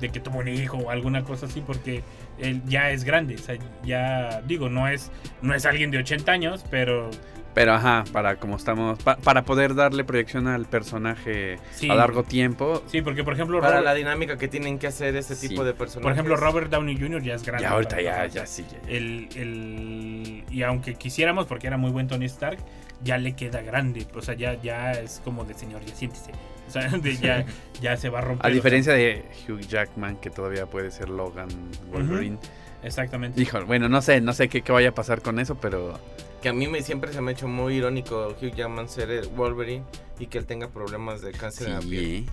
de 0.00 0.10
que 0.10 0.20
tuvo 0.20 0.38
un 0.38 0.46
hijo 0.46 0.76
o 0.78 0.90
alguna 0.90 1.24
cosa 1.24 1.46
así, 1.46 1.60
porque 1.60 2.04
él 2.38 2.62
ya 2.66 2.92
es 2.92 3.02
grande, 3.02 3.34
o 3.34 3.38
sea, 3.38 3.56
ya 3.84 4.42
digo, 4.42 4.68
no 4.68 4.86
es 4.86 5.10
no 5.42 5.54
es 5.54 5.66
alguien 5.66 5.90
de 5.90 5.98
80 5.98 6.30
años, 6.30 6.64
pero 6.70 7.10
Pero 7.58 7.72
ajá, 7.74 8.04
para 8.12 8.36
como 8.36 8.54
estamos, 8.54 9.02
pa- 9.02 9.16
para 9.16 9.42
poder 9.42 9.74
darle 9.74 10.04
proyección 10.04 10.46
al 10.46 10.66
personaje 10.66 11.58
sí, 11.72 11.90
a 11.90 11.94
largo 11.96 12.22
tiempo. 12.22 12.84
sí, 12.86 13.02
porque 13.02 13.24
por 13.24 13.32
ejemplo 13.34 13.58
Para 13.58 13.72
Robert- 13.72 13.84
la 13.84 13.94
dinámica 13.94 14.36
que 14.38 14.46
tienen 14.46 14.78
que 14.78 14.86
hacer 14.86 15.16
ese 15.16 15.34
Sí. 15.34 15.48
tipo 15.48 15.64
de 15.64 15.72
personajes. 15.74 16.02
por 16.04 16.12
ejemplo 16.12 16.36
Robert 16.36 16.70
Downey 16.70 16.96
Jr. 16.96 17.20
ya 17.20 17.34
es 17.34 17.42
grande. 17.42 17.62
Ya 17.64 17.70
ahorita 17.70 18.00
ya, 18.00 18.26
ya 18.26 18.46
sí. 18.46 18.64
ya, 18.70 18.78
ya. 18.80 18.88
el, 18.96 19.28
el- 19.34 20.44
y 20.50 20.62
aunque 20.62 20.94
quisiéramos 20.94 21.46
porque 21.46 21.66
era 21.66 21.76
muy 21.76 21.90
buen 21.90 22.06
Tony 22.06 22.26
Stark 22.26 22.58
ya 23.02 23.18
le 23.18 23.34
queda 23.34 23.60
grande 23.62 24.06
o 24.14 24.22
sea 24.22 24.34
ya 24.34 24.54
ya 24.60 24.92
es 24.92 25.20
como 25.24 25.44
de 25.44 25.54
señor 25.54 25.84
ya 25.84 25.94
siéntese 25.96 26.30
o 26.68 26.70
sea 26.70 26.88
de 26.96 27.16
ya 27.16 27.44
ya 27.80 27.96
se 27.96 28.08
va 28.08 28.18
a 28.20 28.22
romper 28.22 28.46
A 28.46 28.48
o 28.48 28.50
sea, 28.50 28.54
diferencia 28.54 28.92
de 28.92 29.24
Hugh 29.48 29.60
Jackman, 29.62 30.16
que 30.18 30.30
todavía 30.30 30.66
puede 30.66 30.92
ser 30.92 31.08
Logan 31.08 31.48
Wolverine. 31.92 32.38
exactamente 32.84 33.38
Dijo, 33.40 33.64
bueno, 33.66 33.88
no 33.88 34.00
sé, 34.00 34.20
no 34.20 34.32
sé 34.32 34.48
qué, 34.48 34.62
qué 34.62 34.70
vaya 34.70 34.90
a 34.90 34.94
pasar 34.94 35.22
con 35.22 35.40
eso, 35.40 35.56
pero 35.56 35.98
Que 36.42 36.48
a 36.50 36.52
mí 36.52 36.68
me, 36.68 36.82
siempre 36.82 37.12
se 37.12 37.20
me 37.20 37.30
ha 37.30 37.34
hecho 37.34 37.48
muy 37.48 37.74
irónico 37.74 38.28
Hugh 38.40 38.54
Jackman 38.54 38.88
ser 38.88 39.10
el 39.10 39.26
Wolverine 39.28 39.84
y 40.20 40.26
que 40.26 40.38
él 40.38 40.46
tenga 40.46 40.68
problemas 40.68 41.20
de 41.20 41.32
cáncer 41.32 41.68
en 41.68 41.74
la 41.74 41.80
piel. 41.80 42.26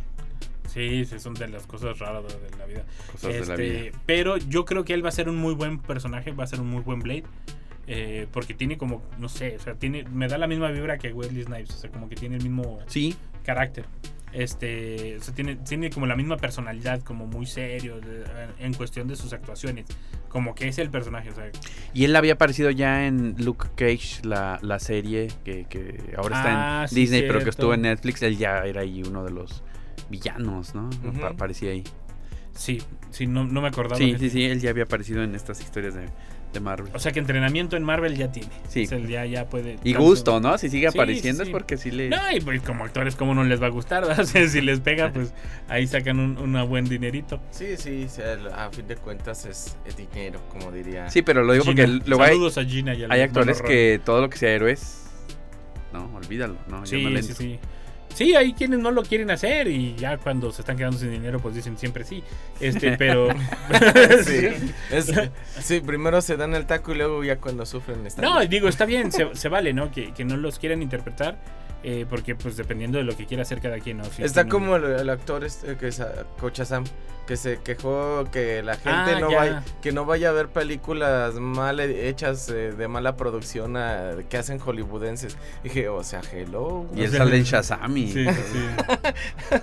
sí, 0.68 1.04
sí 1.04 1.06
sí 1.06 1.20
son 1.20 1.34
de 1.34 1.48
las 1.48 1.66
cosas 1.66 1.98
raras 2.00 2.24
de, 2.24 2.58
la 2.58 2.66
vida 2.66 2.84
cosas 3.12 3.32
de 3.34 3.40
la 3.40 3.54
Este, 3.54 3.82
vida. 3.90 3.98
pero 4.06 4.38
yo 4.38 4.66
creo 4.66 4.84
que 4.86 4.94
él 4.94 5.04
va 5.04 5.10
a 5.10 5.12
ser 5.12 5.28
un 5.30 5.38
muy 5.38 5.54
buen 5.56 5.80
personaje 5.80 6.32
va 6.34 6.44
a 6.44 6.48
ser 6.48 6.60
un 6.62 6.68
muy 6.70 6.82
buen 6.82 7.00
Blade 7.00 7.24
eh, 7.88 8.28
porque 8.32 8.54
tiene 8.54 8.78
como 8.78 9.02
no 9.20 9.30
sé 9.30 9.56
o 9.56 9.60
sea 9.60 9.74
tiene 9.76 10.04
me 10.04 10.28
da 10.28 10.38
la 10.38 10.48
misma 10.48 10.70
vibra 10.72 10.98
que 10.98 11.12
Wesley 11.14 11.44
Snipes 11.44 11.72
o 11.72 11.78
sea 11.78 11.90
como 11.92 12.08
que 12.10 12.16
tiene 12.16 12.36
el 12.38 12.44
mismo 12.44 12.80
Sí, 12.88 13.16
carácter. 13.44 13.86
Este, 14.36 15.16
o 15.18 15.22
sea, 15.22 15.34
tiene, 15.34 15.56
tiene 15.56 15.90
como 15.90 16.06
la 16.08 16.16
misma 16.18 16.36
personalidad, 16.38 17.02
como 17.02 17.26
muy 17.26 17.46
serio 17.46 18.02
de- 18.02 18.26
en 18.60 18.74
cuestión 18.74 19.08
de 19.08 19.16
sus 19.16 19.32
actuaciones. 19.34 19.86
Como 20.28 20.54
que 20.54 20.68
es 20.68 20.78
el 20.80 20.90
personaje, 20.90 21.30
o 21.30 21.34
sea. 21.34 21.50
y 21.94 22.04
él 22.04 22.14
había 22.16 22.34
aparecido 22.34 22.70
ya 22.70 23.08
en 23.08 23.36
Luke 23.40 23.68
Cage, 23.78 24.26
la, 24.26 24.60
la 24.62 24.80
serie 24.80 25.30
que, 25.46 25.66
que 25.70 26.14
ahora 26.18 26.36
está 26.36 26.80
Ah, 26.80 26.84
en 26.84 26.90
sí, 26.90 26.96
Disney, 26.96 27.22
pero 27.22 27.42
que 27.42 27.50
estuvo 27.50 27.74
en 27.74 27.84
Netflix. 27.84 28.22
Él 28.24 28.38
ya 28.38 28.66
era 28.66 28.82
ahí 28.82 29.02
uno 29.08 29.24
de 29.24 29.32
los 29.32 29.64
villanos, 30.10 30.76
¿no? 30.76 30.90
Aparecía 31.26 31.72
ahí. 31.72 31.84
Sí, 32.52 32.82
sí, 33.12 33.28
no, 33.28 33.46
no 33.46 33.62
me 33.62 33.70
acordaba. 33.70 33.96
Sí, 33.98 34.16
sí, 34.20 34.30
sí, 34.30 34.44
él 34.44 34.60
ya 34.60 34.70
había 34.70 34.84
aparecido 34.84 35.24
en 35.24 35.36
estas 35.36 35.62
historias 35.62 35.94
de, 35.94 36.06
de 36.56 36.60
Marvel. 36.60 36.92
O 36.96 37.00
sea 37.00 37.12
que 37.12 37.20
entrenamiento 37.20 37.78
en 37.78 37.84
Marvel 37.84 38.16
ya 38.18 38.32
tiene. 38.32 38.50
Sí. 38.68 38.86
O 38.86 38.88
sea, 38.88 38.98
ya, 38.98 39.26
ya 39.26 39.48
puede. 39.48 39.74
Y 39.84 39.94
tanto- 39.94 40.00
gusto, 40.08 40.40
¿no? 40.40 40.58
Si 40.58 40.70
sigue 40.70 40.90
Sí, 40.90 40.98
apareciendo 40.98 41.44
sí. 41.44 41.50
es 41.50 41.54
porque 41.54 41.78
sí 41.78 41.92
le... 41.92 42.10
No, 42.10 42.18
y 42.36 42.40
pues 42.42 42.62
como 42.64 42.84
actores, 42.84 43.16
¿cómo 43.16 43.36
no 43.36 43.44
les 43.44 43.62
va 43.62 43.68
a 43.68 43.70
gustar? 43.70 44.02
verdad? 44.08 44.20
O 44.26 44.26
sea, 44.26 44.48
si 44.48 44.62
les 44.62 44.80
pega, 44.80 45.12
pues 45.14 45.32
ahí 45.68 45.86
sacan 45.86 46.20
un 46.20 46.38
una 46.40 46.64
buen 46.64 46.86
dinerito. 46.86 47.40
Sí, 47.52 47.78
sí, 47.78 48.08
sí, 48.10 48.22
a 48.56 48.70
fin 48.72 48.88
de 48.88 48.96
cuentas 48.96 49.46
es, 49.46 49.78
es 49.86 49.96
dinero, 49.96 50.42
como 50.50 50.72
diría. 50.72 51.10
Sí, 51.12 51.22
pero 51.22 51.44
lo 51.44 51.54
digo 51.54 51.66
porque 51.66 51.86
luego 51.88 52.24
hay, 52.24 52.32
Saludos 52.32 52.58
a 52.58 52.66
Gina 52.66 52.94
y 52.96 53.04
a 53.04 53.08
hay 53.12 53.22
actores 53.22 53.62
que 53.62 54.02
todo 54.04 54.22
lo 54.22 54.30
que 54.30 54.38
sea 54.38 54.50
héroes... 54.50 55.02
No, 55.94 56.10
olvídalo, 56.16 56.56
¿no? 56.68 56.80
Yo 56.80 56.86
Sí, 56.86 57.04
no 57.04 57.22
sí, 57.22 57.34
sí. 57.34 57.60
Sí, 58.16 58.34
hay 58.34 58.54
quienes 58.54 58.80
no 58.80 58.92
lo 58.92 59.04
quieren 59.04 59.30
hacer 59.30 59.68
y 59.68 59.94
ya 59.96 60.18
cuando 60.18 60.50
se 60.52 60.62
están 60.62 60.78
quedando 60.78 60.98
sin 60.98 61.12
dinero, 61.12 61.40
pues 61.40 61.54
dicen 61.54 61.78
siempre 61.78 62.04
sí. 62.06 62.24
Este, 62.62 62.92
pero. 62.98 63.28
Sí, 64.24 64.48
es- 64.92 65.12
sí, 65.62 65.82
primero 65.82 66.22
se 66.22 66.38
dan 66.38 66.56
el 66.56 66.66
taco 66.66 66.94
y 66.94 66.96
luego 66.96 67.24
ya 67.24 67.38
cuando 67.38 67.66
sufren 67.66 68.08
están. 68.08 68.24
No, 68.24 68.40
digo, 68.46 68.68
está 68.70 68.86
bien, 68.86 69.12
se, 69.12 69.36
se 69.36 69.50
vale, 69.50 69.74
¿no? 69.74 69.92
Que, 69.92 70.14
que 70.14 70.24
no 70.24 70.38
los 70.38 70.60
quieran 70.60 70.82
interpretar, 70.82 71.38
eh, 71.88 72.06
porque 72.10 72.34
pues 72.36 72.58
dependiendo 72.58 72.98
de 72.98 73.04
lo 73.04 73.16
que 73.16 73.26
quiera 73.28 73.44
hacer 73.44 73.62
cada 73.62 73.80
quien, 73.80 73.98
¿no? 73.98 74.06
Si 74.06 74.24
Está 74.24 74.42
tiene- 74.44 74.50
como 74.50 74.76
el, 74.78 74.86
el 74.86 75.10
actor 75.10 75.44
este 75.44 75.78
que 75.78 75.90
es 75.90 76.00
ah, 76.00 76.26
Coach 76.40 76.62
Sam, 76.64 76.84
que 77.28 77.38
se 77.38 77.60
quejó 77.62 78.26
que 78.32 78.64
la 78.64 78.74
gente 78.76 78.90
Ah, 78.92 79.18
no 79.20 79.30
ya. 79.32 79.38
vaya, 79.38 79.64
que 79.82 79.92
no 79.92 80.06
vaya 80.06 80.30
a 80.30 80.32
ver 80.32 80.48
películas 80.50 81.36
mal 81.36 81.80
he- 81.80 82.08
hechas 82.10 82.50
eh, 82.50 82.72
de 82.72 82.88
mala 82.88 83.16
producción 83.18 83.78
ah, 83.78 84.14
que 84.30 84.38
hacen 84.38 84.58
hollywoodenses. 84.60 85.38
Dije, 85.64 85.88
o 85.90 86.04
sea, 86.04 86.22
hello. 86.34 86.86
Y 86.96 87.02
él 87.02 87.08
O 87.08 87.12
sea, 87.12 87.20
sale 87.20 87.38
en 87.38 87.44
Shazam 87.52 87.98
y... 87.98 88.12
Sí, 88.12 88.26
sí. 88.26 88.66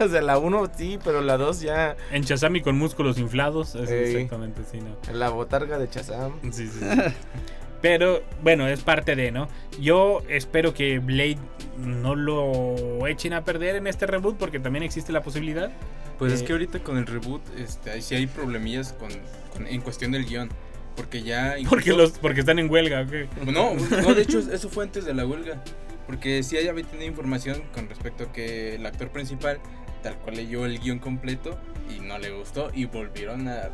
o 0.01 0.09
sea, 0.09 0.23
la 0.23 0.39
uno 0.39 0.71
sí, 0.77 0.99
pero 1.05 1.21
la 1.23 1.37
dos 1.37 1.61
ya 1.61 1.97
En 2.13 2.23
Chazami 2.25 2.61
con 2.63 2.77
músculos 2.79 3.19
inflados, 3.19 3.75
exactamente, 3.75 4.63
sí, 4.71 4.79
¿no? 4.81 5.13
la 5.13 5.29
botarga 5.31 5.79
de 5.79 5.89
Chazam. 5.89 6.33
Sí, 6.53 6.69
sí, 6.69 6.79
sí. 6.81 6.87
Pero 7.83 8.23
bueno, 8.43 8.67
es 8.69 8.81
parte 8.81 9.17
de, 9.17 9.31
¿no? 9.33 9.49
Yo 9.81 10.23
espero 10.29 10.73
que 10.73 10.99
Blade 11.01 11.37
no 11.79 12.15
lo 12.15 13.07
echen 13.09 13.33
a 13.35 13.45
perder 13.45 13.77
en 13.77 13.87
este 13.89 14.07
reboot 14.07 14.37
porque 14.39 14.59
también 14.61 14.85
existe 14.85 15.13
la 15.13 15.23
posibilidad. 15.23 15.71
Pues 16.19 16.33
es 16.33 16.43
Eh, 16.43 16.45
que 16.45 16.53
ahorita 16.53 16.79
con 16.85 16.97
el 16.99 17.07
reboot, 17.07 17.43
este, 17.59 17.91
ahí 17.91 18.01
sí 18.03 18.15
hay 18.15 18.27
problemillas 18.29 18.93
con, 18.93 19.11
con- 19.53 19.67
en 19.67 19.81
cuestión 19.81 20.13
del 20.13 20.25
guion. 20.25 20.49
Porque 20.95 21.23
ya. 21.23 21.57
Porque 21.69 21.91
incluso- 21.91 21.97
los 21.99 22.19
porque 22.19 22.41
están 22.41 22.59
en 22.59 22.71
huelga, 22.71 23.01
¿ok? 23.03 23.47
No, 23.47 23.75
no, 23.75 24.15
de 24.15 24.23
hecho 24.23 24.39
eso 24.39 24.69
fue 24.69 24.85
antes 24.85 25.05
de 25.05 25.15
la 25.15 25.27
huelga. 25.27 25.63
Porque 26.07 26.43
sí 26.43 26.57
había 26.59 26.75
tenido 26.85 27.09
información 27.09 27.63
con 27.75 27.89
respecto 27.89 28.25
a 28.25 28.33
que 28.33 28.75
el 28.77 28.85
actor 28.87 29.09
principal 29.11 29.59
tal 30.03 30.17
cual 30.19 30.37
leyó 30.37 30.67
el 30.67 30.79
guion 30.81 30.99
completo 30.99 31.59
y 31.89 32.01
no 32.01 32.19
le 32.19 32.31
gustó 32.31 32.71
y 32.75 32.85
volvieron 32.87 33.49
a, 33.49 33.55
a, 33.63 33.71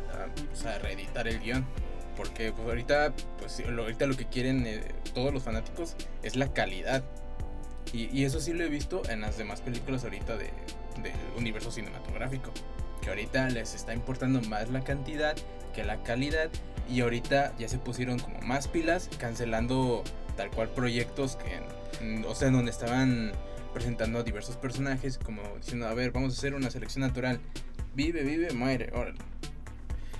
pues, 0.47 0.65
a 0.65 0.77
reeditar 0.79 1.27
el 1.27 1.39
guion. 1.39 1.65
Porque 2.19 2.51
pues 2.51 2.67
ahorita, 2.67 3.13
pues 3.39 3.63
ahorita 3.65 4.05
lo 4.05 4.17
que 4.17 4.25
quieren 4.25 4.67
eh, 4.67 4.83
todos 5.13 5.33
los 5.33 5.41
fanáticos 5.41 5.95
es 6.21 6.35
la 6.35 6.51
calidad. 6.51 7.01
Y, 7.93 8.09
y 8.15 8.25
eso 8.25 8.41
sí 8.41 8.51
lo 8.51 8.65
he 8.65 8.67
visto 8.67 9.01
en 9.09 9.21
las 9.21 9.37
demás 9.37 9.61
películas 9.61 10.03
ahorita 10.03 10.35
de, 10.35 10.49
del 11.01 11.13
universo 11.37 11.71
cinematográfico. 11.71 12.51
Que 13.01 13.07
ahorita 13.07 13.49
les 13.51 13.73
está 13.73 13.93
importando 13.93 14.41
más 14.49 14.69
la 14.69 14.83
cantidad 14.83 15.33
que 15.73 15.85
la 15.85 16.03
calidad. 16.03 16.49
Y 16.89 16.99
ahorita 16.99 17.55
ya 17.57 17.69
se 17.69 17.77
pusieron 17.77 18.19
como 18.19 18.41
más 18.41 18.67
pilas 18.67 19.09
cancelando 19.17 20.03
tal 20.35 20.51
cual 20.51 20.67
proyectos 20.71 21.37
que, 21.37 22.25
o 22.27 22.35
sea, 22.35 22.49
en 22.49 22.55
donde 22.55 22.71
estaban 22.71 23.31
presentando 23.73 24.19
a 24.19 24.23
diversos 24.23 24.57
personajes, 24.57 25.17
como 25.17 25.41
diciendo, 25.55 25.87
a 25.87 25.93
ver, 25.93 26.11
vamos 26.11 26.33
a 26.33 26.37
hacer 26.37 26.53
una 26.53 26.69
selección 26.69 26.99
natural. 27.01 27.39
Vive, 27.95 28.23
vive, 28.23 28.51
muere, 28.51 28.91
órale. 28.93 29.28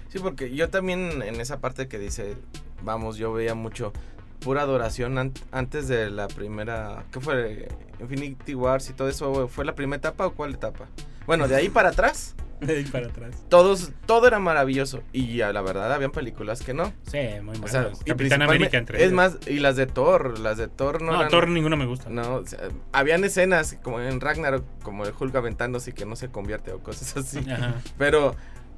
Sí, 0.10 0.20
porque 0.20 0.54
yo 0.56 0.70
también 0.70 1.22
en 1.22 1.40
esa 1.40 1.60
parte 1.60 1.88
que 1.88 2.00
dice, 2.00 2.36
vamos, 2.84 3.18
yo 3.18 3.32
veía 3.34 3.56
mucho 3.56 3.94
pura 4.40 4.62
adoración 4.64 5.18
an- 5.18 5.34
antes 5.52 5.88
de 5.88 6.10
la 6.10 6.28
primera, 6.28 7.04
¿qué 7.12 7.20
fue? 7.20 7.68
Infinity 8.00 8.56
Wars 8.56 8.90
y 8.90 8.94
todo 8.94 9.10
eso, 9.10 9.48
¿fue 9.48 9.66
la 9.66 9.76
primera 9.76 9.98
etapa 9.98 10.26
o 10.26 10.34
cuál 10.34 10.54
etapa? 10.56 10.86
Bueno, 11.28 11.48
de 11.48 11.56
ahí 11.58 11.70
para 11.70 11.90
atrás, 11.90 12.36
De 12.62 12.78
ahí 12.78 12.86
para 12.86 13.08
atrás. 13.08 13.36
todos, 13.50 13.92
todo 14.06 14.26
era 14.28 14.40
maravilloso 14.40 15.04
y 15.12 15.36
ya, 15.36 15.52
la 15.54 15.62
verdad 15.62 15.92
habían 15.94 16.12
películas 16.12 16.62
que 16.62 16.74
no. 16.74 16.92
Sí, 17.12 17.20
muy 17.44 17.58
O 17.58 17.60
mal. 17.60 17.70
sea, 17.70 17.92
y 18.06 18.10
Capitán 18.10 18.42
América 18.42 18.78
entre 18.78 18.98
Es 18.98 19.04
ellas. 19.04 19.14
más, 19.14 19.38
y 19.46 19.60
las 19.60 19.76
de 19.76 19.86
Thor, 19.86 20.40
las 20.40 20.58
de 20.58 20.70
Thor 20.70 21.02
no, 21.02 21.12
No, 21.12 21.18
eran- 21.20 21.30
Thor 21.30 21.48
ninguno 21.50 21.76
me 21.78 21.86
gusta. 21.86 22.10
No, 22.10 22.36
o 22.38 22.46
sea, 22.48 22.60
habían 22.94 23.24
escenas 23.26 23.78
como 23.84 24.00
en 24.00 24.20
Ragnarok, 24.22 24.64
como 24.82 25.06
el 25.06 25.14
Hulk 25.20 25.36
aventándose 25.36 25.92
y 25.92 25.94
que 25.94 26.06
no 26.06 26.16
se 26.16 26.30
convierte 26.30 26.72
o 26.72 26.80
cosas 26.80 27.16
así. 27.18 27.40
Ajá. 27.52 27.76
Pero 28.00 28.36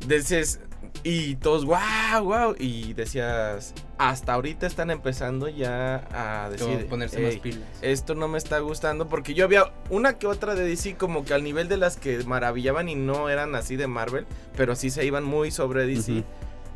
Dices, 0.08 0.60
y 1.04 1.36
todos, 1.36 1.66
wow, 1.66 2.24
wow. 2.24 2.56
Y 2.58 2.94
decías, 2.94 3.74
hasta 3.98 4.34
ahorita 4.34 4.68
están 4.68 4.92
empezando 4.92 5.48
ya 5.48 6.08
a 6.12 6.50
decir, 6.50 6.88
ponerse 6.88 7.20
más 7.20 7.32
"Ey, 7.34 7.40
pilas. 7.40 7.68
esto 7.82 8.16
no 8.16 8.28
me 8.28 8.38
está 8.38 8.60
gustando 8.60 9.08
porque 9.08 9.34
yo 9.34 9.46
había 9.46 9.72
una 9.90 10.18
que 10.18 10.28
otra 10.28 10.56
de 10.56 10.64
DC 10.66 10.96
como 10.96 11.24
que 11.26 11.34
al 11.34 11.44
nivel 11.44 11.68
de 11.68 11.78
las 11.78 11.98
que 11.98 12.24
maravillaban 12.24 12.90
y 12.90 12.96
no 12.96 13.30
eran 13.30 13.56
así 13.56 13.76
de 13.76 13.88
Marvel, 13.88 14.26
pero 14.56 14.76
sí 14.76 14.90
se 14.90 15.06
iban 15.06 15.24
muy 15.24 15.52
sobre 15.52 15.86
DC. 15.86 16.24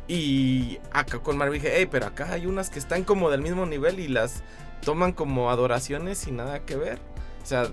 Y 0.08 0.78
acá 0.92 1.18
con 1.18 1.36
Marvel 1.36 1.60
dije, 1.60 1.74
hey, 1.76 1.88
pero 1.90 2.06
acá 2.06 2.32
hay 2.32 2.46
unas 2.46 2.70
que 2.70 2.78
están 2.78 3.02
como 3.02 3.30
del 3.30 3.42
mismo 3.42 3.66
nivel 3.66 3.98
y 3.98 4.08
las 4.08 4.42
toman 4.84 5.12
como 5.12 5.50
adoraciones 5.50 6.26
y 6.28 6.32
nada 6.32 6.60
que 6.60 6.76
ver. 6.76 7.00
O 7.42 7.46
sea, 7.46 7.68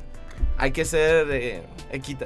hay 0.57 0.71
que 0.71 0.85
ser 0.85 1.27
eh, 1.31 1.63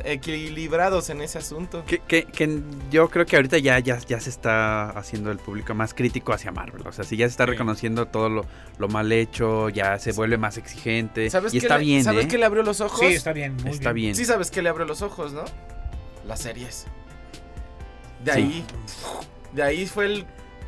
equilibrados 0.06 1.10
en 1.10 1.22
ese 1.22 1.38
asunto. 1.38 1.84
Que, 1.86 2.00
que- 2.00 2.26
que 2.26 2.62
yo 2.92 3.10
creo 3.10 3.26
que 3.26 3.36
ahorita 3.36 3.58
ya, 3.58 3.80
ya, 3.80 3.98
ya 4.00 4.20
se 4.20 4.30
está 4.30 4.90
haciendo 4.92 5.32
el 5.32 5.38
público 5.38 5.74
más 5.74 5.94
crítico 5.94 6.34
hacia 6.34 6.52
Marvel. 6.52 6.86
O 6.88 6.92
sea, 6.92 7.04
si 7.04 7.18
ya 7.18 7.26
se 7.28 7.32
está 7.32 7.46
Sí. 7.46 7.52
reconociendo 7.52 8.08
todo 8.08 8.30
lo, 8.30 8.46
lo 8.78 8.88
mal 8.88 9.12
hecho, 9.12 9.70
ya 9.70 10.00
se 10.00 10.12
vuelve 10.12 10.38
más 10.38 10.58
exigente. 10.58 11.30
¿Sabes 11.30 11.54
y 11.54 11.60
qué 11.60 11.66
está 11.66 11.78
le- 11.78 11.86
bien, 11.86 12.04
¿Sabes 12.04 12.26
¿eh? 12.26 12.28
qué 12.28 12.38
le 12.38 12.46
abrió 12.46 12.64
los 12.64 12.82
ojos? 12.82 13.00
Sí, 13.00 13.14
está 13.14 13.34
bien. 13.34 13.56
muy 13.64 13.72
Está 13.72 13.92
bien. 13.94 14.16
Sí 14.16 14.26
sabes 14.26 14.52
que 14.52 14.62
le 14.62 14.70
abrió 14.70 14.86
los 14.86 15.02
ojos, 15.02 15.34
¿no? 15.34 15.46
Las 16.26 16.42
series. 16.42 16.86
De 18.24 18.34
Sí. 18.34 18.40
ahí. 18.40 18.66
De 19.54 19.64
ahí 19.64 19.86
fue 19.86 20.06
el 20.06 20.26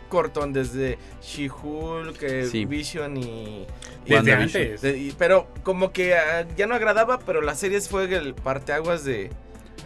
cortón 0.10 0.51
desde 0.51 0.97
She-Hulk, 1.22 2.22
eh, 2.24 2.47
Sí. 2.51 2.66
Vision 2.66 3.16
y. 3.18 3.22
y- 3.22 3.68
Desde 4.05 4.16
WandaVision. 4.32 4.64
antes. 4.64 4.82
de- 4.82 4.97
y- 4.97 5.12
pero 5.18 5.47
como 5.64 5.91
que 5.93 6.16
ah, 6.16 6.45
ya 6.57 6.68
no 6.68 6.76
agradaba, 6.76 7.20
pero 7.20 7.41
las 7.41 7.60
series 7.60 7.88
fue 7.88 8.14
el 8.14 8.34
parteaguas 8.34 9.05
de. 9.05 9.30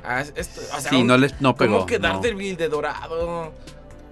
ah, 0.04 0.22
esto, 0.36 0.62
o 0.76 0.80
sea, 0.80 0.90
sí, 0.92 0.96
un- 1.02 1.08
no 1.08 1.18
les 1.18 1.40
no 1.42 1.56
pegó. 1.56 1.74
como 1.76 1.86
que 1.86 2.00
no. 2.00 2.08
Daredevil 2.08 2.58
de 2.58 2.70
dorado. 2.70 3.54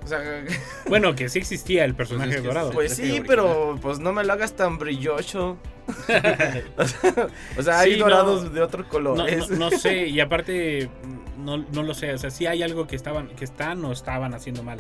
O 0.03 0.07
sea, 0.07 0.20
Bueno, 0.88 1.16
que 1.16 1.30
sí 1.30 1.38
existía 1.39 1.86
el 1.86 1.93
personaje 1.95 2.30
Pues 2.30 2.36
es 2.38 2.41
que 2.41 2.47
dorado. 2.47 2.72
pues 2.72 2.95
sí, 2.95 3.01
original. 3.03 3.26
pero 3.28 3.80
pues 3.82 3.99
no 3.99 4.12
me 4.14 4.24
lo 4.24 4.34
hagas 4.34 4.55
tan 4.55 4.78
brilloso. 4.80 5.57
o 7.57 7.62
sea, 7.64 7.80
hay 7.80 7.93
Sí, 7.93 7.99
no. 7.99 8.05
dorados 8.05 8.53
de 8.53 8.62
otro 8.62 8.88
color. 8.88 9.18
No, 9.18 9.28
es- 9.28 9.49
no- 9.49 9.70
no 9.70 9.78
sé, 9.78 10.07
y 10.07 10.20
aparte, 10.20 10.89
no, 11.38 11.57
no 11.57 11.84
lo 11.84 11.93
sé. 11.93 12.14
O 12.14 12.18
sea, 12.18 12.30
sí 12.32 12.45
hay 12.47 12.64
algo 12.64 12.88
que 12.88 12.95
estaban, 12.95 13.28
que 13.30 13.45
están 13.45 13.84
o 13.86 13.91
estaban 13.91 14.34
haciendo 14.34 14.64
mal. 14.64 14.80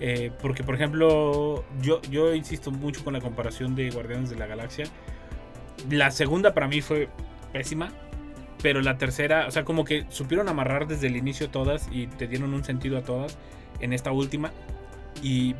Eh, 0.00 0.30
porque, 0.40 0.62
por 0.64 0.74
ejemplo, 0.74 1.64
yo, 1.82 2.00
yo 2.10 2.34
insisto 2.34 2.70
mucho 2.70 3.02
con 3.04 3.12
la 3.14 3.20
comparación 3.20 3.74
de 3.74 3.90
Guardianes 3.90 4.30
de 4.30 4.36
la 4.36 4.46
Galaxia. 4.46 4.84
La 5.90 6.10
segunda 6.10 6.54
para 6.54 6.68
mí 6.68 6.80
fue 6.80 7.08
pésima. 7.52 7.90
Pero 8.60 8.80
la 8.82 8.98
tercera, 8.98 9.46
o 9.46 9.52
sea, 9.52 9.64
como 9.64 9.84
que 9.84 10.04
supieron 10.08 10.48
amarrar 10.48 10.88
desde 10.88 11.06
el 11.06 11.16
inicio 11.16 11.48
todas 11.48 11.88
y 11.92 12.08
te 12.08 12.26
dieron 12.26 12.52
un 12.54 12.64
sentido 12.64 12.98
a 12.98 13.02
todas 13.02 13.38
en 13.78 13.92
esta 13.92 14.10
última. 14.10 14.50
Y, 15.22 15.54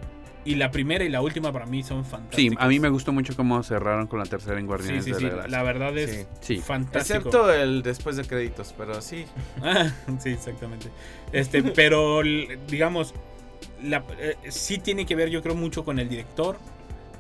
y 0.45 0.57
la 0.57 0.73
primera 0.73 1.05
y 1.05 1.09
la 1.09 1.21
última 1.21 1.53
para 1.53 1.65
mí 1.67 1.85
son 1.85 2.05
Sí, 2.05 2.11
fantásticas. 2.11 2.65
a 2.65 2.67
mí 2.69 2.81
me 2.81 2.89
gustó 2.89 3.13
mucho 3.13 3.37
cómo 3.37 3.63
cerraron 3.63 4.09
con 4.09 4.19
la 4.19 4.25
tercera 4.27 4.55
en 4.57 4.63
Sí, 4.63 4.67
Guardianes 4.67 5.05
sí, 5.05 5.13
de 5.13 5.17
sí. 5.17 5.23
la 5.25 5.31
Galaxia. 5.31 5.57
La 5.59 5.63
verdad 5.63 5.97
es 5.97 6.11
Sí. 6.11 6.57
Sí. 6.57 6.59
fantástico. 6.61 7.19
Excepto 7.19 7.53
el 7.55 7.83
después 7.85 8.17
de 8.17 8.25
créditos, 8.25 8.75
pero 8.77 9.01
sí. 9.01 9.27
Sí, 10.19 10.31
exactamente. 10.31 10.89
Este, 11.31 11.63
pero 11.63 12.21
digamos, 12.67 13.15
la, 13.83 14.05
eh, 14.19 14.37
sí 14.49 14.79
tiene 14.79 15.07
que 15.07 15.15
ver, 15.15 15.31
yo 15.31 15.43
creo, 15.43 15.55
mucho 15.55 15.85
con 15.85 15.99
el 15.99 16.09
director. 16.09 16.59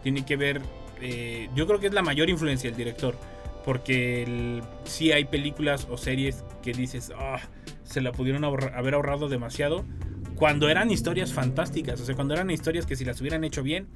Tiene 0.02 0.24
que 0.24 0.36
ver, 0.36 0.60
eh, 1.00 1.48
yo 1.54 1.66
creo 1.66 1.80
que 1.80 1.86
es 1.88 1.92
la 1.94 2.02
mayor 2.02 2.30
influencia 2.30 2.68
el 2.70 2.76
director. 2.76 3.16
Porque 3.64 4.22
el- 4.22 4.62
sí 4.84 5.12
hay 5.12 5.24
películas 5.24 5.86
o 5.90 5.98
series 5.98 6.44
que 6.62 6.72
dices, 6.72 7.12
"Ah, 7.18 7.40
se 7.84 8.00
la 8.00 8.12
pudieron 8.12 8.44
haber 8.44 8.94
ahorrado 8.94 9.28
demasiado. 9.28 9.84
Cuando 10.36 10.68
eran 10.68 10.90
historias 10.90 11.32
fantásticas, 11.32 12.00
o 12.00 12.04
sea, 12.04 12.14
cuando 12.14 12.34
eran 12.34 12.50
historias 12.50 12.86
que 12.86 12.96
si 12.96 13.04
las 13.04 13.20
hubieran 13.20 13.44
hecho 13.44 13.62
bien, 13.62 13.86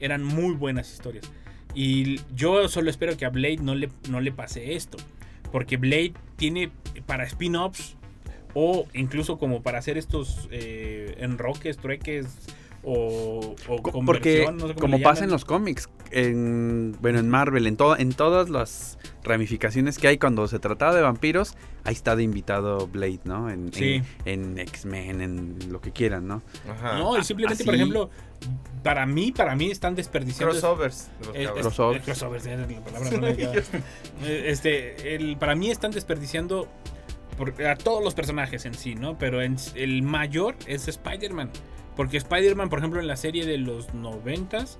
eran 0.00 0.24
muy 0.24 0.54
buenas 0.54 0.92
historias. 0.92 1.30
Y 1.74 2.20
yo 2.34 2.68
solo 2.68 2.90
espero 2.90 3.16
que 3.16 3.24
a 3.24 3.30
Blade 3.30 3.58
no 3.58 3.74
le, 3.74 3.88
no 4.10 4.20
le 4.20 4.32
pase 4.32 4.74
esto. 4.74 4.98
Porque 5.52 5.76
Blade 5.76 6.14
tiene 6.36 6.70
para 7.06 7.24
spin-offs 7.24 7.96
o 8.54 8.86
incluso 8.94 9.38
como 9.38 9.62
para 9.62 9.78
hacer 9.78 9.98
estos 9.98 10.48
eh, 10.50 11.16
enroques, 11.18 11.76
trueques 11.76 12.26
o, 12.86 13.54
o 13.68 13.82
Co- 13.82 13.92
conversión, 13.92 14.04
Porque 14.06 14.44
no 14.52 14.68
sé 14.68 14.74
cómo 14.74 14.92
como 14.92 15.00
pasa 15.02 15.24
en 15.24 15.30
los 15.30 15.44
cómics, 15.44 15.88
en, 16.10 16.94
bueno, 17.00 17.18
en 17.18 17.28
Marvel, 17.30 17.66
en, 17.66 17.76
to- 17.76 17.96
en 17.96 18.12
todas 18.12 18.50
las 18.50 18.98
ramificaciones 19.22 19.96
que 19.98 20.06
hay 20.08 20.18
cuando 20.18 20.46
se 20.48 20.58
trataba 20.58 20.94
de 20.94 21.00
vampiros, 21.00 21.54
ahí 21.84 21.94
está 21.94 22.14
de 22.14 22.22
invitado 22.24 22.86
Blade, 22.86 23.20
¿no? 23.24 23.48
En, 23.50 23.66
en- 23.68 23.72
Sí. 23.72 24.02
en 24.26 24.58
X-Men, 24.58 25.20
en 25.22 25.58
lo 25.72 25.80
que 25.80 25.92
quieran, 25.92 26.28
¿no? 26.28 26.42
Ajá. 26.70 26.98
No, 26.98 27.18
y 27.18 27.24
simplemente, 27.24 27.64
por 27.64 27.74
ejemplo, 27.74 28.10
para 28.82 29.06
mí, 29.06 29.32
para 29.32 29.56
mí 29.56 29.70
están 29.70 29.94
desperdiciando... 29.94 30.52
Crossovers. 30.52 31.08
cabros. 31.22 31.36
es- 31.56 31.62
Crossovers. 31.62 32.00
eh, 32.00 32.02
crossovers, 32.04 32.46
era 32.46 32.66
la 32.66 32.80
palabra. 32.80 33.32
Eh, 34.22 34.44
este, 34.46 35.14
el, 35.14 35.38
para 35.38 35.54
mí 35.54 35.70
están 35.70 35.90
desperdiciando 35.90 36.68
a 37.66 37.76
todos 37.76 38.02
los 38.02 38.14
personajes 38.14 38.64
en 38.64 38.74
sí, 38.74 38.94
¿no? 38.94 39.18
Pero 39.18 39.42
en- 39.42 39.56
el 39.74 40.02
mayor 40.02 40.56
es 40.66 40.88
Spider-Man. 40.88 41.50
Porque 41.96 42.16
Spider-Man, 42.16 42.68
por 42.70 42.80
ejemplo, 42.80 43.00
en 43.00 43.06
la 43.06 43.16
serie 43.16 43.46
de 43.46 43.58
los 43.58 43.94
noventas, 43.94 44.78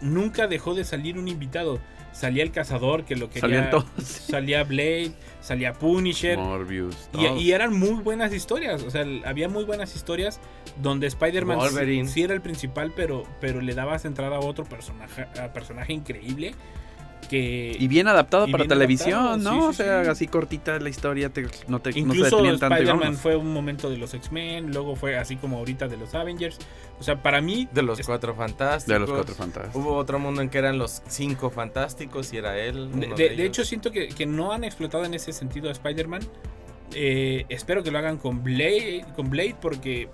nunca 0.00 0.46
dejó 0.46 0.74
de 0.74 0.84
salir 0.84 1.18
un 1.18 1.28
invitado. 1.28 1.78
Salía 2.12 2.42
el 2.44 2.50
cazador, 2.50 3.04
que 3.04 3.14
lo 3.14 3.28
quería. 3.28 3.40
Salían 3.42 3.70
todos. 3.70 3.86
Salía 3.98 4.64
Blade, 4.64 5.12
salía 5.42 5.74
Punisher. 5.74 6.38
Morbius. 6.38 7.10
Y, 7.12 7.26
y 7.42 7.52
eran 7.52 7.78
muy 7.78 8.02
buenas 8.02 8.32
historias, 8.32 8.82
o 8.84 8.90
sea, 8.90 9.04
había 9.26 9.50
muy 9.50 9.64
buenas 9.64 9.94
historias 9.94 10.40
donde 10.80 11.06
Spider-Man 11.08 11.58
sí 12.08 12.22
era 12.22 12.32
el 12.32 12.40
principal, 12.40 12.92
pero, 12.96 13.24
pero 13.40 13.60
le 13.60 13.74
dabas 13.74 14.06
entrada 14.06 14.36
a 14.36 14.40
otro 14.40 14.64
personaje, 14.64 15.26
a 15.38 15.52
personaje 15.52 15.92
increíble 15.92 16.54
que 17.28 17.76
Y 17.78 17.88
bien 17.88 18.06
adaptado 18.08 18.46
Y 18.46 18.52
para 18.52 18.62
bien 18.64 18.68
televisión, 18.68 19.18
adaptado, 19.20 19.38
¿no? 19.56 19.60
sí, 19.62 19.68
o 19.68 19.72
sea, 19.84 20.04
sí. 20.04 20.10
así 20.10 20.26
cortita 20.28 20.78
la 20.78 20.88
historia, 20.88 21.28
te- 21.30 21.46
no 21.66 21.80
te 21.80 21.90
no 21.90 21.94
se 21.94 21.98
incluso 22.00 22.24
detenían 22.24 22.58
tanto 22.58 22.76
Spider-Man 22.76 23.16
fue 23.16 23.34
un 23.36 23.52
momento 23.52 23.90
de 23.90 23.96
los 23.96 24.14
X-Men, 24.14 24.72
luego 24.72 24.94
fue 24.96 25.16
así 25.16 25.36
como 25.36 25.58
ahorita 25.58 25.88
de 25.88 25.96
los 25.96 26.14
Avengers. 26.14 26.58
O 26.98 27.02
sea, 27.02 27.22
para 27.22 27.40
mí 27.40 27.68
De 27.72 27.82
los 27.82 27.98
es- 27.98 28.06
cuatro 28.06 28.34
fantásticos. 28.34 28.86
De 28.92 28.98
los 29.00 29.10
cuatro 29.10 29.34
fantásticos. 29.34 29.82
Hubo 29.82 29.94
otro 29.96 30.18
mundo 30.18 30.40
en 30.40 30.48
que 30.48 30.58
eran 30.58 30.78
los 30.78 31.02
cinco 31.08 31.50
fantásticos 31.50 32.32
y 32.32 32.36
era 32.38 32.56
él. 32.58 32.90
de, 33.16 33.44
hecho 33.44 33.64
siento 33.64 33.90
que, 33.90 34.08
que 34.08 34.24
no 34.26 34.52
han 34.52 34.64
explotado 34.64 35.04
en 35.04 35.14
ese 35.14 35.32
sentido 35.32 35.68
a 35.68 35.72
Spider-Man. 35.72 36.22
Eh, 36.94 37.44
espero 37.48 37.82
que 37.82 37.90
lo 37.90 37.98
hagan 37.98 38.16
con 38.18 38.42
Blade, 38.44 39.04
con 39.16 39.28
Blade 39.28 39.56
porque 39.60 40.08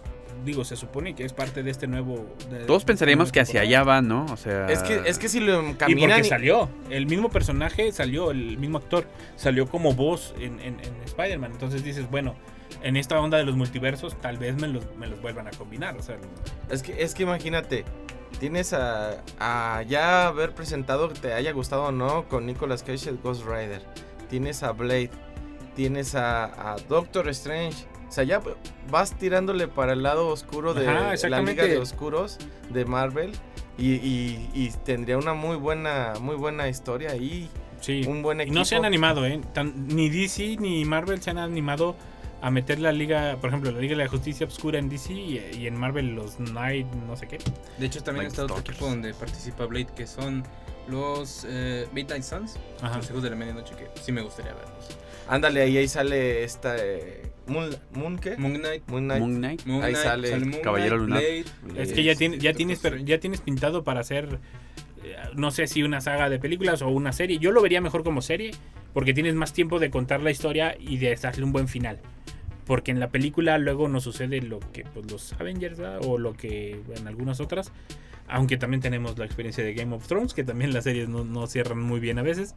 digo, 0.45 0.64
se 0.64 0.76
supone 0.76 1.14
que 1.14 1.24
es 1.24 1.32
parte 1.32 1.62
de 1.62 1.70
este 1.70 1.86
nuevo 1.86 2.26
de- 2.51 2.64
Todos 2.64 2.82
de 2.82 2.86
pensaríamos 2.86 3.32
que 3.32 3.40
hacia 3.40 3.61
allá 3.62 3.82
va, 3.84 4.03
¿no? 4.03 4.26
O 4.26 4.36
sea... 4.36 4.66
Es 4.66 4.82
que, 4.82 5.03
es 5.07 5.18
que 5.18 5.28
si 5.28 5.40
lo 5.40 5.62
Y 5.62 5.70
encaminan. 5.70 6.11
porque 6.11 6.26
y- 6.26 6.30
salió, 6.30 6.68
el 6.90 7.07
mismo 7.07 7.28
personaje 7.30 7.90
salió, 7.93 8.30
el 8.30 8.59
mismo 8.59 8.78
actor 8.78 9.07
salió 9.36 9.66
como 9.68 9.93
voz 9.95 10.34
en, 10.38 10.61
en- 10.61 10.80
en 10.80 11.03
Spider-Man. 11.05 11.53
Entonces 11.53 11.84
dices, 11.84 12.11
bueno, 12.11 12.34
en 12.82 12.97
esta 12.97 13.20
onda 13.20 13.38
de 13.38 13.45
los 13.45 13.57
multiversos 13.57 14.20
tal 14.20 14.38
vez 14.38 14.57
me 14.61 14.68
los, 14.68 14.84
me 14.97 15.07
los 15.07 15.20
vuelvan 15.22 15.47
a 15.47 15.51
combinar. 15.51 15.97
O 15.97 16.03
sea, 16.03 16.16
Es 16.70 16.82
que, 16.82 17.03
es 17.03 17.14
que 17.14 17.22
imagínate, 17.24 17.84
tienes 18.40 18.72
a, 18.72 19.22
a 19.38 19.82
ya 19.82 20.26
haber 20.26 20.55
presentado 20.55 21.09
que 21.09 21.18
te 21.20 21.32
haya 21.34 21.53
gustado 21.53 21.84
o 21.84 21.93
no 21.93 22.28
con 22.28 22.47
Nicolas 22.47 22.82
Cage 22.82 23.09
el 23.11 23.18
Ghost 23.18 23.45
Rider. 23.45 23.82
Tienes 24.30 24.62
a 24.62 24.72
Blade, 24.72 25.11
tienes 25.76 26.14
a, 26.14 26.72
a 26.72 26.76
Doctor 26.88 27.28
Strange. 27.28 27.86
O 28.13 28.15
sea, 28.15 28.25
ya 28.25 28.43
vas 28.91 29.15
tirándole 29.17 29.69
para 29.69 29.95
el 29.95 30.03
lado 30.03 30.29
oscuro 30.29 30.75
de 30.75 30.87
Ajá, 30.87 31.15
la. 31.31 31.41
Liga 31.41 31.65
de 31.65 31.79
Oscuros 31.79 32.37
de 32.69 32.85
Marvel. 32.85 33.33
Y, 33.79 33.93
y- 33.95 34.51
y 34.53 34.71
tendría 34.85 35.17
una 35.17 35.33
muy 35.33 35.57
buena, 35.57 36.13
muy 36.21 36.37
buena 36.37 36.69
historia 36.69 37.13
ahí. 37.13 37.49
sí. 37.81 38.03
Un 38.07 38.21
buen 38.21 38.39
Y 38.41 38.43
equipo. 38.43 38.59
no 38.59 38.67
se 38.67 38.77
han 38.77 38.85
animado, 38.85 39.25
¿eh? 39.25 39.41
Tan- 39.55 39.89
ni 39.89 40.11
DC 40.11 40.59
ni 40.61 40.85
Marvel 40.85 41.23
se 41.23 41.31
han 41.31 41.39
animado 41.39 41.97
a 42.43 42.51
meter 42.51 42.81
la 42.81 42.93
liga, 42.93 43.39
por 43.41 43.49
ejemplo, 43.49 43.71
la 43.73 43.81
Liga 43.81 43.97
de 43.97 44.05
la 44.05 44.11
Justicia 44.11 44.45
Obscura 44.45 44.79
en 44.79 44.91
DC 44.91 45.11
y, 45.15 45.39
y 45.59 45.67
en 45.67 45.75
Marvel 45.77 46.15
los 46.15 46.39
Night, 46.39 46.87
no 47.09 47.17
sé 47.17 47.27
qué. 47.29 47.39
De 47.79 47.87
hecho, 47.87 48.03
también 48.03 48.25
Night 48.27 48.33
está 48.39 48.45
otro 48.45 48.59
equipo 48.59 48.87
donde 48.89 49.15
participa 49.15 49.65
Blade, 49.65 49.87
que 49.97 50.07
son 50.07 50.45
los 50.87 51.47
eh, 51.49 51.89
Midnight 51.95 52.25
Suns, 52.25 52.57
Ajá. 52.83 52.99
los 52.99 53.09
hijos 53.09 53.23
de 53.23 53.31
la 53.31 53.37
medianoche, 53.37 53.75
que 53.75 53.89
sí 54.03 54.13
me 54.13 54.21
gustaría 54.21 54.53
verlos. 54.53 54.99
Ándale, 55.33 55.62
ahí, 55.62 55.78
ahí 55.78 55.89
sale 55.89 56.45
esta. 56.45 56.76
eh, 56.78 57.22
Moon, 57.47 57.70
Moon, 57.95 58.18
¿qué? 58.18 58.37
Moon 58.37 58.55
Knight, 58.55 58.83
Moon 58.87 59.05
Knight. 59.05 59.20
Moon 59.20 59.35
Knight. 59.37 59.64
Moon 59.66 59.83
Ahí 59.83 59.93
Knight, 59.95 60.05
sale 60.07 60.39
Moon 60.41 60.62
Caballero 60.62 60.99
Lunar. 60.99 61.20
Blade, 61.62 61.83
Es 61.83 61.93
que 61.95 62.05
ya, 62.05 62.14
tiene- 62.14 62.39
ya, 62.39 62.53
tienes, 62.53 62.83
ya 63.05 63.18
tienes 63.18 63.41
pintado 63.41 63.83
para 63.83 64.01
hacer, 64.01 64.39
eh, 65.03 65.16
no 65.35 65.51
sé 65.51 65.66
si 65.66 65.83
una 65.83 66.01
saga 66.03 66.28
de 66.28 66.39
películas 66.39 66.83
o 66.83 66.89
una 66.89 67.12
serie. 67.12 67.39
Yo 67.39 67.51
lo 67.51 67.62
vería 67.62 67.80
mejor 67.80 68.05
como 68.05 68.20
serie, 68.20 68.51
porque 68.93 69.14
tienes 69.14 69.35
más 69.35 69.53
tiempo 69.55 69.78
de 69.80 69.91
contar 69.91 70.22
la 70.22 70.30
historia 70.30 70.76
y 70.78 70.99
de 70.99 71.14
darle 71.16 71.45
un 71.45 71.53
buen 71.53 71.66
final. 71.66 71.99
Porque 72.66 72.91
en 72.91 73.01
la 73.01 73.09
película 73.11 73.57
luego 73.59 73.89
no 73.89 74.01
sucede 74.01 74.41
lo 74.43 74.61
que 74.72 74.85
pues, 74.85 75.11
los 75.11 75.33
Avengers 75.33 75.78
¿verdad? 75.78 76.01
o 76.07 76.18
lo 76.18 76.35
que 76.35 76.80
en 76.97 77.09
algunas 77.09 77.41
otras. 77.41 77.72
Aunque 78.28 78.57
también 78.57 78.80
tenemos 78.80 79.18
la 79.18 79.24
experiencia 79.24 79.64
de 79.64 79.74
Game 79.74 79.95
of 79.95 80.07
Thrones, 80.07 80.33
que 80.33 80.45
también 80.45 80.72
las 80.72 80.85
series 80.85 81.09
no, 81.09 81.24
no 81.24 81.47
cierran 81.49 81.80
muy 81.80 81.99
bien 82.01 82.18
a 82.18 82.22
veces. 82.22 82.55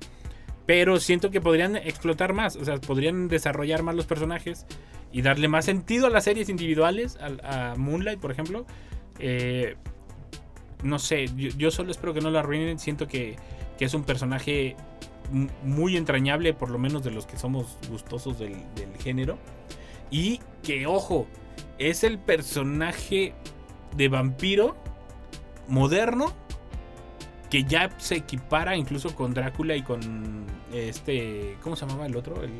Pero 0.65 0.99
siento 0.99 1.29
que 1.29 1.41
podrían 1.41 1.75
explotar 1.75 2.33
más, 2.33 2.55
o 2.55 2.65
sea, 2.65 2.77
podrían 2.77 3.27
desarrollar 3.27 3.83
más 3.83 3.95
los 3.95 4.05
personajes 4.05 4.65
y 5.11 5.21
darle 5.21 5.47
más 5.47 5.65
sentido 5.65 6.07
a 6.07 6.09
las 6.09 6.23
series 6.23 6.49
individuales, 6.49 7.17
a, 7.21 7.75
Moonlight, 7.77 8.19
por 8.19 8.31
ejemplo. 8.31 8.65
Eh, 9.19 9.75
no 10.83 10.99
sé, 10.99 11.29
yo, 11.35 11.71
solo 11.71 11.91
espero 11.91 12.13
que 12.13 12.21
no 12.21 12.31
la 12.31 12.39
arruinen. 12.39 12.79
Siento 12.79 13.07
que, 13.07 13.35
es 13.79 13.93
un 13.93 14.03
personaje 14.03 14.75
muy 15.63 15.97
entrañable, 15.97 16.53
por 16.53 16.69
lo 16.69 16.79
menos 16.79 17.03
de 17.03 17.11
los 17.11 17.25
que 17.25 17.37
somos 17.37 17.77
gustosos 17.89 18.39
del 18.39 18.55
género. 19.03 19.37
Y 20.09 20.39
que, 20.63 20.87
ojo, 20.87 21.27
es 21.77 22.03
el 22.03 22.19
personaje 22.19 23.33
de 23.95 24.07
vampiro 24.07 24.75
moderno 25.67 26.33
que 27.49 27.63
ya 27.63 27.89
se 27.97 28.15
equipara 28.15 28.75
incluso 28.75 29.15
con 29.15 29.33
Drácula 29.33 29.75
y 29.75 29.81
con 29.83 30.45
este. 30.73 31.57
¿Cómo 31.61 31.75
se 31.75 31.85
llamaba 31.85 32.05
el 32.07 32.15
otro? 32.15 32.41
El. 32.43 32.51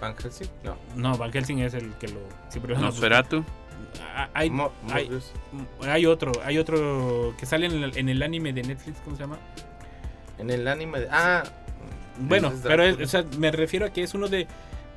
Van 0.00 0.14
Helsing? 0.16 0.48
No. 0.62 0.76
No, 0.94 1.16
Van 1.18 1.32
Helsing 1.32 1.58
es 1.60 1.74
el 1.74 1.92
que 1.94 2.08
lo. 2.08 2.20
siempre 2.48 2.76
Nosferatu. 2.76 3.44
Ah, 4.14 4.28
Hay, 4.34 4.50
Mo- 4.50 4.72
hay, 5.82 6.06
otro, 6.06 6.32
hay 6.44 6.58
otro 6.58 7.34
que 7.38 7.46
sale 7.46 7.66
en 7.66 7.82
el, 7.82 7.96
en 7.96 8.08
el 8.08 8.22
anime 8.22 8.52
de 8.52 8.62
Netflix, 8.62 8.98
¿cómo 9.04 9.16
se 9.16 9.22
llama? 9.22 9.38
En 10.38 10.50
el 10.50 10.66
anime 10.68 11.00
de. 11.00 11.08
Ah. 11.10 11.42
Bueno, 12.18 12.52
pero 12.62 12.82
es- 12.84 12.98
o 13.00 13.06
sea, 13.06 13.24
me 13.38 13.50
refiero 13.50 13.86
a 13.86 13.90
que 13.90 14.02
es 14.02 14.14
uno 14.14 14.28
de. 14.28 14.46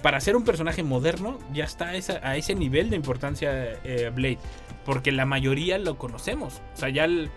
Para 0.01 0.19
ser 0.19 0.35
un 0.35 0.43
personaje 0.43 0.81
moderno, 0.81 1.37
ya 1.53 1.63
está 1.63 1.89
a, 1.89 1.95
esa- 1.95 2.19
a 2.27 2.35
ese 2.35 2.55
nivel 2.55 2.89
de 2.89 2.95
importancia 2.95 3.73
eh, 3.83 4.11
Blade. 4.13 4.39
Porque 4.83 5.11
la 5.11 5.25
mayoría 5.27 5.77
lo 5.77 5.97
conocemos. 5.99 6.59
O 6.73 6.77
sea, 6.77 6.89
ya 6.89 7.05
el, 7.05 7.29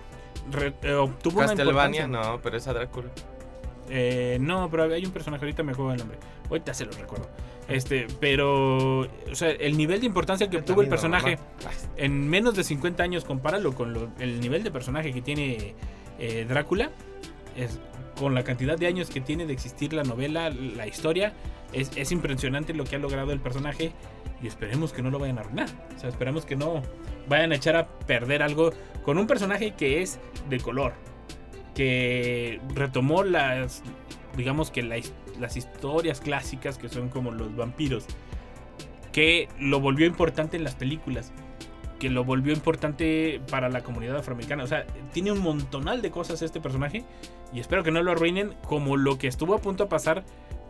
re- 0.51 0.75
eh, 0.83 0.95
obtuvo 0.95 1.39
una 1.41 1.49
Castlevania, 1.49 2.05
importancia. 2.05 2.33
no, 2.33 2.41
pero 2.43 2.57
es 2.57 2.67
a 2.69 2.73
Drácula. 2.73 3.09
Eh, 3.91 4.39
no, 4.41 4.71
pero 4.71 4.85
hay 4.85 5.05
un 5.05 5.13
personaje, 5.13 5.45
ahorita 5.45 5.63
me 5.63 5.75
juego 5.75 5.93
el 5.93 5.99
nombre. 5.99 6.19
Ahorita 6.49 6.73
se 6.75 6.87
lo 6.87 6.93
recuerdo. 6.93 7.29
Este, 7.69 8.07
pero. 8.21 9.01
O 9.01 9.35
sea, 9.35 9.51
el 9.51 9.77
nivel 9.77 10.01
de 10.01 10.07
importancia 10.07 10.49
que 10.51 10.59
obtuvo 10.59 10.83
el 10.83 10.89
personaje 10.89 11.39
en 11.97 12.29
menos 12.29 12.55
de 12.55 12.65
50 12.65 13.03
años, 13.03 13.25
compáralo 13.25 13.75
con 13.75 13.93
lo- 13.95 14.11
el 14.19 14.41
nivel 14.41 14.63
de 14.63 14.71
personaje 14.71 15.13
que 15.13 15.23
tiene 15.23 15.75
eh, 16.19 16.45
Drácula. 16.49 16.91
Es, 17.57 17.79
con 18.19 18.33
la 18.35 18.45
cantidad 18.45 18.79
de 18.79 18.87
años 18.87 19.11
que 19.11 19.21
tiene 19.21 19.45
de 19.45 19.53
existir 19.53 19.93
la 19.93 20.05
novela, 20.05 20.49
la 20.49 20.87
historia, 20.87 21.33
es, 21.73 21.91
es 21.97 22.13
impresionante 22.13 22.73
lo 22.73 22.85
que 22.85 22.95
ha 22.95 22.99
logrado 23.01 23.33
el 23.33 23.41
personaje 23.41 23.91
y 24.41 24.47
esperemos 24.47 24.93
que 24.93 25.03
no 25.03 25.11
lo 25.11 25.19
vayan 25.19 25.39
a 25.39 25.41
arruinar. 25.41 25.69
O 25.97 25.99
sea, 25.99 26.11
esperemos 26.11 26.47
que 26.47 26.55
no 26.55 26.81
vayan 27.29 27.53
a 27.53 27.57
echar 27.57 27.77
a 27.77 27.89
perder 27.89 28.43
algo 28.43 28.73
con 29.05 29.19
un 29.19 29.27
personaje 29.27 29.73
que 29.73 30.03
es 30.03 30.19
de 30.49 30.61
color, 30.61 30.95
que 31.75 32.61
retomó 32.75 33.23
las, 33.23 33.83
digamos 34.37 34.71
que 34.71 34.83
las 34.83 35.57
historias 35.57 36.21
clásicas 36.21 36.79
que 36.79 36.89
son 36.89 37.09
como 37.09 37.31
los 37.31 37.55
vampiros, 37.55 38.07
que 39.13 39.49
lo 39.59 39.81
volvió 39.81 40.07
importante 40.07 40.57
en 40.57 40.65
las 40.65 40.75
películas 40.75 41.33
que 41.99 42.11
lo 42.11 42.25
volvió 42.25 42.53
importante 42.53 43.41
para 43.51 43.69
la 43.69 43.83
comunidad 43.83 44.17
afroamericana. 44.17 44.65
O 44.65 44.67
sea, 44.67 44.85
tiene 45.13 45.33
un 45.33 45.39
montonal 45.39 46.03
de 46.03 46.11
cosas 46.11 46.43
este 46.43 46.61
personaje 46.61 47.05
y 47.53 47.61
espero 47.61 47.83
que 47.83 47.91
no 47.91 48.03
lo 48.03 48.13
arruinen 48.13 48.53
como 48.67 48.97
lo 48.97 49.17
que 49.17 49.27
estuvo 49.27 49.55
a 49.55 49.59
punto 49.59 49.85
de 49.85 49.91
pasar 49.91 50.25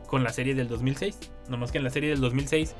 con 0.07 0.23
la 0.23 0.31
serie 0.31 0.55
del 0.55 0.69
2006. 0.69 1.19
Nomás 1.49 1.73
que 1.73 1.79
en 1.79 1.85
la 1.85 1.91
serie 1.91 2.11
del 2.11 2.21
2006 2.21 2.75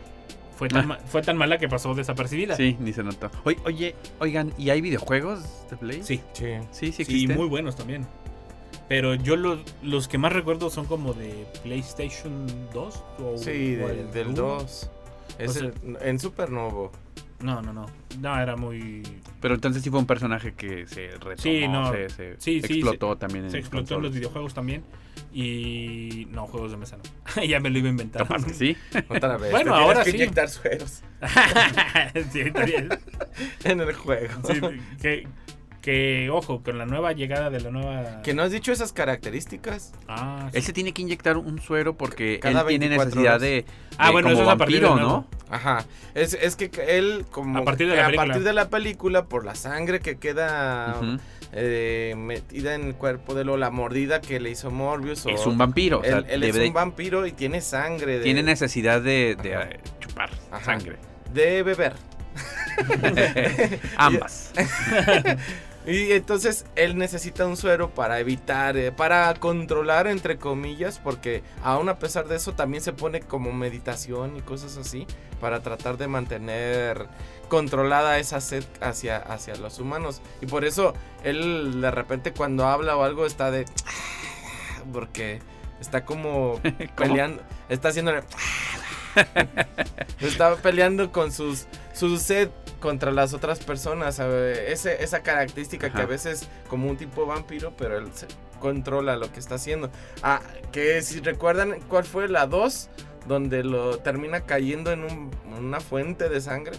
fue 0.57 0.69
tan, 0.69 0.93
Ah. 0.93 0.99
fue 1.07 1.23
tan 1.23 1.37
mala 1.37 1.59
que 1.59 1.69
pasó 1.69 1.95
desapercibida. 1.95 2.57
Sí, 2.57 2.77
ni 2.81 2.93
se 2.93 3.03
notó. 3.03 3.31
Oye, 3.45 3.59
oye, 3.65 3.95
oigan, 4.21 4.53
¿y 4.59 4.71
hay 4.71 4.81
videojuegos 4.81 5.43
de 5.71 5.77
Play? 5.77 6.03
Sí, 6.03 6.21
Sí. 6.33 6.47
Sí, 6.71 6.93
sí 6.93 7.05
sí, 7.05 7.27
muy 7.29 7.49
buenos 7.49 7.77
también. 7.77 8.07
Pero 8.89 9.15
yo 9.15 9.37
los, 9.37 9.61
los 9.83 10.09
que 10.09 10.19
más 10.19 10.33
recuerdo 10.33 10.69
son 10.71 10.85
como 10.87 11.15
de 11.15 11.47
PlayStation 11.63 12.47
2 12.73 13.03
o 13.19 13.39
Sí, 13.39 13.79
o 13.83 13.89
del, 13.89 13.99
el 14.01 14.13
del 14.13 14.27
uno. 14.29 14.37
2. 14.37 14.91
Es 15.39 15.53
sea- 15.55 15.63
el- 15.65 15.99
en 16.03 16.19
Super 16.19 16.51
no. 16.51 16.91
No, 17.41 17.61
no, 17.63 17.73
no. 17.73 17.87
No, 18.21 18.39
era 18.41 18.57
muy... 18.57 19.03
Pero 19.41 19.55
entonces 19.55 19.83
sí 19.83 19.91
fue 19.91 19.99
un 19.99 20.07
personaje 20.07 20.55
que 20.55 20.87
se 20.87 21.09
retomó, 21.13 21.37
Sí, 21.37 21.67
no. 21.69 21.93
se, 21.93 22.09
se 22.09 22.35
Sí, 22.41 22.61
sí, 22.63 22.75
explotó 22.75 23.17
también 23.17 23.47
en 23.47 23.51
Se 23.51 23.59
explotó 23.59 23.97
en 23.97 24.03
los 24.03 24.13
videojuegos 24.15 24.55
también. 24.55 24.85
Y 25.37 26.29
no, 26.31 26.47
juegos 26.47 26.71
de 26.71 26.77
mesa 26.77 26.97
no. 26.97 27.43
ya 27.45 27.59
me 27.59 27.69
lo 27.69 27.79
iba 27.79 27.89
a 27.89 27.91
inventar. 27.91 28.23
Capaz 28.23 28.45
que 28.47 28.55
sí. 28.55 28.77
Otra 29.09 29.37
vez. 29.37 29.51
Bueno, 29.51 29.75
ahora 29.75 30.05
que 30.05 30.11
sí. 30.13 30.17
inyectar 30.17 30.49
sueros 30.49 31.03
Sí, 32.33 32.41
está 32.41 32.65
bien. 32.65 32.89
en 33.65 33.81
el 33.81 33.93
juego. 33.95 34.33
Sí, 34.47 34.61
que, 35.03 35.27
que, 35.83 36.31
ojo, 36.31 36.63
con 36.63 36.79
la 36.79 36.87
nueva 36.87 37.13
llegada 37.15 37.51
de 37.51 37.61
la 37.61 37.71
nueva. 37.71 38.23
Que 38.23 38.33
no 38.33 38.43
has 38.43 38.53
dicho 38.53 38.71
esas 38.71 38.93
características. 38.93 39.93
Ah, 40.07 40.49
sí. 40.53 40.59
Él 40.59 40.63
se 40.63 40.73
tiene 40.73 40.93
que 40.93 41.03
inyectar 41.03 41.37
un 41.37 41.61
suero 41.61 41.97
porque 41.97 42.39
Cada 42.41 42.61
él 42.61 42.67
tiene 42.69 42.89
24 42.89 43.05
necesidad 43.11 43.33
horas. 43.37 43.43
de, 43.43 43.65
Ah, 43.99 44.11
bueno, 44.13 44.29
como 44.29 44.41
eso 44.41 44.49
es 44.49 44.55
a 44.55 44.57
partir 44.57 44.81
de 44.81 44.87
vampiro. 44.87 45.09
¿no? 45.09 45.27
Ajá. 45.51 45.85
Es, 46.15 46.35
es 46.35 46.55
que 46.57 46.71
él, 46.89 47.27
como. 47.31 47.59
A 47.59 47.65
partir 47.65 47.89
de 47.89 47.97
la 47.97 48.03
a 48.03 48.07
película. 48.07 48.27
partir 48.27 48.43
de 48.45 48.53
la 48.53 48.69
película, 48.71 49.25
por 49.27 49.45
la 49.45 49.55
sangre 49.57 49.99
que 50.01 50.17
queda. 50.17 51.01
Eh, 51.57 52.15
metida 52.17 52.75
en 52.75 52.85
el 52.89 52.95
cuerpo 52.95 53.35
de 53.35 53.45
lo, 53.45 53.57
la 53.57 53.71
mordida 53.71 54.21
que 54.21 54.41
le 54.41 54.51
hizo 54.51 54.71
Morbius. 54.71 55.25
o- 55.27 55.31
Es 55.31 55.47
un 55.47 55.57
vampiro, 55.57 56.01
o 56.01 56.05
sea, 56.05 56.19
él, 56.29 56.43
es 56.43 56.57
un 56.57 56.73
vampiro 56.73 57.27
y 57.27 57.33
tiene 57.33 57.61
sangre. 57.61 58.19
De, 58.19 58.25
tiene 58.25 58.43
necesidad 58.43 59.01
de, 59.01 59.37
de, 59.43 59.55
Ajá. 59.55 59.69
eh, 59.71 59.81
chupar 60.01 60.31
Ajá. 60.51 60.65
sangre. 60.65 60.97
de 61.33 61.63
beber. 61.63 61.93
Ambas. 63.97 64.53
Y 65.87 66.13
entonces 66.13 66.65
él 66.77 66.97
necesita 66.97 67.47
un 67.47 67.59
suero 67.59 67.91
para 67.91 68.19
evitar, 68.19 68.77
eh, 68.77 68.91
para 68.91 69.35
controlar, 69.35 70.07
entre 70.07 70.39
comillas, 70.39 70.99
porque 70.99 71.43
aún 71.63 71.91
a 71.91 71.99
pesar 71.99 72.27
de 72.27 72.37
eso 72.37 72.55
también 72.55 72.83
se 72.83 72.95
pone 72.95 73.21
como 73.21 73.53
meditación 73.53 74.37
y 74.37 74.41
cosas 74.41 74.79
así, 74.79 75.07
para 75.41 75.61
tratar 75.61 75.99
de 75.99 76.09
mantener 76.09 77.07
controlada 77.49 78.19
esa 78.19 78.41
sed 78.41 78.65
hacia, 78.81 79.19
hacia 79.19 79.57
los 79.57 79.79
humanos. 79.79 80.23
Y 80.41 80.47
por 80.47 80.65
eso 80.65 80.95
él 81.23 81.83
de 81.83 81.91
repente 81.91 82.33
cuando 82.33 82.67
habla 82.67 82.97
o 82.97 83.05
algo 83.05 83.27
está 83.27 83.51
de... 83.51 83.67
Porque 84.91 85.41
está 85.81 86.07
como 86.07 86.61
peleando, 86.97 87.43
está 87.69 87.89
haciéndole... 87.89 88.23
está 90.21 90.57
peleando 90.57 91.13
con 91.13 91.33
sus, 91.33 91.67
su 91.93 92.17
sed 92.19 92.49
contra 92.81 93.11
las 93.13 93.35
otras 93.35 93.59
personas. 93.61 94.19
Ese, 94.19 95.03
esa 95.03 95.23
característica 95.23 95.93
que 95.93 96.03
a 96.03 96.07
veces 96.07 96.49
como 96.69 96.89
un 96.89 96.97
tipo 96.97 97.27
vampiro, 97.27 97.73
pero 97.77 97.99
él 97.99 98.09
se 98.15 98.27
controla 98.61 99.17
lo 99.17 99.31
que 99.33 99.41
está 99.41 99.57
haciendo. 99.57 99.91
Ah, 100.23 100.41
que 100.73 101.03
si 101.03 101.21
recuerdan 101.21 101.81
cuál 101.89 102.05
fue 102.05 102.29
la 102.29 102.47
2, 102.47 102.89
donde 103.27 103.65
lo 103.65 103.99
termina 103.99 104.43
cayendo 104.43 104.93
en 104.93 105.05
un- 105.05 105.31
una 105.59 105.81
fuente 105.81 106.29
de 106.29 106.41
sangre. 106.41 106.73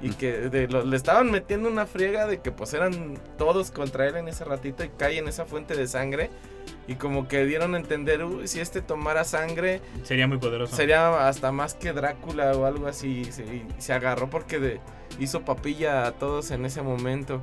Y 0.00 0.12
que 0.12 0.32
de 0.48 0.66
lo- 0.66 0.82
le 0.84 0.96
estaban 0.96 1.30
metiendo 1.30 1.68
una 1.68 1.84
friega 1.84 2.26
de 2.26 2.40
que 2.40 2.50
pues 2.50 2.72
eran 2.72 3.18
todos 3.36 3.70
contra 3.70 4.06
él 4.08 4.16
en 4.16 4.28
ese 4.28 4.44
ratito 4.44 4.82
y 4.82 4.88
cae 4.88 5.18
en 5.18 5.28
esa 5.28 5.44
fuente 5.44 5.74
de 5.76 5.86
sangre. 5.86 6.30
Y 6.86 6.94
como 6.94 7.28
que 7.28 7.44
dieron 7.44 7.74
a 7.74 7.78
entender, 7.78 8.24
"Uy, 8.24 8.48
si 8.48 8.60
este 8.60 8.80
tomara 8.82 9.24
sangre, 9.24 9.80
Sería 10.04 10.26
muy 10.26 10.38
poderoso. 10.38 10.74
sería 10.74 11.26
hasta 11.28 11.52
más 11.52 11.74
que 11.74 11.92
Drácula 11.92 12.52
o 12.52 12.64
algo 12.64 12.86
así. 12.86 13.24
Se, 13.26 13.44
se 13.78 13.92
agarró 13.92 14.30
porque 14.30 14.58
de- 14.58 14.80
hizo 15.20 15.42
papilla 15.44 16.06
a 16.06 16.12
todos 16.12 16.50
en 16.50 16.64
ese 16.64 16.82
momento. 16.82 17.42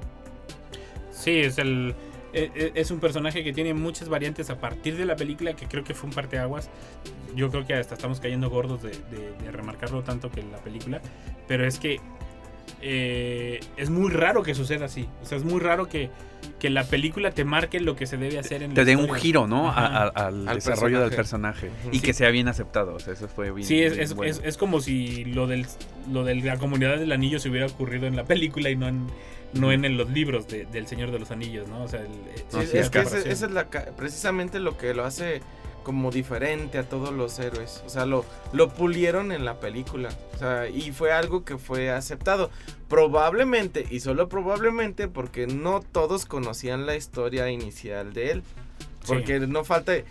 Sí, 1.12 1.40
es 1.40 1.58
el. 1.58 1.96
e- 2.34 2.52
e- 2.54 2.72
Es 2.76 2.92
un 2.92 3.00
personaje 3.00 3.44
que 3.44 3.54
tiene 3.54 3.74
muchas 3.74 4.10
variantes 4.10 4.50
a 4.50 4.60
partir 4.60 4.98
de 4.98 5.06
la 5.06 5.16
película, 5.16 5.54
que 5.56 5.68
creo 5.68 5.84
que 5.84 5.94
fue 5.94 6.10
un 6.10 6.16
parteaguas. 6.16 6.70
Yo 7.36 7.50
creo 7.50 7.66
que 7.66 7.74
hasta 7.76 7.96
estamos 7.96 8.20
cayendo 8.20 8.50
gordos 8.50 8.82
de, 8.84 8.90
de- 8.90 9.32
de 9.42 9.52
remarcarlo 9.52 10.04
tanto 10.04 10.30
que 10.32 10.42
en 10.42 10.52
la 10.52 10.58
película. 10.58 11.02
Pero 11.48 11.66
es 11.66 11.80
que 11.80 12.00
eh, 12.82 13.60
es 13.78 13.90
muy 13.90 14.10
raro 14.12 14.44
que 14.44 14.54
suceda 14.56 14.86
así. 14.86 15.08
O 15.22 15.26
sea, 15.26 15.38
es 15.38 15.44
muy 15.44 15.60
raro 15.60 15.88
que, 15.88 16.10
que 16.66 16.72
la 16.72 16.84
película 16.84 17.30
te 17.30 17.46
marque 17.46 17.80
lo 17.80 17.96
que 17.96 18.08
se 18.08 18.18
debe 18.18 18.40
hacer 18.40 18.64
en 18.64 18.70
la 18.72 18.76
Te 18.76 18.86
dé 18.86 18.96
un 18.96 19.14
giro, 19.14 19.46
¿no? 19.46 19.70
A- 19.70 19.72
Ajá. 19.86 19.98
a- 20.16 20.28
al, 20.28 20.48
Al 20.50 20.56
desarrollo 20.56 21.00
del 21.02 21.12
personaje. 21.12 21.70
Y 21.92 21.98
Sí. 22.00 22.02
que 22.02 22.14
sea 22.14 22.32
bien 22.32 22.48
aceptado. 22.48 22.96
O 22.96 23.00
sea, 23.00 23.14
eso 23.14 23.28
fue 23.28 23.52
bien. 23.52 23.68
Sí, 23.68 23.84
es, 23.84 23.92
bien 23.94 24.04
es, 24.04 24.14
bueno. 24.16 24.32
es- 24.32 24.42
es 24.44 24.58
como 24.58 24.82
si 24.82 25.26
lo 25.26 25.46
del 25.46 25.68
lo 26.12 26.24
de 26.24 26.34
la 26.36 26.58
comunidad 26.58 26.98
del 26.98 27.12
anillo 27.12 27.38
se 27.38 27.50
hubiera 27.50 27.68
ocurrido 27.68 28.08
en 28.08 28.16
la 28.16 28.24
película 28.26 28.72
y 28.72 28.76
no 28.76 28.88
en, 28.88 29.06
no 29.54 29.72
en, 29.72 29.86
en 29.86 29.96
los 29.96 30.10
libros 30.10 30.48
de- 30.48 30.66
del 30.66 30.88
Señor 30.88 31.12
de 31.12 31.20
los 31.20 31.30
Anillos, 31.30 31.68
¿no? 31.68 31.84
O 31.84 31.88
sea, 31.88 32.02
el- 32.02 32.08
Sí, 32.08 32.58
Así 32.58 32.60
es 32.64 32.74
es, 32.74 32.90
que 32.90 33.00
esa 33.00 33.46
es 33.46 33.52
la, 33.52 33.68
precisamente 33.70 34.60
lo 34.60 34.76
que 34.78 34.94
lo 34.96 35.06
hace 35.06 35.42
como 35.86 36.12
diferente 36.12 36.78
a 36.80 36.84
todos 36.90 37.14
los 37.14 37.40
héroes. 37.40 37.82
O 37.86 37.90
sea, 37.90 38.06
lo, 38.06 38.26
lo 38.52 38.68
pulieron 38.74 39.32
en 39.32 39.46
la 39.46 39.62
película. 39.62 40.10
O 40.34 40.38
sea, 40.38 40.68
y 40.68 40.92
fue 40.92 41.14
algo 41.14 41.46
que 41.46 41.58
fue 41.58 41.92
aceptado. 41.92 42.50
Probablemente, 42.90 43.86
y 43.90 44.02
solo 44.02 44.28
probablemente, 44.28 45.08
porque 45.08 45.48
no 45.48 45.80
todos 45.80 46.26
conocían 46.26 46.86
la 46.86 46.96
historia 46.96 47.50
inicial 47.50 48.14
de 48.14 48.32
él. 48.32 48.44
Porque 49.08 49.40
no 49.40 49.64
falta, 49.64 49.96
"Eh, 49.96 50.06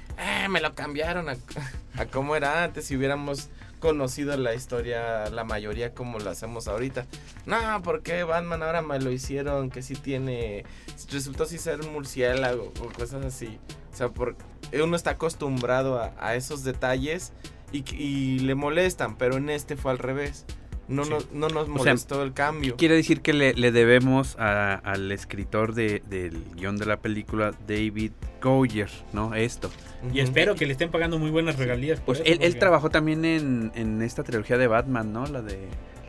me 0.48 0.60
lo 0.60 0.74
cambiaron 0.74 1.28
a, 1.28 1.36
a 1.98 2.06
cómo 2.06 2.36
era 2.36 2.62
antes 2.62 2.86
si 2.86 2.96
hubiéramos 2.96 3.50
conocido 3.80 4.34
la 4.38 4.54
historia, 4.54 5.28
la 5.28 5.44
mayoría 5.44 5.92
como 5.92 6.18
lo 6.18 6.30
hacemos 6.30 6.68
ahorita. 6.68 7.04
No, 7.44 7.58
porque 7.82 8.22
Batman 8.22 8.62
ahora 8.62 8.80
me 8.80 8.98
lo 8.98 9.10
hicieron 9.10 9.68
que 9.68 9.82
sí 9.82 9.94
tiene, 9.94 10.64
resultó 11.10 11.44
sí 11.44 11.58
ser 11.58 11.82
murciélago 11.84 12.72
o 12.80 12.86
cosas 12.86 13.26
así. 13.26 13.58
O 13.94 13.96
sea, 13.96 14.08
por, 14.08 14.36
uno 14.82 14.96
está 14.96 15.10
acostumbrado 15.10 15.98
a, 16.02 16.12
a 16.18 16.34
esos 16.34 16.64
detalles 16.64 17.32
y, 17.72 17.82
que- 17.82 17.96
y 17.96 18.38
le 18.40 18.54
molestan, 18.54 19.16
pero 19.16 19.36
en 19.36 19.48
este 19.50 19.76
fue 19.76 19.92
al 19.92 19.98
revés. 19.98 20.44
No, 20.86 21.04
Sí. 21.04 21.10
nos, 21.10 21.32
no 21.32 21.48
nos 21.48 21.64
sea, 21.64 21.74
molestó 21.74 22.22
el 22.22 22.34
cambio. 22.34 22.76
Quiere 22.76 22.94
decir 22.96 23.22
que 23.22 23.32
le, 23.32 23.54
le 23.54 23.72
debemos 23.72 24.36
a- 24.38 24.74
al 24.74 25.10
escritor 25.12 25.72
de- 25.74 26.02
del 26.10 26.44
guion 26.56 26.76
de 26.76 26.84
la 26.86 26.98
película, 26.98 27.52
David 27.66 28.12
Goyer, 28.42 28.90
¿no? 29.14 29.34
Esto. 29.34 29.70
Y 30.12 30.20
espero 30.20 30.54
que 30.56 30.66
le 30.66 30.72
estén 30.72 30.90
pagando 30.90 31.18
muy 31.18 31.30
buenas 31.30 31.56
regalías. 31.56 32.00
por 32.00 32.06
Pues 32.16 32.18
eso, 32.20 32.26
él, 32.26 32.32
él 32.34 32.38
porque 32.40 32.58
trabajó 32.60 32.90
también 32.90 33.24
en, 33.24 33.72
en 33.74 34.02
esta 34.02 34.24
trilogía 34.24 34.58
de 34.58 34.66
Batman, 34.66 35.10
¿no? 35.12 35.24
La 35.26 35.40
de, 35.40 35.68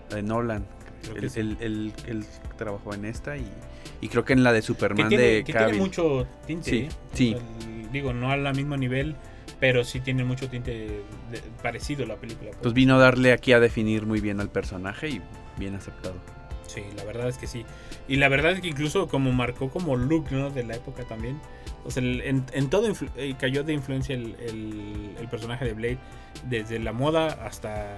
la 0.09 0.15
de 0.17 0.23
Nolan. 0.23 0.65
que 1.13 1.19
Él, 1.19 1.29
sí. 1.29 1.39
él- 1.39 1.57
él- 1.61 1.93
él 2.07 2.25
trabajó 2.57 2.93
en 2.95 3.05
esta 3.05 3.37
y, 3.37 3.47
y 4.01 4.09
creo 4.09 4.25
que 4.25 4.33
en 4.33 4.43
la 4.43 4.51
de 4.51 4.59
que 4.59 4.65
Superman 4.65 5.07
tiene, 5.07 5.23
de 5.23 5.43
que 5.45 5.53
tiene 5.53 5.73
mucho 5.77 6.27
tinte. 6.47 6.69
Sí, 6.69 6.77
¿eh? 6.79 6.89
sí. 7.13 7.35
O 7.35 7.37
el- 7.37 7.74
digo, 7.95 8.13
no 8.13 8.31
al 8.31 8.53
mismo 8.55 8.77
nivel, 8.77 9.15
pero 9.59 9.83
sí 9.83 9.99
tiene 9.99 10.23
mucho 10.23 10.49
tinte 10.49 10.71
de- 11.31 11.41
parecido 11.61 12.03
a 12.03 12.07
la 12.07 12.15
película. 12.15 12.51
Pues 12.61 12.73
vino 12.73 12.95
a 12.95 12.99
darle 12.99 13.31
aquí 13.33 13.51
a 13.53 13.59
definir 13.59 14.05
muy 14.05 14.21
bien 14.21 14.39
al 14.39 14.49
personaje 14.49 15.09
y 15.09 15.21
bien 15.57 15.75
aceptado. 15.75 16.15
Sí, 16.67 16.81
la 16.97 17.03
verdad 17.05 17.29
es 17.29 17.37
que 17.37 17.47
sí. 17.47 17.63
Y 18.07 18.17
la 18.17 18.27
verdad 18.27 18.51
es 18.51 18.59
que 18.59 18.67
incluso 18.67 19.07
como 19.07 19.31
marcó 19.31 19.69
como 19.69 19.95
look, 19.95 20.31
¿no? 20.31 20.49
De 20.49 20.63
la 20.63 20.75
época 20.75 21.03
también. 21.03 21.39
O 21.85 21.91
sea, 21.91 22.03
en, 22.03 22.43
en 22.51 22.69
todo 22.69 22.91
eh, 23.15 23.35
cayó 23.39 23.63
de 23.63 23.73
influencia 23.73 24.15
el, 24.15 24.35
el- 24.39 25.15
el 25.19 25.27
personaje 25.29 25.63
de 25.65 25.73
Blade. 25.73 25.97
Desde 26.49 26.79
la 26.79 26.91
moda 26.91 27.27
hasta 27.45 27.95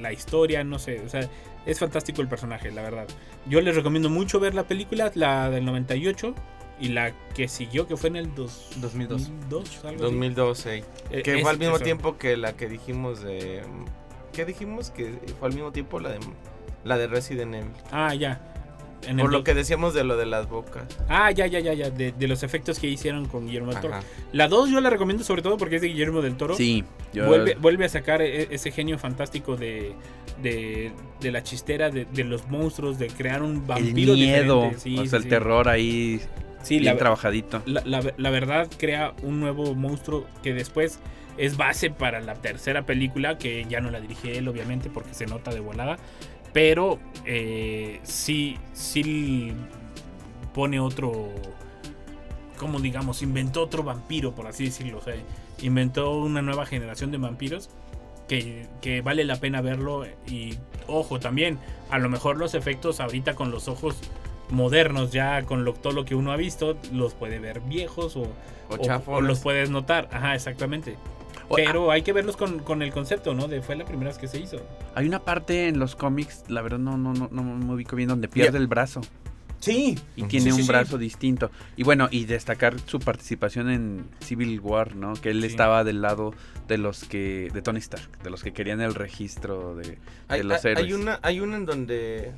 la 0.00 0.12
historia, 0.12 0.64
no 0.64 0.78
sé. 0.78 1.00
O 1.04 1.08
sea, 1.08 1.28
es 1.66 1.78
fantástico 1.78 2.22
el 2.22 2.28
personaje, 2.28 2.70
la 2.72 2.82
verdad. 2.82 3.06
Yo 3.46 3.60
les 3.60 3.76
recomiendo 3.76 4.08
mucho 4.10 4.40
ver 4.40 4.54
la 4.54 4.64
película, 4.64 5.12
la 5.14 5.50
del 5.50 5.64
98 5.64 6.34
y 6.80 6.88
la 6.88 7.12
que 7.34 7.48
siguió, 7.48 7.86
que 7.86 7.96
fue 7.96 8.08
en 8.10 8.16
el 8.16 8.34
dos- 8.34 8.70
2002. 8.76 9.28
2002, 9.28 9.84
algo 9.84 9.88
así. 9.94 9.96
2012. 10.02 10.84
Eh, 11.10 11.22
Que 11.22 11.36
es- 11.36 11.42
fue 11.42 11.50
al 11.50 11.58
mismo 11.58 11.76
eso. 11.76 11.84
tiempo 11.84 12.18
que 12.18 12.36
la 12.36 12.54
que 12.54 12.68
dijimos 12.68 13.22
de... 13.22 13.62
¿Qué 14.32 14.44
dijimos? 14.44 14.90
Que 14.90 15.14
fue 15.38 15.48
al 15.48 15.54
mismo 15.54 15.72
tiempo 15.72 15.98
la 16.00 16.10
de, 16.10 16.18
la 16.84 16.98
de 16.98 17.06
Resident 17.06 17.54
Evil. 17.54 17.70
Ah, 17.90 18.14
ya. 18.14 18.52
En 19.06 19.18
el 19.20 19.24
Por 19.24 19.32
lo 19.32 19.44
que 19.44 19.54
decíamos 19.54 19.94
de 19.94 20.02
lo 20.04 20.16
de 20.16 20.26
las 20.26 20.48
bocas. 20.48 20.84
Ah, 21.08 21.30
ya, 21.30 21.46
ya, 21.46 21.60
ya, 21.60 21.72
ya. 21.74 21.90
De, 21.90 22.10
de 22.12 22.28
los 22.28 22.42
efectos 22.42 22.78
que 22.78 22.88
hicieron 22.88 23.26
con 23.26 23.46
Guillermo 23.46 23.70
del 23.72 23.80
Toro. 23.80 23.94
Ajá. 23.94 24.04
La 24.32 24.48
2 24.48 24.68
yo 24.70 24.80
la 24.80 24.90
recomiendo 24.90 25.22
sobre 25.22 25.42
todo 25.42 25.56
porque 25.58 25.76
es 25.76 25.82
de 25.82 25.88
Guillermo 25.88 26.22
del 26.22 26.36
Toro. 26.36 26.54
Sí, 26.56 26.82
yo- 27.12 27.26
Vuelve, 27.26 27.54
vuelve 27.54 27.84
a 27.84 27.88
sacar 27.88 28.20
e- 28.20 28.48
ese 28.52 28.72
genio 28.72 28.98
fantástico 28.98 29.56
de, 29.56 29.94
de, 30.42 30.90
de 31.20 31.30
la 31.30 31.42
chistera, 31.42 31.88
de, 31.90 32.04
de 32.06 32.24
los 32.24 32.48
monstruos, 32.48 32.98
de 32.98 33.06
crear 33.08 33.42
un 33.42 33.56
el 33.56 33.60
vampiro 33.60 34.14
miedo, 34.14 34.56
diferente. 34.62 34.80
Sí, 34.80 34.98
o 34.98 35.02
sí, 35.02 35.08
sea, 35.08 35.16
el 35.18 35.22
sí. 35.24 35.28
terror 35.30 35.68
ahí 35.68 36.20
Sí, 36.66 36.78
bien 36.78 36.94
la, 36.94 36.98
trabajadito. 36.98 37.62
la, 37.66 37.82
la- 37.84 38.12
la 38.16 38.30
verdad 38.30 38.68
crea 38.78 39.14
un 39.22 39.40
nuevo 39.40 39.74
monstruo 39.74 40.26
que 40.42 40.52
después 40.54 40.98
es 41.38 41.56
base 41.56 41.90
para 41.90 42.20
la 42.20 42.34
tercera 42.34 42.86
película, 42.86 43.38
que 43.38 43.64
ya 43.68 43.80
no 43.80 43.90
la 43.90 44.00
dirige 44.00 44.38
él, 44.38 44.48
obviamente, 44.48 44.90
porque 44.90 45.14
se 45.14 45.26
nota 45.26 45.52
de 45.52 45.60
volada. 45.60 45.98
Pero 46.52 46.98
eh, 47.26 48.00
sí, 48.04 48.56
sí 48.72 49.52
pone 50.54 50.80
otro, 50.80 51.28
como 52.58 52.80
digamos, 52.80 53.22
inventó 53.22 53.62
otro 53.62 53.82
vampiro, 53.82 54.34
por 54.34 54.46
así 54.46 54.64
decirlo. 54.64 54.98
O 54.98 55.02
sea, 55.02 55.14
inventó 55.60 56.12
una 56.18 56.40
nueva 56.42 56.64
generación 56.64 57.10
de 57.10 57.18
vampiros 57.18 57.68
que, 58.28 58.66
que 58.80 59.02
vale 59.02 59.24
la 59.24 59.36
pena 59.36 59.60
verlo. 59.60 60.06
Y 60.26 60.54
ojo, 60.86 61.20
también, 61.20 61.58
a 61.90 61.98
lo 61.98 62.08
mejor 62.08 62.38
los 62.38 62.54
efectos 62.54 63.00
ahorita 63.00 63.34
con 63.34 63.50
los 63.50 63.68
ojos 63.68 63.96
modernos, 64.50 65.10
ya 65.12 65.42
con 65.44 65.64
lo, 65.64 65.72
todo 65.74 65.92
lo 65.92 66.04
que 66.04 66.14
uno 66.14 66.32
ha 66.32 66.36
visto, 66.36 66.76
los 66.92 67.14
puede 67.14 67.38
ver 67.38 67.60
viejos 67.60 68.16
o, 68.16 68.22
O 68.68 68.76
o- 69.06 69.20
los 69.20 69.40
puedes 69.40 69.70
notar. 69.70 70.08
Ajá, 70.12 70.34
exactamente. 70.34 70.96
O- 71.48 71.54
Pero 71.54 71.90
hay 71.92 72.02
que 72.02 72.12
verlos 72.12 72.36
con, 72.36 72.58
con 72.60 72.82
el 72.82 72.92
concepto, 72.92 73.32
¿no? 73.34 73.46
De 73.46 73.62
fue 73.62 73.76
la 73.76 73.84
primera 73.84 74.10
vez 74.10 74.18
que 74.18 74.26
se 74.26 74.40
hizo. 74.40 74.58
Hay 74.94 75.06
una 75.06 75.20
parte 75.20 75.68
en 75.68 75.78
los 75.78 75.94
cómics, 75.94 76.44
la 76.48 76.62
verdad 76.62 76.78
no, 76.78 76.96
no, 76.96 77.12
no, 77.12 77.28
no 77.30 77.42
me 77.42 77.74
ubico 77.74 77.94
bien, 77.94 78.08
donde 78.08 78.26
pierde 78.28 78.58
el 78.58 78.66
brazo 78.66 79.00
Sí. 79.60 79.96
y 80.16 80.24
tiene 80.24 80.46
Sí, 80.46 80.56
un 80.56 80.62
sí. 80.62 80.68
brazo 80.68 80.98
distinto. 80.98 81.50
Y 81.76 81.84
bueno, 81.84 82.08
y 82.10 82.24
destacar 82.24 82.74
su 82.86 82.98
participación 82.98 83.70
en 83.70 84.06
Civil 84.20 84.58
War, 84.60 84.96
¿no? 84.96 85.14
Que 85.14 85.30
él 85.30 85.40
Sí. 85.42 85.46
estaba 85.46 85.84
del 85.84 86.02
lado 86.02 86.34
de 86.66 86.78
los 86.78 87.04
que, 87.04 87.48
de 87.54 87.62
Tony 87.62 87.78
Stark, 87.78 88.22
de 88.24 88.30
los 88.30 88.42
que 88.42 88.52
querían 88.52 88.80
el 88.80 88.94
registro 88.94 89.76
de, 89.76 89.82
de 89.90 89.98
Hay, 90.28 90.42
los 90.42 90.64
hay- 90.64 90.72
héroes. 90.72 90.86
hay 90.86 90.92
una, 90.94 91.20
hay 91.22 91.40
una 91.40 91.56
en 91.56 91.64
donde 91.66 92.32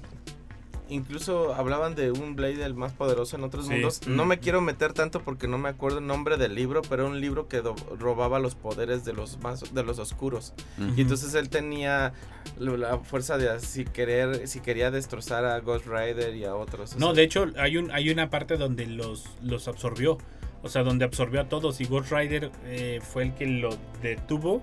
incluso 0.89 1.55
hablaban 1.55 1.95
de 1.95 2.11
un 2.11 2.37
Blade 2.37 2.65
el 2.65 2.75
más 2.75 2.93
poderoso 2.93 3.37
en 3.37 3.45
otros 3.45 3.67
Sí. 3.67 3.73
mundos. 3.73 4.01
Mm. 4.07 4.17
No 4.17 4.25
me 4.25 4.39
quiero 4.39 4.61
meter 4.61 4.93
tanto 4.93 5.21
porque 5.23 5.49
no 5.49 5.59
me 5.59 5.69
acuerdo 5.69 5.99
el 5.99 6.07
nombre 6.07 6.37
del 6.37 6.55
libro, 6.55 6.83
pero 6.83 7.03
era 7.05 7.13
un 7.13 7.21
libro 7.21 7.49
que 7.49 7.63
robaba 7.99 8.39
los 8.39 8.55
poderes 8.55 9.05
de 9.05 9.13
los 9.13 9.39
más 9.41 9.75
de 9.75 9.83
los 9.83 9.99
oscuros. 9.99 10.53
Y 10.97 11.01
entonces 11.03 11.35
él 11.35 11.49
tenía 11.49 12.13
lo- 12.59 12.77
la 12.77 12.99
fuerza 12.99 13.39
de 13.39 13.49
así 13.51 13.85
querer, 13.85 14.47
si 14.49 14.61
quería 14.61 14.91
destrozar 14.91 15.45
a 15.45 15.59
Ghost 15.61 15.87
Rider 15.87 16.35
y 16.37 16.45
a 16.45 16.55
otros. 16.55 16.95
o 16.95 16.99
No, 16.99 17.07
sea, 17.07 17.15
de 17.15 17.23
hecho, 17.23 17.47
hay, 17.59 17.77
un, 17.77 17.91
hay 17.91 18.11
una 18.11 18.31
parte 18.31 18.57
donde 18.57 18.87
los, 18.87 19.25
los 19.43 19.69
absorbió. 19.69 20.19
O 20.63 20.69
sea, 20.69 20.83
donde 20.83 21.05
absorbió 21.05 21.41
a 21.41 21.49
todos. 21.49 21.81
Y 21.81 21.85
Ghost 21.85 22.11
Rider 22.11 22.51
eh, 22.65 23.01
fue 23.01 23.23
el 23.25 23.35
que 23.35 23.47
lo 23.47 23.71
detuvo. 24.03 24.61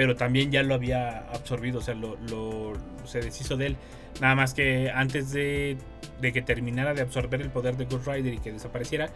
Pero 0.00 0.16
también 0.16 0.50
ya 0.50 0.62
lo 0.62 0.72
había 0.72 1.18
absorbido. 1.30 1.80
O 1.80 1.82
sea, 1.82 1.94
lo, 1.94 2.16
lo- 2.30 2.72
se 3.04 3.20
deshizo 3.20 3.58
de 3.58 3.66
él. 3.66 3.76
Nada 4.18 4.34
más 4.34 4.54
que 4.54 4.90
antes 4.90 5.30
de, 5.30 5.76
de 6.22 6.32
que 6.32 6.40
terminara 6.40 6.94
de 6.94 7.02
absorber 7.02 7.42
el 7.42 7.50
poder 7.50 7.76
de 7.76 7.84
Ghost 7.84 8.06
Rider 8.08 8.32
y 8.32 8.38
que 8.38 8.50
desapareciera, 8.50 9.10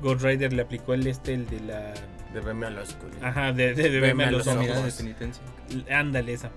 Ghost 0.00 0.22
Rider 0.22 0.52
le 0.52 0.62
aplicó 0.62 0.94
el 0.94 1.04
este, 1.08 1.34
el 1.34 1.48
de 1.50 1.58
la. 1.62 1.92
de 2.32 2.40
verme 2.40 2.68
a 2.68 2.80
oscuridad. 2.80 3.24
Ajá, 3.24 3.52
de, 3.52 3.74
de, 3.74 3.90
de 3.90 3.98
verme 3.98 4.22
a 4.22 4.30
los 4.30 4.46
los 4.46 4.54
ojos. 4.54 4.62
Mirada 4.68 4.86
de 4.86 4.92
penitencia. 4.92 5.42
Ándale, 5.90 6.32
esa. 6.32 6.52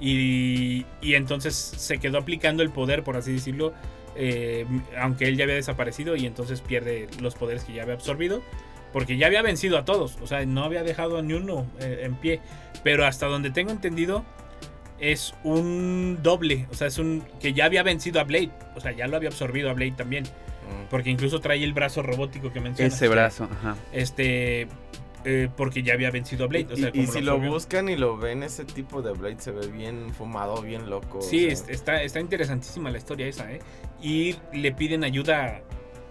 Y, 0.00 0.86
y 1.02 1.12
entonces 1.14 1.54
se 1.54 1.98
quedó 1.98 2.16
aplicando 2.16 2.62
el 2.62 2.70
poder, 2.70 3.02
por 3.04 3.18
así 3.18 3.32
decirlo, 3.34 3.74
eh, 4.16 4.64
aunque 4.98 5.26
él 5.28 5.36
ya 5.36 5.44
había 5.44 5.56
desaparecido 5.56 6.16
y 6.16 6.24
entonces 6.24 6.62
pierde 6.62 7.08
los 7.20 7.34
poderes 7.34 7.64
que 7.64 7.74
ya 7.74 7.82
había 7.82 7.94
absorbido, 7.94 8.42
porque 8.98 9.16
ya 9.16 9.26
había 9.28 9.42
vencido 9.42 9.78
a 9.78 9.84
todos, 9.84 10.18
o 10.20 10.26
sea, 10.26 10.44
no 10.44 10.64
había 10.64 10.82
dejado 10.82 11.22
ni 11.22 11.34
uno 11.34 11.66
eh, 11.80 12.00
en 12.02 12.16
pie, 12.16 12.40
pero 12.82 13.06
hasta 13.06 13.26
donde 13.26 13.50
tengo 13.50 13.70
entendido 13.70 14.24
es 14.98 15.34
un 15.44 16.18
doble, 16.22 16.66
o 16.72 16.74
sea, 16.74 16.88
es 16.88 16.98
un 16.98 17.22
que 17.40 17.52
ya 17.52 17.66
había 17.66 17.84
vencido 17.84 18.18
a 18.20 18.24
Blade, 18.24 18.50
o 18.74 18.80
sea, 18.80 18.90
ya 18.92 19.06
lo 19.06 19.16
había 19.16 19.28
absorbido 19.28 19.70
a 19.70 19.72
Blade 19.72 19.92
también, 19.92 20.24
Mm. 20.24 20.88
porque 20.90 21.10
incluso 21.10 21.40
trae 21.40 21.62
el 21.62 21.72
brazo 21.72 22.02
robótico 22.02 22.52
que 22.52 22.60
mencionas. 22.60 22.92
Ese 22.94 23.06
brazo, 23.08 23.44
ajá. 23.50 23.76
Este, 23.92 24.66
eh, 25.24 25.48
porque 25.56 25.82
ya 25.84 25.94
había 25.94 26.10
vencido 26.10 26.44
a 26.44 26.48
Blade, 26.48 26.66
o 26.72 26.76
sea, 26.76 26.90
y, 26.92 27.00
y 27.02 27.06
si 27.06 27.20
lo 27.20 27.38
buscan 27.38 27.88
y 27.88 27.96
lo 27.96 28.16
ven, 28.18 28.42
ese 28.42 28.64
tipo 28.64 29.00
de 29.00 29.12
Blade 29.12 29.36
se 29.38 29.52
ve 29.52 29.68
bien 29.68 30.12
fumado, 30.12 30.60
bien 30.60 30.90
loco. 30.90 31.18
o 31.18 31.22
Sí, 31.22 31.54
sea, 31.56 31.72
está, 31.72 32.02
está 32.02 32.18
interesantísima 32.20 32.90
la 32.90 32.98
historia 32.98 33.26
esa, 33.28 33.50
¿eh? 33.52 33.60
Y 34.02 34.36
le 34.52 34.72
piden 34.72 35.04
ayuda 35.04 35.62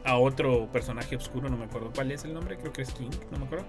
a 0.08 0.18
otro 0.18 0.70
personaje 0.72 1.18
oscuro, 1.18 1.50
no 1.50 1.58
me 1.58 1.66
acuerdo 1.66 1.92
cuál 1.94 2.12
es 2.14 2.24
el 2.24 2.34
nombre, 2.34 2.58
creo 2.58 2.72
que 2.72 2.82
es 2.82 2.94
King, 2.94 3.10
no 3.30 3.40
me 3.40 3.46
acuerdo. 3.46 3.66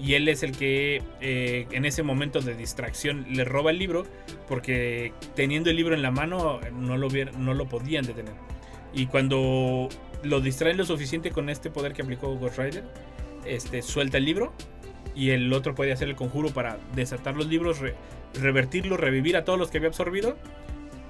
Y 0.00 0.14
él 0.14 0.26
es 0.28 0.42
el 0.42 0.56
que 0.56 1.02
eh, 1.20 1.66
en 1.72 1.84
ese 1.84 2.02
momento 2.02 2.40
de 2.40 2.54
distracción 2.54 3.26
le 3.28 3.44
roba 3.44 3.70
el 3.70 3.78
libro 3.78 4.04
porque 4.48 5.12
teniendo 5.36 5.68
el 5.68 5.76
libro 5.76 5.94
en 5.94 6.00
la 6.00 6.10
mano 6.10 6.58
no 6.72 6.96
lo, 6.96 7.08
no 7.38 7.54
lo 7.54 7.68
podían 7.68 8.04
detener. 8.06 8.34
Y 8.94 9.06
cuando 9.06 9.88
lo 10.22 10.40
distraen 10.40 10.78
lo 10.78 10.86
suficiente 10.86 11.30
con 11.30 11.50
este 11.50 11.70
poder 11.70 11.92
que 11.92 12.00
aplicó 12.02 12.34
Ghost 12.34 12.58
Rider, 12.58 12.84
este, 13.44 13.82
suelta 13.82 14.16
el 14.16 14.24
libro 14.24 14.54
y 15.14 15.30
el 15.30 15.52
otro 15.52 15.74
puede 15.74 15.92
hacer 15.92 16.08
el 16.08 16.16
conjuro 16.16 16.48
para 16.48 16.78
desatar 16.94 17.36
los 17.36 17.46
libros, 17.46 17.78
re- 17.78 17.94
revertirlos, 18.40 18.98
revivir 18.98 19.36
a 19.36 19.44
todos 19.44 19.58
los 19.58 19.70
que 19.70 19.78
había 19.78 19.90
absorbido 19.90 20.38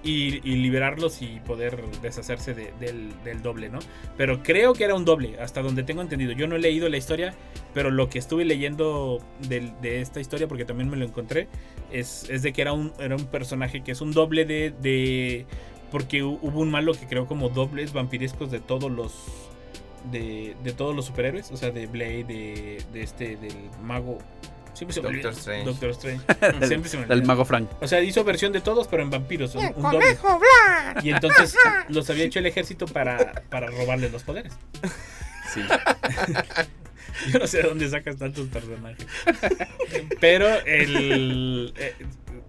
y, 0.05 0.41
liberarlos 0.43 1.23
y 1.23 1.41
poder 1.47 1.83
deshacerse 2.03 2.55
de- 2.55 2.73
del, 2.79 3.43
doble, 3.43 3.69
¿no? 3.71 3.79
Pero 4.17 4.43
creo 4.43 4.75
que 4.75 4.85
era 4.85 4.95
un 4.95 5.05
doble, 5.05 5.39
hasta 5.41 5.63
donde 5.63 5.83
tengo 5.83 6.03
entendido. 6.03 6.33
Yo 6.33 6.47
no 6.47 6.57
he 6.57 6.59
leído 6.59 6.89
la 6.89 6.97
historia, 6.99 7.35
pero 7.73 7.91
lo 7.91 8.09
que 8.11 8.19
estuve 8.19 8.45
leyendo 8.45 9.19
de, 9.49 10.01
esta 10.01 10.21
historia, 10.21 10.47
porque 10.47 10.65
también 10.65 10.91
me 10.91 10.97
lo 10.97 11.05
encontré, 11.05 11.49
es, 11.91 12.29
de 12.43 12.53
que 12.53 12.61
era 12.63 12.73
un, 12.73 12.93
era 12.99 13.17
un 13.17 13.25
personaje 13.27 13.83
que 13.83 13.93
es 13.93 14.01
un 14.01 14.13
doble 14.13 14.45
de... 14.45 14.75
de 14.81 15.47
porque 15.91 16.23
hu- 16.25 16.39
hubo 16.43 16.61
un 16.61 16.71
malo 16.71 16.93
que 16.93 17.07
creó 17.07 17.27
como 17.27 17.49
dobles 17.49 17.93
vampirescos 17.93 18.51
de 18.51 18.61
todos 18.61 18.91
los... 18.91 19.15
De, 20.13 20.55
de 20.63 20.73
todos 20.73 20.95
los 20.95 21.07
superhéroes, 21.07 21.51
o 21.51 21.57
sea, 21.57 21.71
de 21.71 21.87
Blade, 21.87 22.25
de, 22.25 22.83
de 22.93 23.03
este, 23.03 23.37
del 23.37 23.55
mago... 23.83 24.19
Siempre 24.75 24.95
se 24.95 25.01
me 25.01 25.09
Doctor 25.11 25.27
olvida. 25.27 25.31
Strange. 25.31 25.65
Doctor 25.65 25.91
Strange. 25.91 26.67
Siempre 26.67 26.91
se 26.91 26.97
me 26.99 27.05
olvida. 27.05 27.27
mago 27.27 27.45
Frank. 27.45 27.71
O 27.81 27.87
sea, 27.89 28.01
hizo 28.03 28.25
versión 28.25 28.53
de 28.53 28.61
todos, 28.61 28.89
pero 28.89 29.03
en 29.03 29.11
vampiros. 29.11 29.55
Un, 29.55 29.65
¡El 29.65 29.75
un 29.77 29.83
doble. 29.83 30.19
Y 31.03 31.11
entonces 31.11 31.57
los 31.89 32.11
había 32.11 32.25
hecho 32.25 32.41
el 32.41 32.47
ejército 32.47 32.87
para, 32.87 33.43
para 33.49 33.69
robarles 33.69 34.13
los 34.13 34.23
poderes. 34.23 34.53
Sí. 35.53 35.63
Yo 37.33 37.39
no 37.39 37.47
sé 37.47 37.59
de 37.59 37.69
dónde 37.69 37.89
sacas 37.89 38.17
tantos 38.17 38.49
personajes. 38.49 39.07
Pero 40.21 40.49
el. 40.67 41.73
eh, 41.77 41.95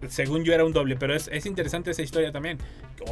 según 0.09 0.43
yo 0.43 0.53
era 0.53 0.65
un 0.65 0.73
doble. 0.73 0.95
Pero 0.95 1.15
es, 1.15 1.29
es 1.31 1.45
interesante 1.45 1.91
esa 1.91 2.01
historia 2.01 2.31
también. 2.31 2.57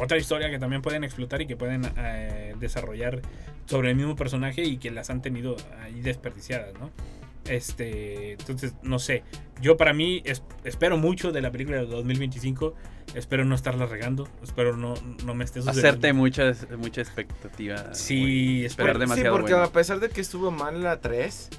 Otra 0.00 0.16
historia 0.18 0.50
que 0.50 0.58
también 0.58 0.82
pueden 0.82 1.04
explotar 1.04 1.40
y 1.42 1.46
que 1.46 1.56
pueden 1.56 1.82
eh, 1.96 2.54
desarrollar 2.58 3.22
sobre 3.66 3.90
el 3.90 3.96
mismo 3.96 4.16
personaje 4.16 4.64
y 4.64 4.78
que 4.78 4.90
las 4.90 5.10
han 5.10 5.22
tenido 5.22 5.56
ahí 5.80 6.00
desperdiciadas, 6.00 6.74
¿no? 6.74 6.90
Este, 7.48 8.32
entonces, 8.32 8.74
no 8.82 8.98
sé. 8.98 9.22
Yo 9.60 9.76
para 9.76 9.92
mí 9.92 10.22
es- 10.24 10.42
espero 10.64 10.96
mucho 10.96 11.30
de 11.32 11.40
la 11.42 11.50
película 11.50 11.78
de 11.78 11.86
2025. 11.86 12.74
Espero 13.14 13.44
no 13.44 13.54
estarla 13.54 13.86
regando. 13.86 14.26
Espero 14.42 14.76
no, 14.76 14.94
no 15.24 15.34
me 15.34 15.44
esté 15.44 15.60
sucediendo. 15.60 15.88
Hacerte 15.88 16.12
mucha, 16.12 16.52
mucha 16.78 17.00
expectativa. 17.00 17.94
Sí, 17.94 18.64
esperar 18.64 18.98
demasiado 18.98 19.34
Sí, 19.34 19.40
porque 19.40 19.52
bueno. 19.52 19.68
a 19.68 19.72
pesar 19.72 20.00
de 20.00 20.08
que 20.08 20.20
estuvo 20.20 20.50
mal 20.50 20.82
la 20.82 21.00
3, 21.00 21.50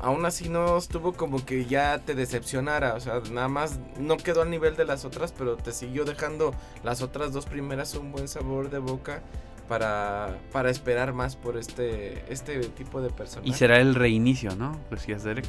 aún 0.00 0.24
así 0.24 0.48
no 0.48 0.78
estuvo 0.78 1.12
como 1.12 1.44
que 1.44 1.66
ya 1.66 1.98
te 1.98 2.14
decepcionara. 2.14 2.94
O 2.94 3.00
sea, 3.00 3.20
nada 3.32 3.48
más 3.48 3.78
no 3.98 4.16
quedó 4.16 4.42
al 4.42 4.50
nivel 4.50 4.76
de 4.76 4.84
las 4.84 5.04
otras, 5.04 5.32
pero 5.36 5.56
te 5.56 5.72
siguió 5.72 6.04
dejando 6.04 6.54
las 6.84 7.02
otras 7.02 7.32
dos 7.32 7.46
primeras 7.46 7.94
un 7.94 8.12
buen 8.12 8.28
sabor 8.28 8.70
de 8.70 8.78
boca 8.78 9.22
para, 9.68 10.36
para 10.52 10.70
esperar 10.70 11.12
más 11.12 11.36
por 11.36 11.56
este, 11.56 12.24
este 12.32 12.58
tipo 12.60 13.00
de 13.00 13.10
personajes. 13.10 13.54
Y 13.54 13.56
será 13.58 13.78
el 13.80 13.94
reinicio, 13.94 14.54
¿no? 14.56 14.78
Decías, 14.90 15.24
Derek. 15.24 15.44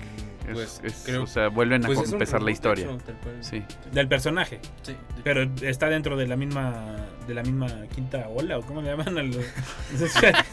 Es- 0.47 0.53
Pues, 0.53 0.82
es- 0.84 1.03
creo- 1.05 1.24
o 1.24 1.28
sea, 1.28 1.47
vuelven 1.47 1.84
a 1.84 1.88
Pues 1.88 2.11
empezar 2.11 2.41
la 2.41 2.51
historia. 2.51 2.86
hecho. 2.86 2.97
Sí. 3.41 3.64
Del 3.91 4.07
personaje. 4.07 4.59
Sí. 4.82 4.95
Pero 5.24 5.43
está 5.61 5.88
dentro 5.89 6.18
de 6.18 6.28
la 6.28 6.36
misma 6.36 6.95
de 7.28 7.34
la 7.34 7.43
misma 7.43 7.67
quinta 7.93 8.28
ola 8.34 8.57
o 8.57 8.61
cómo 8.61 8.82
le 8.82 8.89
llaman 8.89 9.17
a 9.17 9.24
los 9.24 9.36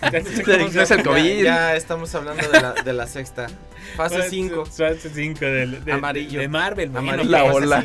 No 0.02 0.82
es 0.82 0.90
el 0.90 1.02
COVID. 1.02 1.42
Ya, 1.44 1.74
estamos 1.76 2.14
hablando 2.14 2.46
de 2.48 2.60
la, 2.60 2.72
de 2.72 2.92
la 2.92 3.06
sexta. 3.06 3.46
Fase 3.96 4.28
5. 4.28 4.66
Fase 4.66 5.10
5 5.12 5.40
del 5.44 5.84
de, 5.84 5.92
Amarillo. 5.92 6.40
de 6.40 6.48
Marvel. 6.48 6.96
Amarillo. 6.96 7.28
La 7.30 7.44
ola. 7.44 7.84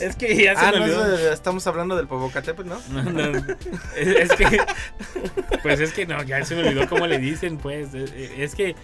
es- 0.00 0.16
que 0.16 0.36
ya 0.42 0.54
se 0.58 0.64
Ah, 0.66 0.72
me 0.72 0.86
no, 0.86 1.04
estamos 1.32 1.66
hablando 1.66 1.96
del 1.96 2.06
Popocatépetl, 2.06 2.68
¿no? 2.68 2.80
No, 2.90 3.02
no, 3.02 3.38
Es, 3.96 4.06
es 4.08 4.32
que 4.32 4.60
pues 5.62 5.80
es 5.80 5.92
que 5.92 6.06
no, 6.06 6.22
ya 6.22 6.44
se 6.44 6.54
me 6.54 6.62
olvidó 6.66 6.88
cómo 6.88 7.06
le 7.06 7.18
dicen, 7.18 7.58
pues 7.58 7.92
es, 7.94 8.12
es 8.16 8.54
que 8.54 8.74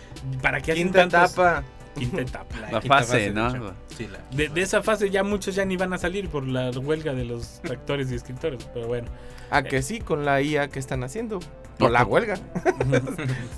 para 0.42 0.60
qué 0.60 0.72
hacen 0.72 0.84
Quinta 0.84 1.08
tantos- 1.08 1.32
etapa. 1.32 1.64
Quinta 1.98 2.20
etapa. 2.20 2.56
La 2.60 2.80
quinta 2.80 2.98
fase, 2.98 3.18
de 3.18 3.30
¿no? 3.32 3.48
hecho. 3.48 3.74
Sí, 3.96 4.08
la- 4.08 4.36
De, 4.36 4.48
de 4.48 4.62
esa 4.62 4.82
fase 4.82 5.10
ya 5.10 5.22
muchos 5.22 5.54
ya 5.54 5.64
ni 5.64 5.76
van 5.76 5.92
a 5.92 5.98
salir 5.98 6.28
por 6.28 6.46
la 6.46 6.70
huelga 6.70 7.12
de 7.14 7.24
los 7.24 7.60
actores 7.70 8.10
y 8.10 8.14
escritores, 8.14 8.64
pero 8.72 8.86
bueno. 8.88 9.08
Ah, 9.50 9.62
que 9.62 9.82
sí, 9.82 10.00
con 10.00 10.24
la 10.24 10.40
IA 10.40 10.68
que 10.68 10.78
están 10.78 11.04
haciendo. 11.04 11.40
Por 11.78 11.90
la 11.90 12.04
huelga. 12.04 12.36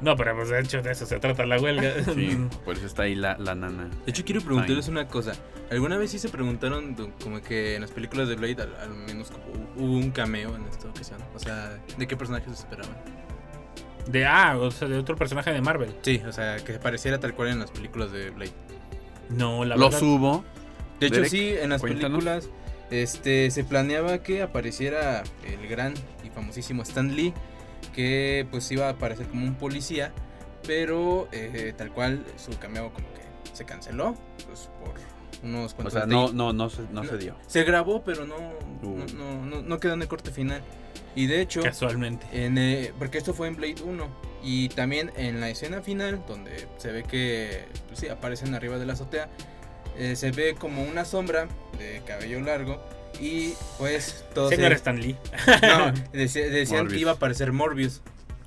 No, 0.00 0.16
pero 0.16 0.34
pues 0.34 0.48
de 0.48 0.60
hecho 0.60 0.80
de 0.80 0.92
eso 0.92 1.04
se 1.04 1.18
trata 1.18 1.44
la 1.44 1.58
huelga. 1.60 1.92
Sí, 2.14 2.38
por 2.64 2.74
eso 2.74 2.86
está 2.86 3.02
ahí 3.02 3.14
la, 3.14 3.36
la 3.36 3.54
nana. 3.54 3.84
De 4.06 4.10
hecho, 4.10 4.24
quiero 4.24 4.40
preguntarles 4.40 4.88
una 4.88 5.06
cosa. 5.06 5.32
¿Alguna 5.70 5.98
vez 5.98 6.10
sí 6.10 6.18
se 6.18 6.30
preguntaron 6.30 6.96
como 7.22 7.42
que 7.42 7.74
en 7.74 7.82
las 7.82 7.90
películas 7.90 8.26
de 8.28 8.36
Blade 8.36 8.62
al, 8.62 8.74
al 8.76 8.94
menos 8.94 9.30
como 9.30 9.44
hubo 9.76 9.92
un 9.98 10.10
cameo 10.10 10.56
en 10.56 10.64
esta 10.64 10.88
ocasión? 10.88 11.18
O 11.34 11.38
sea, 11.38 11.78
¿de 11.98 12.08
qué 12.08 12.16
personajes 12.16 12.50
esperaban? 12.60 12.96
De 14.08 14.26
ah, 14.26 14.56
o 14.58 14.70
sea, 14.70 14.88
de 14.88 14.98
otro 14.98 15.16
personaje 15.16 15.52
de 15.52 15.60
Marvel. 15.60 15.94
Sí, 16.02 16.20
o 16.26 16.32
sea, 16.32 16.56
que 16.56 16.74
pareciera 16.74 17.18
tal 17.20 17.34
cual 17.34 17.48
en 17.48 17.58
las 17.60 17.70
películas 17.70 18.12
de 18.12 18.30
Blade. 18.30 18.52
No, 19.28 19.64
la 19.64 19.76
Lo 19.76 19.84
verdad. 19.86 19.98
subo. 19.98 20.44
De 20.98 21.06
hecho, 21.06 21.16
Derek, 21.16 21.30
sí, 21.30 21.54
en 21.60 21.70
las 21.70 21.80
cuéntanos. 21.80 22.24
películas 22.24 22.48
este, 22.90 23.50
se 23.50 23.64
planeaba 23.64 24.22
que 24.22 24.42
apareciera 24.42 25.22
el 25.44 25.66
gran 25.68 25.94
y 26.24 26.30
famosísimo 26.30 26.82
Stan 26.82 27.14
Lee, 27.14 27.32
que 27.94 28.46
pues 28.50 28.70
iba 28.72 28.86
a 28.86 28.90
aparecer 28.90 29.26
como 29.28 29.44
un 29.46 29.54
policía, 29.54 30.12
pero 30.66 31.28
eh, 31.32 31.72
tal 31.76 31.92
cual 31.92 32.24
su 32.36 32.58
cameo 32.58 32.92
como 32.92 33.06
que 33.14 33.20
se 33.56 33.64
canceló, 33.64 34.14
pues 34.46 34.68
por 34.82 34.94
unos 35.42 35.72
O 35.72 35.76
cuantos 35.76 35.92
sea, 35.94 36.06
detalles. 36.06 36.32
no, 36.34 36.52
no, 36.52 36.52
no, 36.52 36.68
se, 36.70 36.82
no 36.90 37.04
se 37.04 37.16
dio. 37.16 37.36
Se 37.46 37.62
grabó, 37.64 38.02
pero 38.02 38.26
no, 38.26 38.36
Uh. 38.82 38.96
no, 39.14 39.14
no, 39.14 39.46
no- 39.46 39.62
no 39.62 39.78
quedó 39.78 39.92
en 39.94 40.02
el 40.02 40.08
corte 40.08 40.30
final. 40.30 40.62
Y 41.14 41.26
de 41.26 41.40
hecho, 41.40 41.62
Casualmente. 41.62 42.26
en, 42.32 42.56
eh, 42.58 42.92
porque 42.98 43.18
esto 43.18 43.34
fue 43.34 43.48
en 43.48 43.56
Blade 43.56 43.82
1. 43.84 44.30
Y 44.42 44.68
también 44.70 45.12
en 45.16 45.40
la 45.40 45.50
escena 45.50 45.82
final, 45.82 46.22
donde 46.26 46.66
se 46.78 46.90
ve 46.92 47.02
que 47.02 47.64
pues 47.88 48.00
sí, 48.00 48.08
aparecen 48.08 48.54
arriba 48.54 48.78
de 48.78 48.86
la 48.86 48.94
azotea, 48.94 49.28
eh, 49.98 50.16
se 50.16 50.30
ve 50.30 50.54
como 50.58 50.82
una 50.82 51.04
sombra 51.04 51.46
de 51.78 52.00
cabello 52.06 52.40
largo. 52.40 52.82
Y 53.20 53.52
pues 53.78 54.24
todos. 54.34 54.50
Señor 54.50 54.70
se- 54.70 54.76
Stan 54.76 55.00
Lee. 55.00 55.16
no, 55.62 55.92
deci- 56.12 56.48
decían 56.48 56.82
Morbius. 56.84 56.92
que 56.94 57.00
iba 57.00 57.10
a 57.10 57.14
aparecer 57.14 57.52
Morbius 57.52 58.00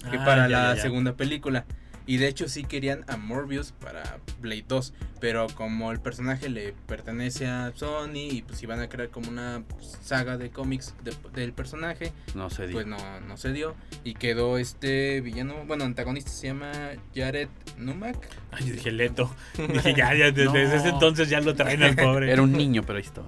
que 0.10 0.18
Ah, 0.18 0.26
para 0.26 0.48
ya, 0.48 0.58
la 0.58 0.70
ya, 0.70 0.76
ya. 0.78 0.82
segunda 0.82 1.14
película. 1.16 1.66
Y 2.06 2.18
de 2.18 2.28
hecho 2.28 2.50
sí 2.50 2.64
querían 2.66 3.06
a 3.08 3.16
Morbius 3.16 3.72
para 3.72 4.20
Blade 4.42 4.66
2, 4.68 4.94
pero 5.22 5.48
como 5.56 5.92
el 5.94 6.02
personaje 6.02 6.50
le 6.50 6.74
pertenece 6.86 7.48
a 7.48 7.72
Sony 7.76 8.10
y 8.30 8.42
pues 8.42 8.62
iban 8.62 8.82
a 8.82 8.90
crear 8.90 9.10
como 9.10 9.30
una 9.30 9.64
saga 10.02 10.38
de 10.38 10.50
cómics 10.50 10.96
de- 11.04 11.16
del 11.34 11.54
personaje, 11.54 12.12
No 12.36 12.50
se 12.50 12.68
dio. 12.68 12.74
pues 12.74 12.88
no, 12.88 12.98
no 13.22 13.38
se 13.38 13.54
dio. 13.54 13.76
Y 14.04 14.16
quedó 14.16 14.58
este 14.58 15.22
villano, 15.22 15.64
bueno, 15.66 15.86
antagonista 15.86 16.30
se 16.32 16.48
llama 16.48 16.72
Jared 17.16 17.48
Numak. 17.78 18.18
Ay, 18.52 18.68
yo 18.68 18.74
dije 18.74 18.92
Leto. 18.92 19.34
Dije, 19.58 19.94
ya, 19.96 20.14
ya, 20.14 20.26
desde 20.32 20.46
No. 20.46 20.56
ese 20.74 20.90
entonces 20.90 21.30
ya 21.30 21.40
lo 21.40 21.56
traen 21.56 21.84
al 21.84 21.96
pobre. 21.96 22.32
Era 22.34 22.42
un 22.42 22.52
niño, 22.52 22.84
pero 22.86 22.98
ahí 22.98 23.06
estaba. 23.06 23.28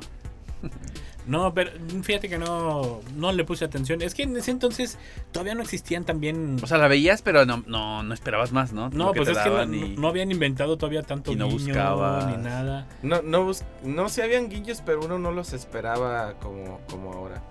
No, 1.27 1.53
pero 1.53 1.71
fíjate 2.03 2.29
que 2.29 2.37
no, 2.37 3.01
no 3.15 3.31
le 3.31 3.43
puse 3.45 3.65
atención. 3.65 4.01
Es 4.01 4.13
que 4.13 4.23
en 4.23 4.37
ese 4.37 4.51
entonces 4.51 4.97
todavía 5.31 5.55
no 5.55 5.61
existían 5.63 6.03
también. 6.05 6.57
O 6.61 6.67
sea, 6.67 6.77
la 6.77 6.87
veías, 6.87 7.21
pero 7.21 7.45
no, 7.45 7.63
no, 7.65 8.03
no 8.03 8.13
esperabas 8.13 8.51
más, 8.51 8.73
¿no? 8.73 8.89
no, 8.89 9.11
pues 9.13 9.29
es 9.29 9.37
que 9.39 9.49
no, 9.49 9.55
daban 9.55 9.73
y- 9.73 9.95
no 9.97 10.07
habían 10.07 10.31
inventado 10.31 10.77
todavía 10.77 11.01
tanto 11.01 11.31
y 11.31 11.35
no 11.35 11.47
guiño 11.47 11.57
buscabas. 11.65 12.27
ni 12.37 12.43
nada. 12.43 12.87
No, 13.01 13.21
no, 13.23 13.43
bus- 13.43 13.63
no 13.83 14.07
se 14.09 14.21
habían 14.23 14.49
guillos, 14.49 14.83
pero 14.85 14.99
uno 15.03 15.17
no 15.17 15.31
los 15.31 15.53
esperaba 15.53 16.33
como, 16.39 16.79
como 16.89 17.13
ahora. 17.13 17.41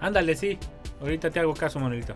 Ándale, 0.00 0.36
sí. 0.36 0.58
Ahorita 1.00 1.30
te 1.30 1.40
hago 1.40 1.54
caso, 1.54 1.80
Manuelito. 1.80 2.14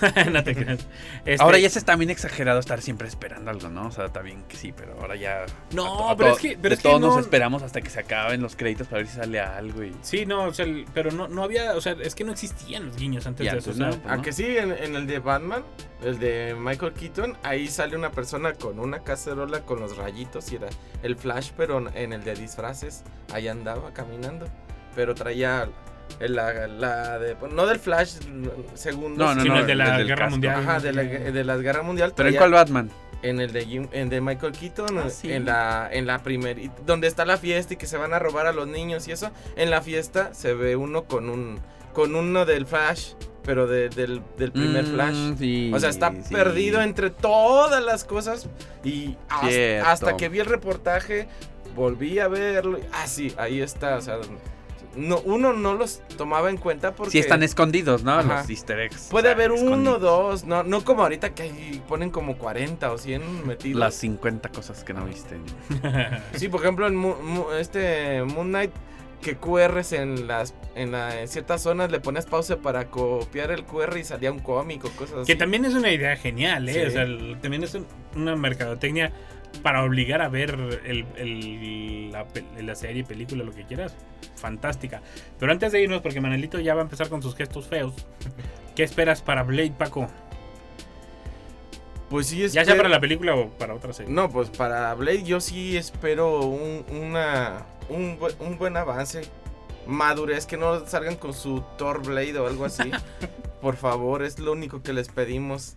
no 0.32 0.44
te 0.44 0.54
creas. 0.54 0.86
Este, 1.24 1.42
Ahora 1.42 1.58
ya 1.58 1.68
se 1.70 1.78
está 1.78 1.96
bien 1.96 2.10
exagerado 2.10 2.58
estar 2.60 2.80
siempre 2.82 3.08
esperando 3.08 3.50
algo, 3.50 3.68
¿no? 3.68 3.86
O 3.88 3.90
sea, 3.90 4.06
está 4.06 4.20
bien 4.22 4.42
que 4.48 4.56
sí, 4.56 4.72
pero 4.76 4.96
ahora 5.00 5.16
ya. 5.16 5.46
No, 5.72 6.10
a 6.10 6.16
pero 6.16 6.32
es 6.32 6.38
que- 6.38 6.54
to- 6.56 6.58
pero 6.62 6.68
de 6.70 6.74
es 6.74 6.80
que 6.82 6.88
todos 6.88 7.00
no- 7.00 7.06
nos 7.08 7.18
esperamos 7.20 7.62
hasta 7.62 7.80
que 7.80 7.90
se 7.90 8.00
acaben 8.00 8.40
los 8.42 8.56
créditos 8.56 8.86
para 8.88 8.98
ver 9.02 9.08
si 9.10 9.16
sale 9.16 9.40
algo 9.40 9.82
y. 9.82 9.94
Sí, 10.02 10.26
no, 10.26 10.44
o 10.44 10.54
sea, 10.54 10.64
el- 10.64 10.86
pero 10.94 11.10
no, 11.10 11.28
no 11.28 11.42
había, 11.42 11.74
o 11.74 11.80
sea, 11.80 11.96
es 12.02 12.14
que 12.14 12.24
no 12.24 12.32
existían 12.32 12.86
los 12.86 12.96
guiños 12.96 13.26
antes 13.26 13.50
de 13.50 13.58
eso. 13.58 13.72
no. 13.74 13.90
Aunque 14.08 14.32
sí, 14.32 14.44
en, 14.56 14.72
en 14.72 14.94
el 14.96 15.06
de 15.06 15.18
Batman, 15.18 15.62
el 16.02 16.18
de 16.18 16.54
Michael 16.58 16.92
Keaton, 16.92 17.36
ahí 17.42 17.68
sale 17.68 17.96
una 17.96 18.10
persona 18.10 18.52
con 18.54 18.78
una 18.78 19.00
cacerola 19.00 19.60
con 19.62 19.80
los 19.80 19.96
rayitos 19.96 20.50
y 20.52 20.56
era 20.56 20.68
el 21.02 21.16
Flash, 21.16 21.50
pero 21.56 21.78
en 21.94 22.12
el 22.12 22.22
de 22.24 22.34
disfraces, 22.34 23.02
ahí 23.32 23.48
andaba 23.48 23.92
caminando. 23.92 24.46
Pero 24.94 25.14
traía 25.14 25.68
la, 26.20 26.66
la 26.68 27.18
de, 27.18 27.36
no 27.52 27.66
del 27.66 27.78
Flash 27.78 28.14
segundo, 28.74 29.24
No, 29.24 29.34
no, 29.34 29.42
sino 29.42 29.54
no. 29.54 29.60
el 29.60 29.66
de 29.66 29.74
la 29.74 29.98
del 29.98 30.06
Guerra 30.06 30.18
casco. 30.26 30.30
Mundial. 30.32 30.54
Ajá, 30.60 30.80
de 30.80 30.92
la, 30.92 31.02
de 31.02 31.44
la 31.44 31.56
Guerra 31.56 31.82
Mundial. 31.82 32.12
¿Pero 32.16 32.28
en 32.28 32.36
cuál 32.36 32.52
Batman? 32.52 32.90
En 33.22 33.40
el 33.40 33.52
de, 33.52 33.64
Jim- 33.64 33.88
en 33.92 34.08
de 34.08 34.20
Michael 34.20 34.52
Keaton, 34.52 34.98
Ah, 34.98 35.10
sí. 35.10 35.32
en 35.32 35.46
la 35.46 35.88
en 35.90 36.06
la 36.06 36.22
primera, 36.22 36.60
donde 36.84 37.06
está 37.06 37.24
la 37.24 37.36
fiesta 37.38 37.74
y 37.74 37.76
que 37.76 37.86
se 37.86 37.96
van 37.96 38.12
a 38.14 38.18
robar 38.18 38.46
a 38.46 38.52
los 38.52 38.68
niños 38.68 39.08
y 39.08 39.12
eso, 39.12 39.30
en 39.56 39.70
la 39.70 39.80
fiesta 39.82 40.32
se 40.34 40.54
ve 40.54 40.76
uno 40.76 41.04
con 41.04 41.28
un 41.30 41.58
con 41.92 42.14
uno 42.14 42.44
del 42.44 42.66
Flash, 42.66 43.12
pero 43.42 43.66
de- 43.66 43.88
del, 43.88 44.20
del 44.36 44.52
primer 44.52 44.84
Mm, 44.84 44.92
Flash. 44.94 45.38
sí, 45.38 45.70
O 45.74 45.80
sea, 45.80 45.88
está 45.88 46.12
sí. 46.12 46.32
perdido 46.34 46.82
entre 46.82 47.08
todas 47.10 47.82
las 47.82 48.04
cosas 48.04 48.48
y 48.84 49.16
hasta, 49.30 49.90
hasta 49.90 50.16
que 50.18 50.28
vi 50.28 50.40
el 50.40 50.46
reportaje 50.46 51.26
volví 51.74 52.18
a 52.18 52.28
verlo. 52.28 52.78
Ah, 52.92 53.06
sí, 53.06 53.34
ahí 53.38 53.60
está, 53.62 53.96
o 53.96 54.00
sea, 54.02 54.18
no, 54.96 55.20
uno 55.20 55.52
no 55.52 55.74
los 55.74 56.00
tomaba 56.16 56.50
en 56.50 56.56
cuenta 56.56 56.94
porque 56.94 57.10
Sí 57.12 57.18
están 57.18 57.42
escondidos, 57.42 58.02
¿no? 58.02 58.12
Ajá. 58.12 58.40
Los 58.40 58.50
easter 58.50 58.80
eggs. 58.80 59.08
Puede 59.10 59.28
o 59.28 59.34
sea, 59.34 59.34
haber 59.34 59.52
uno, 59.52 59.98
dos, 59.98 60.44
no, 60.44 60.62
no 60.62 60.84
como 60.84 61.02
ahorita 61.02 61.34
que 61.34 61.44
ahí 61.44 61.82
ponen 61.88 62.10
como 62.10 62.36
40 62.38 62.90
o 62.92 62.98
100 62.98 63.46
metidos. 63.46 63.78
Las 63.78 63.94
50 63.96 64.48
cosas 64.50 64.82
que 64.84 64.92
no 64.94 65.04
viste. 65.04 65.36
Sí, 66.34 66.48
por 66.48 66.60
ejemplo, 66.62 66.86
en 66.86 66.96
Mo- 66.96 67.18
Mo- 67.22 67.52
este 67.52 68.22
Moon 68.24 68.48
Knight, 68.48 68.70
que 69.22 69.36
QRs 69.36 69.92
en 69.92 70.26
las 70.26 70.54
en, 70.74 70.92
la- 70.92 71.20
en 71.22 71.26
ciertas 71.28 71.62
zonas 71.62 71.90
le 71.90 72.00
pones 72.00 72.26
pausa 72.26 72.58
para 72.58 72.90
copiar 72.90 73.50
el 73.50 73.64
QR 73.64 73.96
y 73.98 74.04
salía 74.04 74.30
un 74.30 74.38
cómic 74.40 74.84
o 74.84 74.90
cosas 74.90 75.18
así. 75.20 75.26
Que 75.32 75.36
también 75.36 75.64
es 75.64 75.74
una 75.74 75.90
idea 75.90 76.16
genial, 76.16 76.68
¿eh? 76.68 76.74
Sí. 76.74 76.80
O 76.86 76.90
sea, 76.90 77.02
el- 77.02 77.38
también 77.40 77.62
es 77.64 77.74
un- 77.74 77.86
una 78.14 78.36
mercadotecnia 78.36 79.12
para 79.62 79.82
obligar 79.84 80.22
a 80.22 80.28
ver 80.28 80.50
el, 80.84 81.04
el- 81.16 82.12
la, 82.66 82.74
serie, 82.74 83.04
película, 83.04 83.44
lo 83.44 83.52
que 83.52 83.64
quieras. 83.64 83.94
Fantástica. 84.36 85.02
Pero 85.38 85.50
antes 85.52 85.72
de 85.72 85.82
irnos, 85.82 86.00
porque 86.02 86.20
Manelito 86.20 86.60
ya 86.60 86.74
va 86.74 86.80
a 86.80 86.84
empezar 86.84 87.08
con 87.08 87.22
sus 87.22 87.34
gestos 87.34 87.66
feos. 87.66 87.94
¿Qué 88.76 88.82
esperas 88.82 89.22
para 89.22 89.42
Blade, 89.42 89.72
Paco? 89.76 90.08
Pues 92.10 92.28
sí, 92.28 92.38
Ya 92.42 92.48
sea 92.50 92.62
espero- 92.62 92.78
para 92.78 92.88
la 92.88 93.00
película 93.00 93.34
o 93.34 93.48
para 93.50 93.74
otra 93.74 93.92
serie. 93.92 94.12
No, 94.12 94.30
pues 94.30 94.50
para 94.50 94.94
Blade 94.94 95.24
yo 95.24 95.40
sí 95.40 95.76
espero 95.76 96.40
un, 96.42 96.84
una, 96.90 97.66
un, 97.88 98.18
un 98.38 98.58
buen 98.58 98.76
avance. 98.76 99.22
Madurez, 99.86 100.46
que 100.46 100.56
no 100.56 100.86
salgan 100.86 101.16
con 101.16 101.32
su 101.32 101.62
Thor 101.78 102.02
Blade 102.04 102.38
o 102.38 102.46
algo 102.46 102.64
así. 102.64 102.90
Por 103.60 103.76
favor, 103.76 104.22
es 104.22 104.38
lo 104.38 104.52
único 104.52 104.82
que 104.82 104.92
les 104.92 105.08
pedimos. 105.08 105.74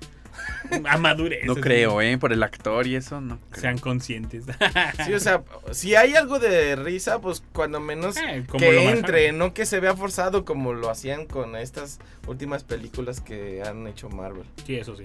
A 0.86 0.98
madurez. 0.98 1.46
No 1.46 1.56
creo, 1.56 2.02
¿eh? 2.02 2.18
Por 2.18 2.34
el 2.34 2.44
actor 2.44 2.86
y 2.88 2.96
eso, 2.96 3.22
no. 3.22 3.40
creo. 3.50 3.62
Sean 3.62 3.78
conscientes. 3.78 4.46
Sí, 5.06 5.14
o 5.14 5.20
sea, 5.20 5.44
si 5.72 5.96
hay 5.96 6.16
algo 6.16 6.40
de 6.40 6.76
risa, 6.76 7.20
pues 7.20 7.44
cuando 7.54 7.80
menos 7.80 8.18
Eh, 8.18 8.46
que 8.58 8.90
entre, 8.90 9.32
no 9.32 9.54
que 9.54 9.66
se 9.66 9.80
vea 9.80 9.96
forzado 9.96 10.46
como 10.46 10.74
lo 10.74 10.90
hacían 10.90 11.26
con 11.26 11.56
estas 11.56 12.00
últimas 12.28 12.64
películas 12.64 13.22
que 13.22 13.64
han 13.64 13.88
hecho 13.88 14.10
Marvel. 14.10 14.46
Sí, 14.66 14.76
eso 14.76 14.96
sí. 14.96 15.04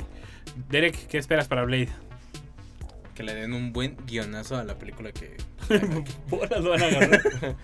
Derek, 0.68 1.06
¿qué 1.08 1.18
esperas 1.18 1.48
para 1.48 1.64
Blade? 1.64 1.88
que 3.14 3.22
le 3.22 3.34
den 3.34 3.52
un 3.54 3.72
buen 3.72 3.96
guionazo 4.06 4.56
a 4.56 4.64
la 4.64 4.76
película 4.76 5.12
que... 5.12 5.36
Bolas 6.28 6.62
van 6.64 6.82
a 6.82 6.86
agarrar. 6.86 7.22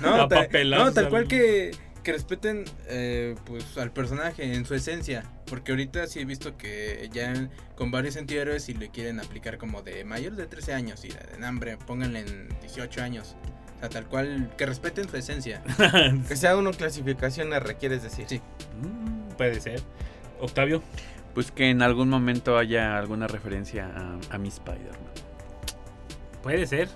No, 0.00 0.14
A 0.22 0.28
tal, 0.28 0.70
no, 0.70 0.92
tal 0.92 1.08
cual 1.08 1.26
que, 1.26 1.70
que 2.02 2.12
respeten 2.12 2.64
eh, 2.88 3.34
pues 3.44 3.76
al 3.78 3.92
personaje 3.92 4.54
en 4.54 4.64
su 4.64 4.74
esencia. 4.74 5.24
Porque 5.46 5.72
ahorita 5.72 6.06
sí 6.06 6.20
he 6.20 6.24
visto 6.24 6.56
que 6.56 7.08
ya 7.12 7.32
en- 7.32 7.50
con 7.76 7.90
varios 7.90 8.16
antihéroes 8.16 8.68
y 8.68 8.74
le 8.74 8.88
quieren 8.90 9.20
aplicar 9.20 9.58
como 9.58 9.82
de 9.82 10.04
mayor 10.04 10.34
de 10.36 10.46
13 10.46 10.72
años 10.74 11.04
y 11.04 11.08
de 11.08 11.46
hambre, 11.46 11.76
pónganle 11.86 12.20
en 12.20 12.48
18 12.60 13.02
años. 13.02 13.36
O 13.76 13.80
sea, 13.80 13.88
tal 13.88 14.06
cual, 14.06 14.50
que 14.56 14.64
respeten 14.66 15.08
su 15.08 15.16
esencia. 15.16 15.62
Que 16.28 16.36
sea 16.36 16.56
una 16.56 16.70
clasificación 16.70 17.52
R, 17.52 17.74
quieres 17.76 18.02
decir. 18.02 18.24
Sí. 18.28 18.40
Mm, 18.80 19.34
Puede 19.36 19.60
ser. 19.60 19.80
Octavio. 20.40 20.82
Pues 21.34 21.50
que 21.50 21.70
en 21.70 21.82
algún 21.82 22.08
momento 22.08 22.58
haya 22.58 22.98
alguna 22.98 23.26
referencia 23.26 23.86
a, 24.30 24.34
a 24.34 24.38
mi 24.38 24.48
Spider-Man. 24.48 24.98
Puede 26.42 26.66
ser. 26.66 26.88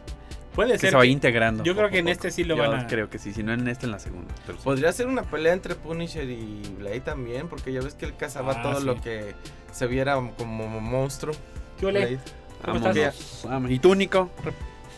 Puede 0.57 0.73
Que 0.73 0.79
ser. 0.79 0.91
se 0.91 0.97
vaya 0.97 1.07
que- 1.09 1.13
integrando. 1.13 1.63
yo 1.63 1.77
creo 1.77 1.89
que 1.91 1.99
en 1.99 2.09
este 2.09 2.31
sí 2.33 2.43
lo 2.43 2.57
Yo 2.57 2.63
van 2.69 2.81
a- 2.81 2.87
creo 2.89 3.09
que 3.09 3.19
sí, 3.19 3.33
si 3.33 3.43
no 3.45 3.53
en 3.53 3.69
este, 3.69 3.87
en 3.87 3.93
la 3.93 3.99
segunda. 4.01 4.35
pero 4.47 4.59
sí. 4.59 4.65
Podría 4.65 4.91
ser 4.93 5.07
una 5.07 5.23
pelea 5.23 5.53
entre 5.53 5.75
Punisher 5.77 6.29
y 6.29 6.63
Blade 6.79 7.01
también, 7.01 7.47
porque 7.49 7.73
ya 7.73 7.81
ves 7.81 7.95
que 7.95 8.07
él 8.07 8.17
cazaba 8.17 8.55
Ah, 8.57 8.63
todo 8.63 8.81
sí. 8.81 8.87
lo 8.87 9.01
que 9.01 9.35
se 9.71 9.87
viera 9.87 10.15
como 10.37 10.81
monstruo. 10.81 11.35
¿Qué 11.79 11.87
ole? 11.87 12.01
Blade. 12.01 12.19
¿Cómo 12.65 12.89
estás? 12.89 13.47
¿Y 13.69 13.79
tú, 13.79 13.95
Nico? 13.95 14.31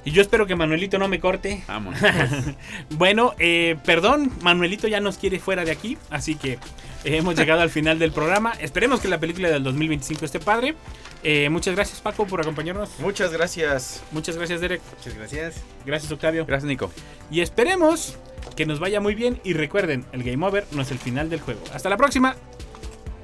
Y 0.05 0.11
yo 0.11 0.23
espero 0.23 0.47
que 0.47 0.57
Manuelito 0.57 0.99
no 0.99 1.09
me 1.09 1.21
corte. 1.21 1.63
Vámonos. 1.67 2.01
Bueno, 2.91 3.35
eh, 3.39 3.77
perdón, 3.85 4.33
Manuelito 4.43 4.89
ya 4.89 5.01
nos 5.01 5.19
quiere 5.19 5.39
fuera 5.39 5.65
de 5.65 5.71
aquí, 5.71 5.99
así 6.11 6.35
que 6.35 6.53
eh, 6.53 6.59
hemos 7.05 7.35
llegado 7.39 7.61
al 7.61 7.71
final 7.71 7.99
del 7.99 8.13
programa. 8.13 8.53
Esperemos 8.61 9.01
que 9.01 9.09
la 9.09 9.19
película 9.19 9.49
del 9.49 9.63
2025 9.63 10.25
esté 10.25 10.41
padre. 10.41 10.75
Eh, 11.23 11.49
muchas 11.51 11.75
gracias 11.75 12.01
Paco 12.01 12.27
por 12.27 12.41
acompañarnos. 12.41 12.91
Muchas 13.01 13.33
gracias. 13.33 14.03
Muchas 14.13 14.37
gracias 14.37 14.61
Derek. 14.61 14.81
Muchas 14.97 15.15
gracias. 15.15 15.63
Gracias 15.85 16.11
Octavio. 16.13 16.47
Gracias, 16.47 16.69
Nico. 16.69 16.91
Y 17.31 17.41
esperemos 17.41 18.17
que 18.57 18.67
nos 18.67 18.81
vaya 18.81 19.01
muy 19.01 19.15
bien. 19.15 19.41
Y 19.45 19.53
recuerden, 19.53 20.05
el 20.13 20.23
game 20.23 20.45
over 20.47 20.67
no 20.73 20.83
es 20.83 20.91
el 20.91 20.99
final 20.99 21.31
del 21.31 21.41
juego. 21.41 21.61
Hasta 21.73 21.89
la 21.89 21.97
próxima. 21.97 22.37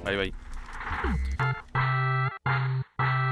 Bye, 0.04 0.16
bye. 0.16 0.32